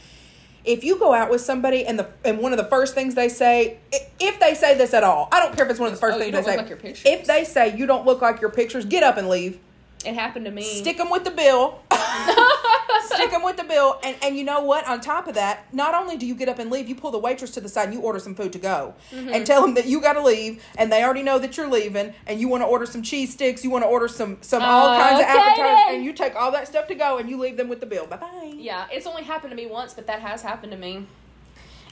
if 0.65 0.83
you 0.83 0.97
go 0.99 1.13
out 1.13 1.29
with 1.29 1.41
somebody 1.41 1.85
and 1.85 1.97
the 1.99 2.07
and 2.25 2.39
one 2.39 2.51
of 2.51 2.57
the 2.57 2.65
first 2.65 2.93
things 2.93 3.15
they 3.15 3.29
say, 3.29 3.77
if 4.19 4.39
they 4.39 4.53
say 4.55 4.77
this 4.77 4.93
at 4.93 5.03
all, 5.03 5.29
I 5.31 5.39
don't 5.39 5.55
care 5.55 5.65
if 5.65 5.71
it's 5.71 5.79
one 5.79 5.87
of 5.87 5.93
the 5.95 5.99
first 5.99 6.17
Oh, 6.17 6.19
things 6.19 6.33
they 6.33 6.43
say. 6.43 6.57
like. 6.57 7.05
If 7.05 7.25
they 7.25 7.43
say 7.43 7.75
you 7.77 7.85
don't 7.85 8.05
look 8.05 8.21
like 8.21 8.41
your 8.41 8.49
pictures, 8.49 8.85
get 8.85 9.03
up 9.03 9.17
and 9.17 9.29
leave. 9.29 9.59
it 10.05 10.13
happened 10.15 10.45
to 10.45 10.51
me. 10.51 10.63
Stick 10.63 10.97
them 10.97 11.09
with 11.09 11.23
the 11.23 11.31
bill. 11.31 11.79
Stick 13.05 13.31
them 13.31 13.43
with 13.43 13.57
the 13.57 13.63
bill. 13.63 13.99
And, 14.03 14.15
and 14.21 14.37
you 14.37 14.43
know 14.43 14.61
what? 14.61 14.87
On 14.87 15.01
top 15.01 15.27
of 15.27 15.35
that, 15.35 15.73
not 15.73 15.95
only 15.95 16.17
do 16.17 16.25
you 16.25 16.35
get 16.35 16.47
up 16.47 16.59
and 16.59 16.69
leave, 16.69 16.87
you 16.87 16.95
pull 16.95 17.11
the 17.11 17.19
waitress 17.19 17.51
to 17.51 17.61
the 17.61 17.69
side 17.69 17.85
and 17.85 17.93
you 17.93 18.01
order 18.01 18.19
some 18.19 18.35
food 18.35 18.53
to 18.53 18.59
go. 18.59 18.93
Mm-hmm. 19.11 19.29
And 19.29 19.45
tell 19.45 19.61
them 19.61 19.73
that 19.73 19.87
you 19.87 20.01
got 20.01 20.13
to 20.13 20.21
leave 20.21 20.63
and 20.77 20.91
they 20.91 21.03
already 21.03 21.23
know 21.23 21.39
that 21.39 21.57
you're 21.57 21.69
leaving 21.69 22.13
and 22.27 22.39
you 22.39 22.47
want 22.47 22.61
to 22.63 22.67
order 22.67 22.85
some 22.85 23.01
cheese 23.01 23.33
sticks, 23.33 23.63
you 23.63 23.69
want 23.69 23.83
to 23.83 23.87
order 23.87 24.07
some, 24.07 24.37
some 24.41 24.61
all 24.63 24.95
kinds 24.97 25.19
of 25.19 25.25
appetizers 25.25 25.57
then. 25.57 25.95
and 25.95 26.05
you 26.05 26.13
take 26.13 26.35
all 26.35 26.51
that 26.51 26.67
stuff 26.67 26.87
to 26.87 26.95
go 26.95 27.17
and 27.17 27.29
you 27.29 27.37
leave 27.37 27.57
them 27.57 27.67
with 27.67 27.79
the 27.79 27.85
bill. 27.85 28.05
Bye 28.05 28.17
bye. 28.17 28.53
Yeah, 28.55 28.87
it's 28.91 29.07
only 29.07 29.23
happened 29.23 29.51
to 29.51 29.57
me 29.57 29.65
once, 29.65 29.93
but 29.93 30.07
that 30.07 30.19
has 30.21 30.41
happened 30.41 30.71
to 30.71 30.77
me. 30.77 31.07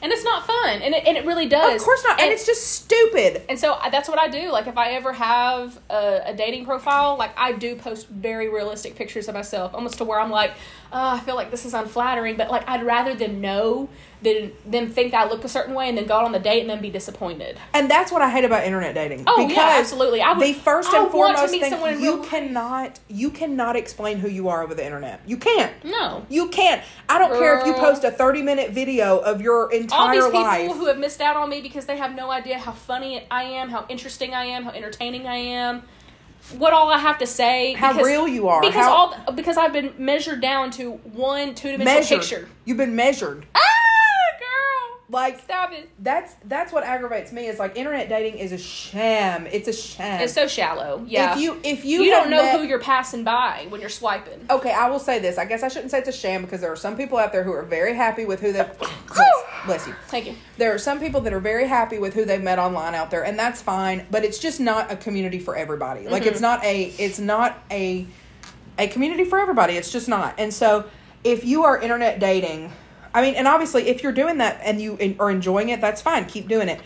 And 0.01 0.11
it's 0.11 0.23
not 0.23 0.45
fun. 0.45 0.81
And 0.81 0.93
it, 0.93 1.05
and 1.07 1.17
it 1.17 1.25
really 1.25 1.47
does. 1.47 1.81
Of 1.81 1.85
course 1.85 2.03
not. 2.03 2.19
And, 2.21 2.31
it's 2.31 2.45
just 2.45 2.67
stupid. 2.67 3.41
And 3.49 3.59
so 3.59 3.73
I- 3.81 3.89
that's 3.89 4.07
what 4.07 4.19
I 4.19 4.27
do. 4.27 4.51
Like 4.51 4.67
if 4.67 4.77
I 4.77 4.91
ever 4.91 5.13
have 5.13 5.79
a, 5.89 6.21
a 6.27 6.33
dating 6.35 6.65
profile, 6.65 7.15
like 7.17 7.31
I 7.37 7.53
do 7.53 7.75
post 7.75 8.07
very 8.09 8.47
realistic 8.49 8.95
pictures 8.95 9.27
of 9.27 9.33
myself, 9.33 9.73
almost 9.73 9.97
to 9.97 10.03
where 10.03 10.19
I'm 10.19 10.29
like, 10.31 10.51
oh, 10.93 11.09
I 11.15 11.19
feel 11.21 11.35
like 11.35 11.49
this 11.51 11.65
is 11.65 11.73
unflattering. 11.73 12.37
But 12.37 12.51
like 12.51 12.67
I'd 12.69 12.83
rather 12.83 13.15
them 13.15 13.41
know 13.41 13.89
than 14.21 14.51
them 14.65 14.89
think 14.89 15.13
I 15.13 15.29
look 15.29 15.43
a 15.43 15.49
certain 15.49 15.75
way 15.75 15.87
and 15.89 15.95
then 15.95 16.07
go 16.07 16.15
out 16.15 16.25
on 16.25 16.31
the 16.31 16.39
date 16.39 16.61
and 16.61 16.69
then 16.71 16.81
be 16.81 16.89
disappointed. 16.89 17.55
And 17.75 17.89
that's 17.89 18.11
what 18.11 18.23
I 18.23 18.31
hate 18.31 18.45
about 18.45 18.63
internet 18.65 18.95
dating. 18.95 19.25
Oh, 19.27 19.47
yeah, 19.47 19.75
absolutely. 19.79 20.21
I 20.23 20.33
would- 20.33 20.41
the 20.43 20.53
first 20.53 20.89
and 20.91 20.97
want 21.03 21.11
to 21.11 21.11
foremost 21.11 21.51
meet 21.51 21.59
thing 21.61 21.69
someone 21.71 22.01
you 22.01 22.23
cannot 22.23 22.99
you 23.09 23.29
cannot 23.29 23.75
explain 23.75 24.17
who 24.17 24.27
you 24.27 24.49
are 24.49 24.63
over 24.63 24.73
the 24.73 24.83
internet. 24.85 25.21
You 25.27 25.37
can't. 25.37 25.71
No. 25.83 26.25
You 26.29 26.49
can't. 26.49 26.81
I 27.09 27.19
don't 27.19 27.37
care 27.37 27.59
if 27.59 27.65
you 27.67 27.73
post 27.73 28.03
a 28.03 28.11
30 28.11 28.41
minute 28.43 28.71
video 28.71 29.17
of 29.19 29.39
your 29.41 29.71
All 29.71 29.86
entire 29.91 30.13
these 30.15 30.25
people 30.25 30.41
life. 30.41 30.71
who 30.71 30.85
have 30.87 30.97
missed 30.97 31.21
out 31.21 31.35
on 31.37 31.49
me 31.49 31.61
because 31.61 31.85
they 31.85 31.97
have 31.97 32.15
no 32.15 32.31
idea 32.31 32.57
how 32.57 32.71
funny 32.71 33.25
I 33.31 33.43
am, 33.43 33.69
how 33.69 33.85
interesting 33.89 34.33
I 34.33 34.45
am, 34.45 34.63
how 34.63 34.71
entertaining 34.71 35.27
I 35.27 35.35
am. 35.35 35.83
What 36.57 36.71
all 36.71 36.89
I 36.89 36.97
have 36.97 37.17
to 37.19 37.27
say? 37.27 37.73
How 37.73 37.91
because- 37.93 38.07
real 38.07 38.27
you 38.27 38.47
are, 38.47 38.61
Because 38.61 38.85
how- 38.85 38.93
all 38.93 39.31
because 39.33 39.57
I've 39.57 39.73
been 39.73 39.93
measured 39.97 40.39
down 40.41 40.71
to 40.71 40.91
one 40.91 41.55
two 41.55 41.71
dimensional 41.77 42.19
picture. 42.21 42.47
You've 42.65 42.77
been 42.77 42.95
measured. 42.95 43.45
Ah, 43.55 43.59
Like 45.09 45.39
stop 45.39 45.71
it! 45.71 45.89
that's 45.99 46.35
that's 46.43 46.73
what 46.73 46.83
aggravates 46.83 47.31
me 47.31 47.47
is 47.47 47.59
like 47.59 47.77
internet 47.77 48.09
dating 48.09 48.39
is 48.39 48.51
a 48.51 48.57
sham. 48.57 49.47
It's 49.47 49.69
a 49.69 49.73
sham. 49.73 50.19
It's 50.21 50.33
so 50.33 50.47
shallow. 50.47 51.05
Yeah, 51.07 51.33
If 51.33 51.41
you 51.41 51.59
if 51.63 51.85
you 51.85 52.03
you 52.03 52.11
don't 52.11 52.29
know 52.29 52.43
met- 52.43 52.59
who 52.59 52.67
you're 52.67 52.79
passing 52.81 53.23
by 53.23 53.67
when 53.69 53.79
you're 53.79 53.89
swiping. 53.89 54.45
Okay, 54.49 54.71
I 54.73 54.89
will 54.89 54.99
say 54.99 55.19
this. 55.19 55.37
I 55.37 55.45
guess 55.45 55.63
I 55.63 55.69
shouldn't 55.69 55.91
say 55.91 55.99
it's 55.99 56.09
a 56.09 56.11
sham 56.11 56.41
because 56.41 56.59
there 56.59 56.71
are 56.71 56.75
some 56.75 56.97
people 56.97 57.17
out 57.17 57.31
there 57.31 57.43
who 57.45 57.53
are 57.53 57.63
very 57.63 57.95
happy 57.95 58.25
with 58.25 58.41
who 58.41 58.51
they 58.51 58.63
bless, 59.07 59.31
bless 59.65 59.87
you. 59.87 59.93
Thank 60.07 60.25
you. 60.27 60.35
There 60.57 60.73
are 60.73 60.77
some 60.77 60.99
people 60.99 61.21
that 61.21 61.31
are 61.31 61.39
very 61.39 61.69
happy 61.69 61.99
with 61.99 62.13
who 62.13 62.25
they've 62.25 62.43
met 62.43 62.59
online 62.59 62.93
out 62.93 63.09
there, 63.09 63.23
and 63.23 63.39
that's 63.39 63.61
fine. 63.61 64.05
But 64.11 64.25
it's 64.25 64.39
just 64.39 64.59
not 64.59 64.91
a 64.91 64.97
community 64.97 65.39
for 65.39 65.55
everybody. 65.55 66.09
Like 66.09 66.23
Mm-hmm. 66.23 66.31
it's 66.31 66.41
not 66.41 66.63
a 66.65 66.83
it's 66.99 67.19
not 67.19 67.57
a 67.71 68.05
a 68.77 68.87
community 68.89 69.23
for 69.23 69.39
everybody. 69.39 69.75
It's 69.75 69.91
just 69.91 70.09
not. 70.09 70.35
And 70.37 70.53
so 70.53 70.83
if 71.23 71.45
you 71.45 71.63
are 71.63 71.79
internet 71.81 72.19
dating, 72.19 72.73
I 73.17 73.21
mean, 73.23 73.33
and 73.33 73.47
obviously 73.47 73.87
if 73.87 74.03
you're 74.03 74.11
doing 74.11 74.37
that 74.37 74.59
and 74.63 74.79
you 74.79 75.15
are 75.19 75.31
enjoying 75.31 75.69
it, 75.69 75.81
that's 75.81 76.03
fine. 76.03 76.25
Keep 76.25 76.47
doing 76.47 76.69
it. 76.69 76.79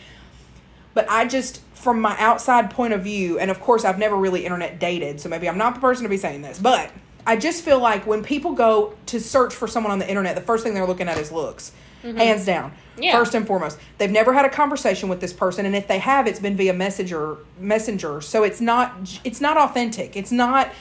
But 0.94 1.10
I 1.10 1.28
just, 1.28 1.62
from 1.74 2.00
my 2.00 2.16
outside 2.20 2.72
point 2.72 2.94
of 2.94 3.04
view, 3.04 3.38
and 3.38 3.52
of 3.52 3.60
course, 3.60 3.84
I've 3.84 4.00
never 4.00 4.16
really 4.16 4.46
internet 4.46 4.80
dated, 4.80 5.20
so 5.20 5.28
maybe 5.28 5.50
I'm 5.50 5.58
not 5.58 5.76
the 5.76 5.82
person 5.82 6.04
to 6.04 6.10
be 6.10 6.16
saying 6.16 6.42
this, 6.42 6.58
but 6.58 6.90
I 7.28 7.36
just 7.36 7.66
feel 7.66 7.80
like 7.80 8.08
when 8.08 8.24
people 8.24 8.54
go 8.54 8.96
to 9.08 9.20
search 9.20 9.54
for 9.54 9.68
someone 9.68 9.92
on 9.92 10.00
the 10.00 10.08
internet, 10.08 10.36
the 10.36 10.42
first 10.42 10.64
thing 10.64 10.74
they're 10.74 10.88
looking 10.88 11.10
at 11.10 11.18
is 11.18 11.34
looks. 11.34 11.74
Hands 12.02 12.44
down. 12.46 12.72
Mm-hmm. 12.72 13.04
Yeah. 13.04 13.18
First 13.20 13.36
and 13.36 13.46
foremost. 13.46 13.78
They've 13.98 14.10
never 14.10 14.32
had 14.34 14.46
a 14.46 14.50
conversation 14.50 15.10
with 15.10 15.20
this 15.20 15.34
person 15.34 15.68
and 15.68 15.76
if 15.76 15.88
they 15.88 16.00
have 16.00 16.26
it's 16.26 16.40
been 16.40 16.58
via 16.58 16.74
messenger 16.74 17.38
messenger. 17.60 18.22
So 18.22 18.44
it's 18.44 18.60
not 18.60 19.20
it's 19.24 19.40
not 19.40 19.56
authentic. 19.56 20.18
It's 20.18 20.32
not 20.32 20.72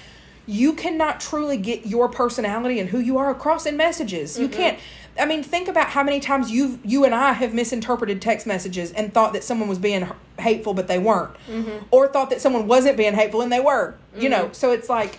you 0.46 0.72
cannot 0.72 1.20
truly 1.20 1.59
get 1.59 1.86
your 1.86 2.09
personality 2.09 2.80
and 2.80 2.88
who 2.88 2.98
you 2.98 3.18
are 3.18 3.30
across 3.30 3.66
in 3.66 3.76
messages. 3.76 4.38
You 4.38 4.48
can't 4.48 4.78
I 5.21 5.27
mean, 5.27 5.43
think 5.43 5.68
about 5.68 5.89
how 5.89 6.03
many 6.03 6.18
times 6.21 6.51
you 6.51 6.81
you 6.85 7.05
and 7.05 7.14
I 7.14 7.33
have 7.33 7.55
misinterpreted 7.55 8.23
text 8.23 8.47
messages 8.47 8.93
and 8.93 9.12
thought 9.12 9.33
that 9.35 9.45
someone 9.45 9.68
was 9.68 9.79
being 9.79 10.09
hateful, 10.39 10.75
but 10.75 10.89
they 10.89 10.99
weren't, 10.99 11.35
mm-hmm. 11.49 11.85
or 11.91 12.09
thought 12.09 12.31
that 12.31 12.41
someone 12.41 12.66
wasn't 12.66 12.97
being 12.97 13.14
hateful 13.14 13.43
and 13.43 13.53
they 13.53 13.61
were. 13.61 13.95
You 14.16 14.29
know, 14.29 14.45
mm-hmm. 14.47 14.53
so 14.55 14.73
it's 14.73 14.89
like 14.89 15.18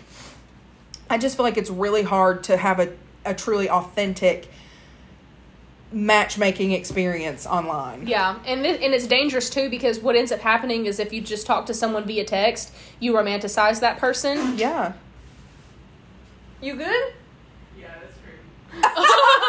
I 1.09 1.17
just 1.17 1.35
feel 1.35 1.43
like 1.43 1.57
it's 1.57 1.69
really 1.69 2.03
hard 2.03 2.43
to 2.45 2.57
have 2.57 2.79
a, 2.79 2.93
a 3.25 3.33
truly 3.33 3.69
authentic 3.69 4.49
matchmaking 5.91 6.71
experience 6.71 7.45
online. 7.45 8.07
Yeah, 8.07 8.39
and 8.45 8.65
it, 8.65 8.81
and 8.81 8.93
it's 8.93 9.07
dangerous 9.07 9.49
too 9.49 9.69
because 9.69 9.99
what 9.99 10.15
ends 10.15 10.31
up 10.31 10.39
happening 10.39 10.85
is 10.85 10.99
if 10.99 11.11
you 11.11 11.21
just 11.21 11.45
talk 11.45 11.65
to 11.65 11.73
someone 11.73 12.05
via 12.05 12.23
text, 12.23 12.73
you 12.99 13.13
romanticize 13.13 13.81
that 13.81 13.97
person. 13.97 14.57
Yeah. 14.57 14.93
You 16.61 16.75
good? 16.75 17.13
Yeah, 17.77 17.87
that's 18.01 18.15
true. 18.21 18.81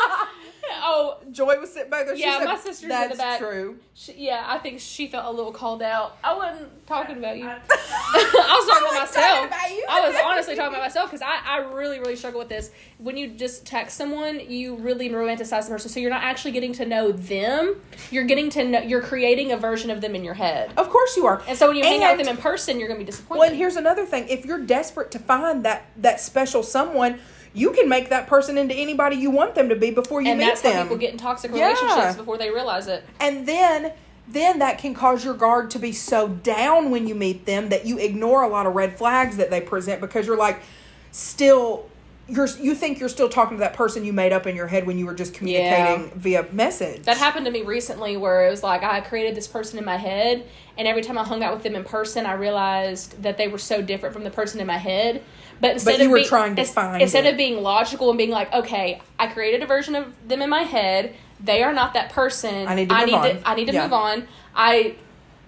Oh, 0.84 1.18
Joy 1.30 1.60
was 1.60 1.72
sitting 1.72 1.90
back 1.90 2.06
there. 2.06 2.16
She 2.16 2.22
Yeah, 2.22 2.38
said, 2.38 2.44
my 2.46 2.56
sister's 2.56 2.82
in 2.82 2.88
the 2.88 2.94
back. 2.94 3.16
That's 3.16 3.38
true. 3.38 3.78
she, 3.94 4.14
yeah, 4.16 4.44
I 4.48 4.58
think 4.58 4.80
she 4.80 5.06
felt 5.06 5.26
a 5.26 5.30
little 5.30 5.52
called 5.52 5.80
out. 5.80 6.16
I 6.24 6.34
wasn't 6.34 6.86
talking 6.88 7.18
about 7.18 7.38
you. 7.38 7.46
I- 7.46 7.60
I 7.70 8.56
was 8.58 8.68
talking 8.68 8.82
about 8.88 8.90
was 8.90 9.14
myself. 9.14 9.14
talking 9.14 9.46
about 9.48 9.70
you. 9.70 9.84
I 9.88 10.00
was 10.08 10.16
honestly 10.24 10.56
talking 10.56 10.72
about 10.74 10.82
myself 10.82 11.10
because 11.10 11.22
I, 11.22 11.38
I 11.44 11.58
really, 11.72 12.00
really 12.00 12.16
struggle 12.16 12.40
with 12.40 12.48
this. 12.48 12.70
When 12.98 13.16
you 13.16 13.28
just 13.28 13.64
text 13.64 13.96
someone, 13.96 14.40
you 14.50 14.74
really 14.76 15.08
romanticize 15.08 15.64
the 15.66 15.70
person. 15.70 15.88
So 15.90 16.00
you're 16.00 16.10
not 16.10 16.24
actually 16.24 16.50
getting 16.52 16.72
to 16.74 16.84
know 16.84 17.12
them. 17.12 17.80
You're 18.10 18.24
getting 18.24 18.50
to 18.50 18.64
know, 18.64 18.80
you're 18.80 19.02
creating 19.02 19.52
a 19.52 19.56
version 19.56 19.90
of 19.90 20.00
them 20.00 20.14
in 20.16 20.24
your 20.24 20.34
head. 20.34 20.72
Of 20.76 20.90
course 20.90 21.16
you 21.16 21.26
are. 21.26 21.42
And 21.46 21.56
so 21.56 21.68
when 21.68 21.76
you 21.76 21.84
hang 21.84 22.02
out 22.02 22.16
with 22.16 22.26
them 22.26 22.36
in 22.36 22.42
person, 22.42 22.78
you're 22.78 22.88
going 22.88 22.98
to 22.98 23.04
be 23.06 23.10
disappointed. 23.10 23.38
Well, 23.40 23.48
and 23.48 23.56
here's 23.56 23.76
another 23.76 24.04
thing. 24.04 24.28
If 24.28 24.44
you're 24.44 24.58
desperate 24.60 25.10
to 25.12 25.18
find 25.20 25.64
that 25.64 25.84
that 25.98 26.20
special 26.20 26.62
someone, 26.62 27.20
you 27.54 27.70
can 27.72 27.88
make 27.88 28.08
that 28.10 28.26
person 28.26 28.56
into 28.58 28.74
anybody 28.74 29.16
you 29.16 29.30
want 29.30 29.54
them 29.54 29.68
to 29.68 29.76
be 29.76 29.90
before 29.90 30.22
you 30.22 30.30
and 30.30 30.38
meet 30.38 30.46
that's 30.46 30.62
them. 30.62 30.76
why 30.76 30.82
people 30.82 30.96
get 30.96 31.12
in 31.12 31.18
toxic 31.18 31.50
Yeah. 31.54 31.68
relationships 31.68 32.16
before 32.16 32.38
they 32.38 32.50
realize 32.50 32.86
it. 32.88 33.04
and 33.20 33.46
then 33.46 33.92
then 34.28 34.60
that 34.60 34.78
can 34.78 34.94
cause 34.94 35.24
your 35.24 35.34
guard 35.34 35.70
to 35.72 35.78
be 35.78 35.92
so 35.92 36.28
down 36.28 36.90
when 36.90 37.06
you 37.08 37.14
meet 37.14 37.44
them 37.44 37.68
that 37.70 37.84
you 37.86 37.98
ignore 37.98 38.42
a 38.42 38.48
lot 38.48 38.66
of 38.66 38.74
red 38.74 38.96
flags 38.96 39.36
that 39.36 39.50
they 39.50 39.60
present 39.60 40.00
because 40.00 40.26
you're 40.26 40.36
like 40.36 40.62
still 41.10 41.86
you're 42.28 42.46
you 42.60 42.74
think 42.74 43.00
you're 43.00 43.08
still 43.08 43.28
talking 43.28 43.56
to 43.56 43.60
that 43.60 43.74
person 43.74 44.04
you 44.04 44.12
made 44.12 44.32
up 44.32 44.46
in 44.46 44.54
your 44.54 44.68
head 44.68 44.86
when 44.86 44.96
you 44.98 45.06
were 45.06 45.14
just 45.14 45.34
communicating 45.34 46.10
via 46.18 46.46
message. 46.52 47.02
That 47.02 47.16
happened 47.18 47.46
to 47.46 47.52
me 47.52 47.62
recently 47.62 48.16
where 48.16 48.46
it 48.46 48.50
was 48.50 48.62
like 48.62 48.82
I 48.82 49.00
created 49.00 49.34
this 49.34 49.48
person 49.48 49.78
in 49.78 49.84
my 49.84 49.96
head, 49.96 50.46
and 50.78 50.86
every 50.86 51.02
time 51.02 51.18
I 51.18 51.24
hung 51.24 51.42
out 51.42 51.52
with 51.54 51.62
them 51.62 51.74
in 51.74 51.84
person, 51.84 52.24
I 52.24 52.34
realized 52.34 53.22
that 53.22 53.38
they 53.38 53.48
were 53.48 53.58
so 53.58 53.82
different 53.82 54.14
from 54.14 54.24
the 54.24 54.30
person 54.30 54.60
in 54.60 54.66
my 54.66 54.78
head. 54.78 55.22
But 55.60 55.72
instead 55.72 56.00
you 56.00 56.08
of 56.08 56.14
being, 56.14 56.26
trying 56.26 56.56
to 56.56 56.64
find 56.64 57.02
instead 57.02 57.24
it. 57.26 57.30
of 57.32 57.36
being 57.36 57.62
logical 57.62 58.08
and 58.10 58.18
being 58.18 58.30
like, 58.30 58.52
okay, 58.52 59.00
I 59.18 59.26
created 59.28 59.62
a 59.62 59.66
version 59.66 59.94
of 59.94 60.12
them 60.26 60.42
in 60.42 60.50
my 60.50 60.62
head. 60.62 61.14
They 61.38 61.62
are 61.62 61.72
not 61.72 61.94
that 61.94 62.10
person. 62.10 62.66
I 62.68 62.74
need 62.74 62.88
to 62.88 62.94
I 62.94 63.00
move 63.00 63.06
need 63.08 63.14
on. 63.14 63.22
to, 63.42 63.48
I 63.48 63.54
need 63.54 63.66
to 63.66 63.72
Yeah. 63.72 63.82
move 63.84 63.92
on. 63.92 64.28
I, 64.54 64.96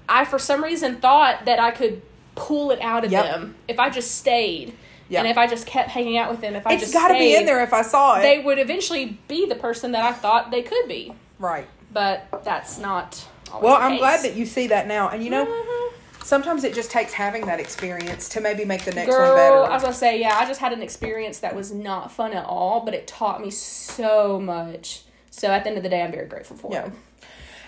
I 0.09 0.25
for 0.25 0.39
some 0.39 0.63
reason 0.63 0.97
thought 0.97 1.45
that 1.47 1.59
I 1.61 1.71
could 1.71 2.03
pull 2.35 2.71
it 2.73 2.81
out 2.81 3.05
of 3.05 3.13
Yep. 3.13 3.25
them 3.25 3.55
if 3.69 3.79
I 3.79 3.91
just 3.91 4.17
stayed. 4.17 4.75
Yep. 5.15 5.21
And 5.21 5.31
if 5.31 5.39
I 5.39 5.47
just 5.47 5.67
kept 5.67 5.91
hanging 5.91 6.19
out 6.19 6.31
with 6.31 6.41
them, 6.41 6.55
if 6.57 6.67
I 6.67 6.73
it's 6.75 6.83
just 6.83 6.93
got 6.93 7.09
to 7.09 7.15
be 7.15 7.35
in 7.37 7.47
there 7.47 7.63
if 7.63 7.73
I 7.73 7.83
saw 7.83 8.19
it. 8.19 8.23
they 8.23 8.41
would 8.41 8.59
eventually 8.59 9.19
be 9.29 9.47
the 9.47 9.55
person 9.55 9.93
that 9.93 10.05
I 10.05 10.13
thought 10.13 10.51
they 10.51 10.63
could 10.63 10.89
be 10.89 11.15
right. 11.39 11.67
but 11.93 12.27
that's 12.45 12.79
not. 12.79 13.25
Always 13.53 13.65
Well, 13.65 13.77
I'm 13.77 13.97
glad 13.99 14.25
that 14.25 14.35
you 14.35 14.45
see 14.47 14.67
that 14.69 14.87
now. 14.89 15.09
And 15.11 15.23
you 15.23 15.31
know, 15.31 15.47
Mhm. 15.47 15.93
sometimes 16.25 16.65
it 16.65 16.75
just 16.75 16.91
takes 16.91 17.13
having 17.13 17.47
that 17.47 17.61
experience 17.61 18.29
to 18.31 18.41
maybe 18.41 18.65
make 18.65 18.85
the 18.85 18.93
next 18.93 19.11
Girl, 19.11 19.29
one 19.29 19.37
better. 19.37 19.71
I 19.71 19.75
was 19.75 19.83
gonna 19.83 19.95
say, 19.95 20.19
yeah, 20.19 20.37
I 20.37 20.47
just 20.47 20.59
had 20.61 20.73
an 20.73 20.83
experience 20.83 21.39
that 21.39 21.55
was 21.55 21.71
not 21.71 22.11
fun 22.11 22.33
at 22.33 22.45
all, 22.45 22.81
but 22.81 22.93
it 22.95 23.07
taught 23.07 23.41
me 23.41 23.51
so 23.51 24.41
much. 24.41 25.03
So 25.31 25.49
at 25.49 25.63
the 25.63 25.69
end 25.71 25.77
of 25.77 25.83
the 25.85 25.89
day, 25.89 26.03
I'm 26.03 26.11
very 26.13 26.27
grateful 26.27 26.57
for 26.57 26.73
Yeah. 26.73 26.87
it. 26.87 26.93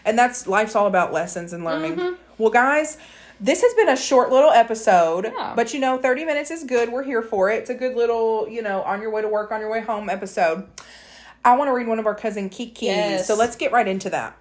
And 0.05 0.18
that's 0.18 0.47
life's 0.47 0.74
all 0.76 0.86
about 0.86 1.12
lessons 1.12 1.53
and 1.53 1.64
learning. 1.64 1.97
Mm-hmm. 1.97 2.14
Well, 2.38 2.51
guys, 2.51 2.97
this 3.41 3.62
has 3.62 3.74
been 3.74 3.89
a 3.89 3.97
short 3.97 4.30
little 4.30 4.51
episode, 4.51 5.32
Yeah. 5.37 5.53
but 5.55 5.74
you 5.74 5.80
know, 5.80 5.99
30 5.99 6.24
minutes 6.24 6.51
is 6.51 6.64
good. 6.64 6.91
We're 6.91 7.03
here 7.03 7.22
for 7.22 7.51
it. 7.51 7.57
It's 7.61 7.70
a 7.70 7.74
good 7.74 7.95
little, 7.97 8.49
you 8.49 8.62
know, 8.62 8.82
on 8.82 9.01
your 9.01 9.11
way 9.11 9.22
to 9.22 9.28
work, 9.28 9.51
on 9.53 9.61
your 9.61 9.70
way 9.70 9.80
home 9.80 10.09
episode. 10.09 10.66
I 11.45 11.57
want 11.57 11.68
to 11.68 11.72
read 11.72 11.87
one 11.87 11.99
of 11.99 12.07
our 12.07 12.14
cousin 12.14 12.49
Kiki. 12.49 12.87
Yes. 12.87 13.26
So 13.26 13.34
let's 13.37 13.57
get 13.57 13.72
right 13.72 13.87
into 13.87 14.11
that. 14.11 14.37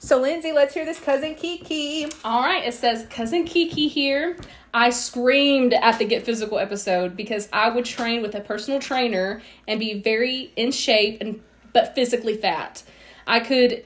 So, 0.00 0.20
Lindsay, 0.20 0.52
let's 0.52 0.74
hear 0.74 0.84
this 0.84 1.00
cousin 1.00 1.34
Kiki. 1.34 2.06
All 2.24 2.42
right, 2.42 2.62
it 2.66 2.74
says 2.74 3.06
cousin 3.08 3.44
Kiki 3.44 3.88
here. 3.88 4.36
I 4.74 4.90
screamed 4.90 5.72
at 5.72 5.98
the 5.98 6.04
Get 6.04 6.26
Physical 6.26 6.58
episode 6.58 7.16
because 7.16 7.48
I 7.52 7.70
would 7.70 7.84
train 7.84 8.20
with 8.20 8.34
a 8.34 8.40
personal 8.40 8.80
trainer 8.80 9.40
and 9.68 9.80
be 9.80 9.94
very 10.00 10.52
in 10.56 10.72
shape 10.72 11.18
and 11.20 11.40
but 11.72 11.94
physically 11.94 12.36
fat. 12.36 12.82
I 13.26 13.40
could 13.40 13.84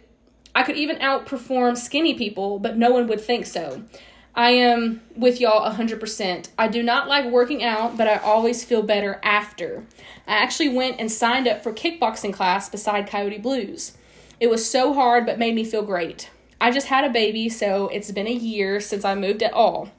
I 0.55 0.62
could 0.64 0.76
even 0.76 0.97
outperform 0.97 1.76
skinny 1.76 2.14
people, 2.14 2.59
but 2.59 2.76
no 2.76 2.91
one 2.91 3.07
would 3.07 3.20
think 3.20 3.47
so. 3.47 3.82
I 4.39 4.51
am 4.51 5.01
with 5.16 5.41
y'all 5.41 5.68
100%. 5.68 6.49
I 6.57 6.68
do 6.68 6.80
not 6.80 7.09
like 7.09 7.24
working 7.28 7.64
out, 7.64 7.97
but 7.97 8.07
I 8.07 8.18
always 8.18 8.62
feel 8.62 8.84
better 8.84 9.18
after. 9.24 9.84
I 10.28 10.34
actually 10.36 10.68
went 10.68 11.01
and 11.01 11.11
signed 11.11 11.49
up 11.49 11.64
for 11.64 11.72
kickboxing 11.72 12.32
class 12.32 12.68
beside 12.68 13.09
Coyote 13.09 13.39
Blues. 13.39 13.97
It 14.39 14.49
was 14.49 14.70
so 14.70 14.95
hard, 14.95 15.26
but 15.26 15.41
made 15.41 15.57
me 15.57 15.64
feel 15.64 15.82
great. 15.82 16.30
I 16.61 16.70
just 16.70 16.86
had 16.86 17.05
a 17.05 17.11
baby, 17.11 17.49
so 17.49 17.89
it's 17.89 18.12
been 18.12 18.28
a 18.28 18.32
year 18.32 18.78
since 18.78 19.05
I 19.05 19.16
moved 19.16 19.43
at 19.43 19.53
all. 19.53 19.91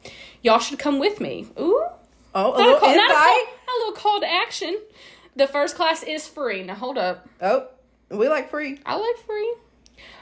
Y'all 0.42 0.60
should 0.60 0.80
come 0.80 1.00
with 1.00 1.20
me. 1.20 1.48
Ooh, 1.60 1.86
Oh, 2.34 2.54
a 2.54 2.58
not 2.58 2.58
little 2.60 2.76
a, 2.76 2.80
call, 2.80 2.96
not 2.96 3.12
a, 3.12 3.14
call, 3.14 3.28
invite. 3.28 3.54
not 3.68 3.76
a 3.76 3.80
little 3.80 3.94
call 4.02 4.20
to 4.22 4.32
action. 4.32 4.80
The 5.36 5.48
first 5.48 5.76
class 5.76 6.02
is 6.04 6.28
free. 6.28 6.64
Now 6.64 6.76
hold 6.76 6.98
up. 6.98 7.28
Oh, 7.42 7.68
we 8.10 8.30
like 8.30 8.50
free. 8.50 8.80
I 8.86 8.96
like 8.96 9.18
free. 9.26 9.54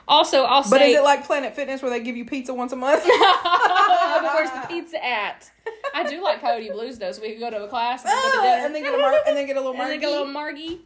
Also, 0.07 0.43
I'll 0.43 0.61
But 0.61 0.79
say. 0.79 0.91
is 0.93 0.99
it 0.99 1.03
like 1.03 1.25
Planet 1.25 1.53
Fitness 1.53 1.81
where 1.81 1.91
they 1.91 1.99
give 1.99 2.15
you 2.15 2.23
pizza 2.25 2.53
once 2.53 2.71
a 2.71 2.77
month? 2.77 3.03
where's 3.05 4.51
the 4.51 4.65
pizza 4.69 5.03
at? 5.03 5.51
I 5.93 6.09
do 6.09 6.23
like 6.23 6.39
Coyote 6.41 6.69
Blues 6.69 6.97
though, 6.97 7.11
so 7.11 7.21
we 7.21 7.31
could 7.31 7.39
go 7.41 7.49
to 7.49 7.63
a 7.65 7.67
class 7.67 8.03
and 8.05 8.13
ah, 8.13 8.41
dinner. 8.41 8.65
and 8.65 8.75
then 8.75 8.83
get 8.83 8.93
a 8.93 8.97
mar- 8.97 9.19
and 9.27 9.35
then 9.35 9.45
get 9.47 9.57
a 9.57 9.59
little 9.59 9.73
and 9.79 9.81
then 9.81 9.87
margie. 9.89 9.99
get 9.99 10.09
a 10.09 10.11
little 10.11 10.27
margie. 10.27 10.81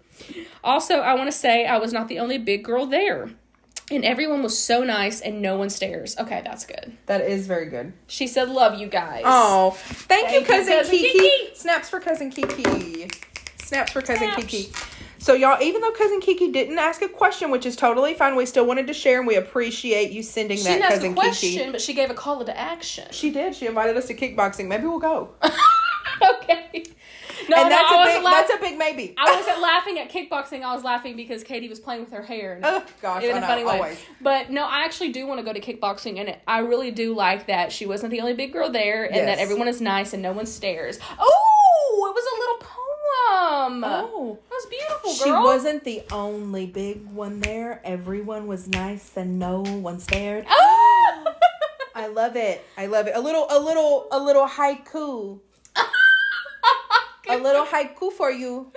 Also, 0.64 0.96
I 1.00 1.14
want 1.14 1.28
to 1.28 1.38
say 1.38 1.66
I 1.68 1.78
was 1.78 1.94
not 1.94 2.08
the 2.08 2.20
only 2.20 2.38
big 2.40 2.64
girl 2.64 2.86
there. 2.88 3.30
And 3.92 4.06
everyone 4.06 4.42
was 4.42 4.58
so 4.58 4.84
nice 4.86 5.20
and 5.20 5.42
no 5.42 5.58
one 5.58 5.70
stares. 5.70 6.18
Okay, 6.18 6.42
that's 6.46 6.66
good. 6.66 6.96
That 7.08 7.22
is 7.22 7.46
very 7.46 7.66
good. 7.70 7.92
She 8.08 8.26
said, 8.26 8.50
Love 8.50 8.80
you 8.80 8.88
guys. 8.88 9.24
Oh, 9.26 9.72
thank, 9.78 10.32
you, 10.32 10.46
Thank 10.46 10.48
you, 10.48 10.54
cousin, 10.56 10.74
Cousin 10.74 10.92
Kiki. 10.98 11.20
Kiki. 11.20 11.56
Snaps 11.56 11.90
for 11.90 12.00
cousin 12.00 12.30
Kiki. 12.32 13.10
Snaps 13.62 13.92
for 13.92 14.02
cousin 14.02 14.30
Snaps. 14.32 14.46
Kiki. 14.46 14.72
So 15.22 15.34
y'all, 15.36 15.62
even 15.62 15.82
though 15.82 15.92
cousin 15.92 16.20
Kiki 16.20 16.52
didn't 16.52 16.80
ask 16.80 17.00
a 17.04 17.08
question, 17.08 17.52
which 17.52 17.64
is 17.68 17.76
totally 17.76 18.16
fine, 18.16 18.36
we 18.36 18.48
still 18.48 18.66
wanted 18.66 18.88
to 18.88 18.94
share, 18.94 19.20
and 19.20 19.28
we 19.28 19.36
appreciate 19.36 20.10
you 20.12 20.24
sending 20.24 20.58
She 20.58 20.64
that 20.64 20.70
didn't 20.72 20.84
ask 20.86 20.94
cousin 20.96 21.12
a 21.12 21.16
question, 21.16 21.50
Kiki. 21.52 21.72
but 21.72 21.80
she 21.80 21.94
gave 21.94 22.10
a 22.10 22.16
call 22.16 22.44
to 22.44 22.58
action. 22.58 23.06
She 23.12 23.30
did. 23.30 23.54
She 23.56 23.68
invited 23.68 23.96
us 23.96 24.08
to 24.08 24.16
kickboxing. 24.16 24.68
Maybe 24.68 24.88
we'll 24.88 24.98
go. 24.98 25.30
okay. 25.44 26.84
No, 27.50 27.58
and 27.58 27.70
no, 27.70 27.70
that's 27.70 27.92
I 27.92 27.94
a 27.94 27.98
wasn't 27.98 28.18
big. 28.18 28.24
laughing. 28.24 28.48
That's 28.50 28.54
a 28.54 28.58
big 28.62 28.78
maybe. 28.80 29.16
I 29.18 29.36
wasn't 29.40 29.62
laughing 29.62 30.00
at 30.00 30.10
kickboxing. 30.10 30.64
I 30.64 30.74
was 30.74 30.84
laughing 30.84 31.16
because 31.16 31.44
Katie 31.44 31.70
was 31.70 31.80
playing 31.80 32.02
with 32.02 32.12
her 32.14 32.22
hair. 32.24 32.54
And 32.56 32.66
Oh 32.66 32.84
gosh, 33.02 33.24
in 33.24 33.38
a 33.38 33.42
know, 33.42 33.48
funny 33.48 33.64
way. 33.64 33.76
always. 33.78 34.00
But 34.22 34.50
no, 34.50 34.64
I 34.66 34.86
actually 34.86 35.12
do 35.12 35.28
want 35.28 35.40
to 35.40 35.44
go 35.46 35.54
to 35.54 35.60
kickboxing, 35.60 36.20
and 36.20 36.36
I 36.48 36.60
really 36.60 36.90
do 36.92 37.14
like 37.14 37.46
that 37.48 37.72
she 37.72 37.86
wasn't 37.86 38.12
the 38.12 38.22
only 38.22 38.34
big 38.34 38.54
girl 38.54 38.70
there, 38.72 39.06
and 39.06 39.16
Yes. 39.16 39.26
that 39.38 39.40
everyone 39.42 39.68
is 39.68 39.82
nice 39.82 40.14
and 40.14 40.22
no 40.24 40.32
one 40.32 40.46
stares. 40.48 40.98
Oh, 41.20 42.08
it 42.10 42.16
was 42.16 42.26
a 42.26 42.40
little 42.40 42.68
Oh. 43.24 44.40
that 44.50 44.56
was 44.56 44.66
beautiful, 44.66 45.14
She 45.14 45.32
wasn't 45.32 45.84
the 45.84 46.04
only 46.12 46.66
big 46.66 47.06
one 47.08 47.40
there. 47.40 47.82
Everyone 47.84 48.48
was 48.48 48.68
nice 48.68 49.16
and 49.16 49.40
no 49.40 49.62
one 49.62 50.00
stared. 50.00 50.46
Oh. 50.50 51.34
I 51.96 52.08
love 52.08 52.36
it. 52.36 52.64
I 52.78 52.88
love 52.88 53.08
it. 53.08 53.16
A 53.16 53.20
little, 53.20 53.48
a 53.50 53.60
little, 53.60 54.08
a 54.12 54.20
little 54.20 54.48
haiku. 54.48 55.40
A 57.40 57.42
little 57.42 57.66
haiku 57.66 58.12
for 58.12 58.32
you. 58.32 58.72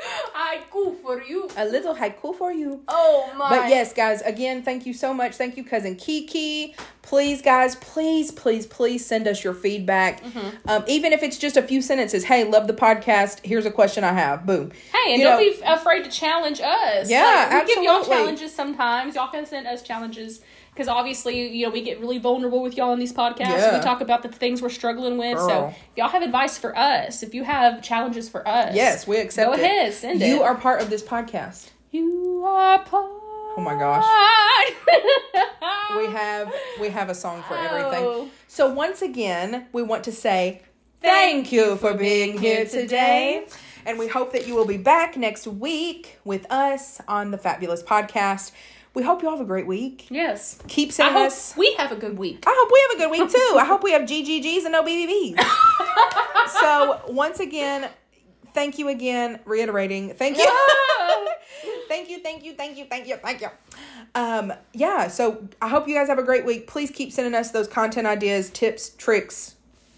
Cool 0.71 0.95
for 0.95 1.23
you. 1.23 1.49
A 1.57 1.65
little 1.65 1.95
haiku 1.95 2.35
for 2.37 2.53
you. 2.53 2.83
Oh 2.89 3.33
my. 3.37 3.49
But 3.49 3.69
yes, 3.69 3.93
guys, 3.93 4.23
again, 4.23 4.63
thank 4.63 4.87
you 4.87 4.93
so 4.93 5.15
much. 5.15 5.37
Thank 5.37 5.57
you, 5.57 5.63
cousin 5.65 5.95
Kiki. 5.97 6.75
Please, 7.03 7.43
guys, 7.43 7.77
please, 7.77 8.33
please, 8.33 8.67
please 8.67 9.05
send 9.07 9.29
us 9.29 9.45
your 9.45 9.55
feedback. 9.55 10.23
Mm-hmm. 10.23 10.69
Um, 10.69 10.85
even 10.89 11.13
if 11.13 11.23
it's 11.23 11.39
just 11.39 11.57
a 11.57 11.63
few 11.63 11.81
sentences. 11.81 12.25
Hey, 12.25 12.45
love 12.45 12.67
the 12.67 12.73
podcast. 12.73 13.41
Here's 13.45 13.67
a 13.67 13.71
question 13.71 14.03
I 14.03 14.13
have. 14.15 14.45
Boom. 14.47 14.73
Hey, 14.93 15.13
and 15.13 15.19
You 15.21 15.29
don't 15.29 15.41
know- 15.41 15.57
be 15.57 15.63
afraid 15.65 16.05
to 16.05 16.11
challenge 16.11 16.61
us. 16.61 17.09
Yeah, 17.09 17.49
like, 17.53 17.67
we 17.67 17.75
give 17.75 17.85
y'all 17.85 18.03
challenges 18.05 18.53
sometimes. 18.53 19.15
Y'all 19.15 19.29
can 19.31 19.47
send 19.47 19.67
us 19.67 19.83
challenges 19.83 20.41
because 20.75 20.89
obviously, 20.89 21.49
you 21.57 21.65
know, 21.67 21.73
we 21.73 21.83
get 21.83 22.01
really 22.01 22.19
vulnerable 22.19 22.61
with 22.61 22.77
y'all 22.77 22.93
in 22.93 22.99
these 22.99 23.13
podcasts. 23.13 23.39
Yeah. 23.59 23.77
We 23.79 23.83
talk 23.83 24.01
about 24.01 24.23
the 24.23 24.29
things 24.29 24.61
we're 24.61 24.69
struggling 24.71 25.17
with. 25.17 25.39
So 25.39 25.47
Girl. 25.47 25.69
if 25.93 25.97
y'all 25.97 26.09
have 26.09 26.23
advice 26.23 26.59
for 26.59 26.77
us, 26.77 27.23
if 27.23 27.33
you 27.33 27.45
have 27.45 27.81
challenges 27.83 28.29
for 28.29 28.47
us, 28.47 28.75
Yes, 28.75 29.07
we 29.07 29.19
accept 29.19 29.49
Go 29.49 29.55
it. 29.55 29.61
ahead, 29.61 29.95
send 29.95 30.21
You 30.21 30.37
it. 30.37 30.43
are 30.43 30.57
part 30.57 30.83
of 30.83 30.91
this 30.91 31.03
podcast. 31.03 31.71
You 31.93 32.43
are 32.45 32.81
part. 32.81 33.07
Oh 33.57 33.61
my 33.61 33.75
gosh. 33.79 34.05
We 35.97 36.07
have 36.07 36.53
we 36.81 36.89
have 36.89 37.09
a 37.09 37.15
song 37.15 37.43
for 37.47 37.55
everything. 37.57 38.05
Oh. 38.05 38.29
So 38.49 38.69
once 38.73 39.01
again, 39.01 39.67
we 39.73 39.83
want 39.83 40.03
to 40.05 40.13
say 40.13 40.63
thank 41.01 41.53
you 41.53 41.77
for 41.77 41.95
being 41.95 42.37
here 42.39 42.65
today. 42.65 43.47
And 43.87 43.99
we 43.99 44.09
hope 44.09 44.33
that 44.33 44.49
you 44.49 44.55
will 44.57 44.65
be 44.67 44.77
back 44.79 45.17
next 45.17 45.47
week 45.47 46.19
with 46.25 46.51
us 46.51 47.01
on 47.07 47.31
the 47.31 47.39
Fatbulous 47.39 47.85
Podcast. 47.85 48.51
We 48.95 49.03
hope 49.03 49.23
you 49.23 49.29
all 49.29 49.37
have 49.37 49.45
a 49.45 49.49
great 49.49 49.67
week. 49.67 50.07
Yes. 50.09 50.59
Keep 50.69 50.91
I 50.91 50.93
sending 50.93 51.15
hope 51.15 51.27
us. 51.27 51.57
we 51.57 51.75
have 51.75 51.91
a 51.91 51.97
good 51.97 52.17
week. 52.17 52.45
I 52.47 52.55
hope 52.57 52.71
we 52.73 52.81
have 52.89 52.97
a 52.97 53.03
good 53.03 53.11
week 53.11 53.31
too. 53.33 53.59
I 53.59 53.65
hope 53.65 53.83
we 53.83 53.91
have 53.91 54.03
GGGs 54.03 54.63
and 54.63 54.73
no 54.73 54.85
BBBs. 54.85 55.41
so 56.61 57.01
once 57.13 57.41
again, 57.41 57.91
thank 58.55 58.79
you 58.79 58.89
again. 58.89 59.41
Reiterating, 59.45 60.15
thank 60.15 60.39
you. 60.39 60.45
thank 61.89 62.09
you, 62.09 62.23
thank 62.23 62.45
you, 62.45 62.55
thank 62.55 62.79
you, 62.79 62.85
thank 62.85 63.09
you, 63.09 63.17
thank 63.17 63.41
you. 63.41 63.49
Um, 64.15 64.53
yeah, 64.73 65.09
so 65.09 65.49
I 65.61 65.69
hope 65.69 65.89
you 65.89 65.95
guys 65.97 66.07
have 66.07 66.21
a 66.21 66.23
great 66.23 66.45
week. 66.45 66.69
Please 66.69 66.93
keep 66.93 67.11
sending 67.13 67.35
us 67.35 67.51
those 67.51 67.67
content 67.67 68.07
ideas, 68.07 68.49
tips, 68.51 68.91
tricks, 68.91 69.57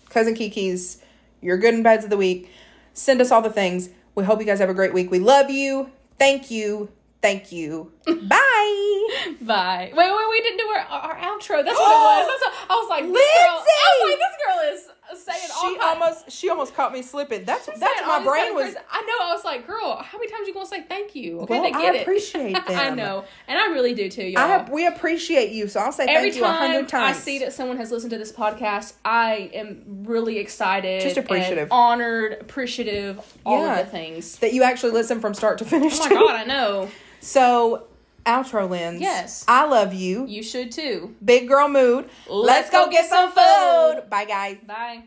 cousin 0.09 0.35
Kiki's, 0.35 1.03
your 1.43 1.59
good 1.59 1.75
and 1.75 1.85
bads 1.85 2.05
of 2.05 2.09
the 2.09 2.17
week. 2.17 2.51
Send 2.95 3.21
us 3.21 3.31
all 3.31 3.43
the 3.43 3.51
things. 3.51 3.91
We 4.15 4.25
hope 4.25 4.41
you 4.41 4.47
guys 4.47 4.59
have 4.61 4.71
a 4.71 4.75
great 4.75 4.95
week. 4.95 5.11
We 5.11 5.19
love 5.19 5.51
you. 5.51 5.91
Thank 6.19 6.51
you. 6.51 6.89
Thank 7.27 7.51
you. 7.53 7.93
Bye. 8.07 9.09
Bye. 9.41 9.91
Wait, 9.93 10.11
wait, 10.17 10.27
we 10.31 10.41
didn't 10.43 10.59
do 10.59 10.65
our, 10.67 10.79
our 10.81 11.17
outro. 11.17 11.65
That's 11.65 11.79
what 11.79 11.91
it 11.91 12.05
was. 12.27 12.27
That's 12.29 12.43
what, 12.43 12.71
I 12.71 12.75
was 12.75 12.89
like, 12.89 13.05
this 13.05 13.13
girl, 13.13 13.51
I 13.51 13.91
was 13.99 14.11
like, 14.11 14.19
this 14.19 14.37
girl 14.47 14.75
is 14.75 15.25
saying 15.25 15.51
all 15.57 15.63
She 15.71 15.79
kind- 15.79 16.03
almost 16.03 16.31
she 16.33 16.51
almost 16.51 16.75
caught 16.75 16.93
me 16.93 17.03
slipping. 17.03 17.45
That's 17.45 17.65
saying 17.67 17.79
that's 17.81 18.01
all 18.03 18.07
my 18.09 18.19
these 18.21 18.29
brain 18.29 18.49
of 18.51 18.55
was 18.57 18.65
crazy- 18.65 18.79
I 18.91 19.01
know. 19.03 19.27
I 19.27 19.35
was 19.35 19.45
like, 19.45 19.67
girl, 19.67 19.97
how 20.03 20.19
many 20.19 20.31
times 20.31 20.47
you 20.49 20.55
gonna 20.55 20.67
say 20.67 20.83
thank 20.83 21.15
you? 21.15 21.41
Okay, 21.41 21.55
Well, 21.55 21.63
they 21.63 21.73
I 21.73 21.81
get 21.83 21.95
it. 21.97 22.03
appreciate 22.03 22.57
I 22.69 22.73
them. 22.87 22.97
know, 22.97 23.25
and 23.49 23.59
I 23.59 23.67
really 23.69 23.95
do 23.95 24.09
too, 24.09 24.25
y'all. 24.25 24.43
I 24.43 24.47
have, 24.49 24.69
we 24.69 24.87
appreciate 24.87 25.51
you, 25.53 25.67
so 25.69 25.81
I'll 25.81 25.93
say 25.93 26.05
Every 26.07 26.31
thank 26.31 26.37
you 26.41 26.45
a 26.45 26.49
time 26.49 26.57
hundred 26.71 26.85
I 26.87 26.89
times. 27.13 27.19
see 27.19 27.39
that 27.41 27.53
someone 27.53 27.77
has 27.79 27.91
listened 27.91 28.11
to 28.13 28.19
this 28.19 28.33
podcast, 28.33 28.95
I 29.05 29.51
am 29.55 29.83
really 30.05 30.39
excited, 30.39 31.03
Just 31.03 31.17
appreciative. 31.17 31.65
and 31.65 31.73
honored, 31.73 32.39
appreciative, 32.41 33.21
all 33.45 33.61
Yeah. 33.65 33.79
of 33.81 33.87
the 33.87 33.91
things. 33.93 34.37
that 34.39 34.53
you 34.53 34.63
actually 34.65 34.93
listen 34.93 35.21
from 35.21 35.35
start 35.35 35.59
to 35.59 35.65
finish. 35.65 35.97
Oh 35.99 36.03
my 36.05 36.09
too. 36.09 36.15
god, 36.15 36.35
I 36.37 36.45
know. 36.45 36.89
So, 37.21 37.87
outro 38.25 38.69
lens. 38.69 39.01
Yes. 39.01 39.45
I 39.49 39.67
love 39.67 39.95
you. 39.95 40.27
You 40.27 40.43
should 40.43 40.73
too. 40.73 41.15
Big 41.25 41.49
girl 41.49 41.69
mood. 41.69 42.09
Let's 42.29 42.71
go 42.71 42.91
get 42.91 43.09
some 43.09 43.31
food. 43.31 44.11
Bye, 44.11 44.25
guys. 44.27 44.59
Bye. 44.67 45.05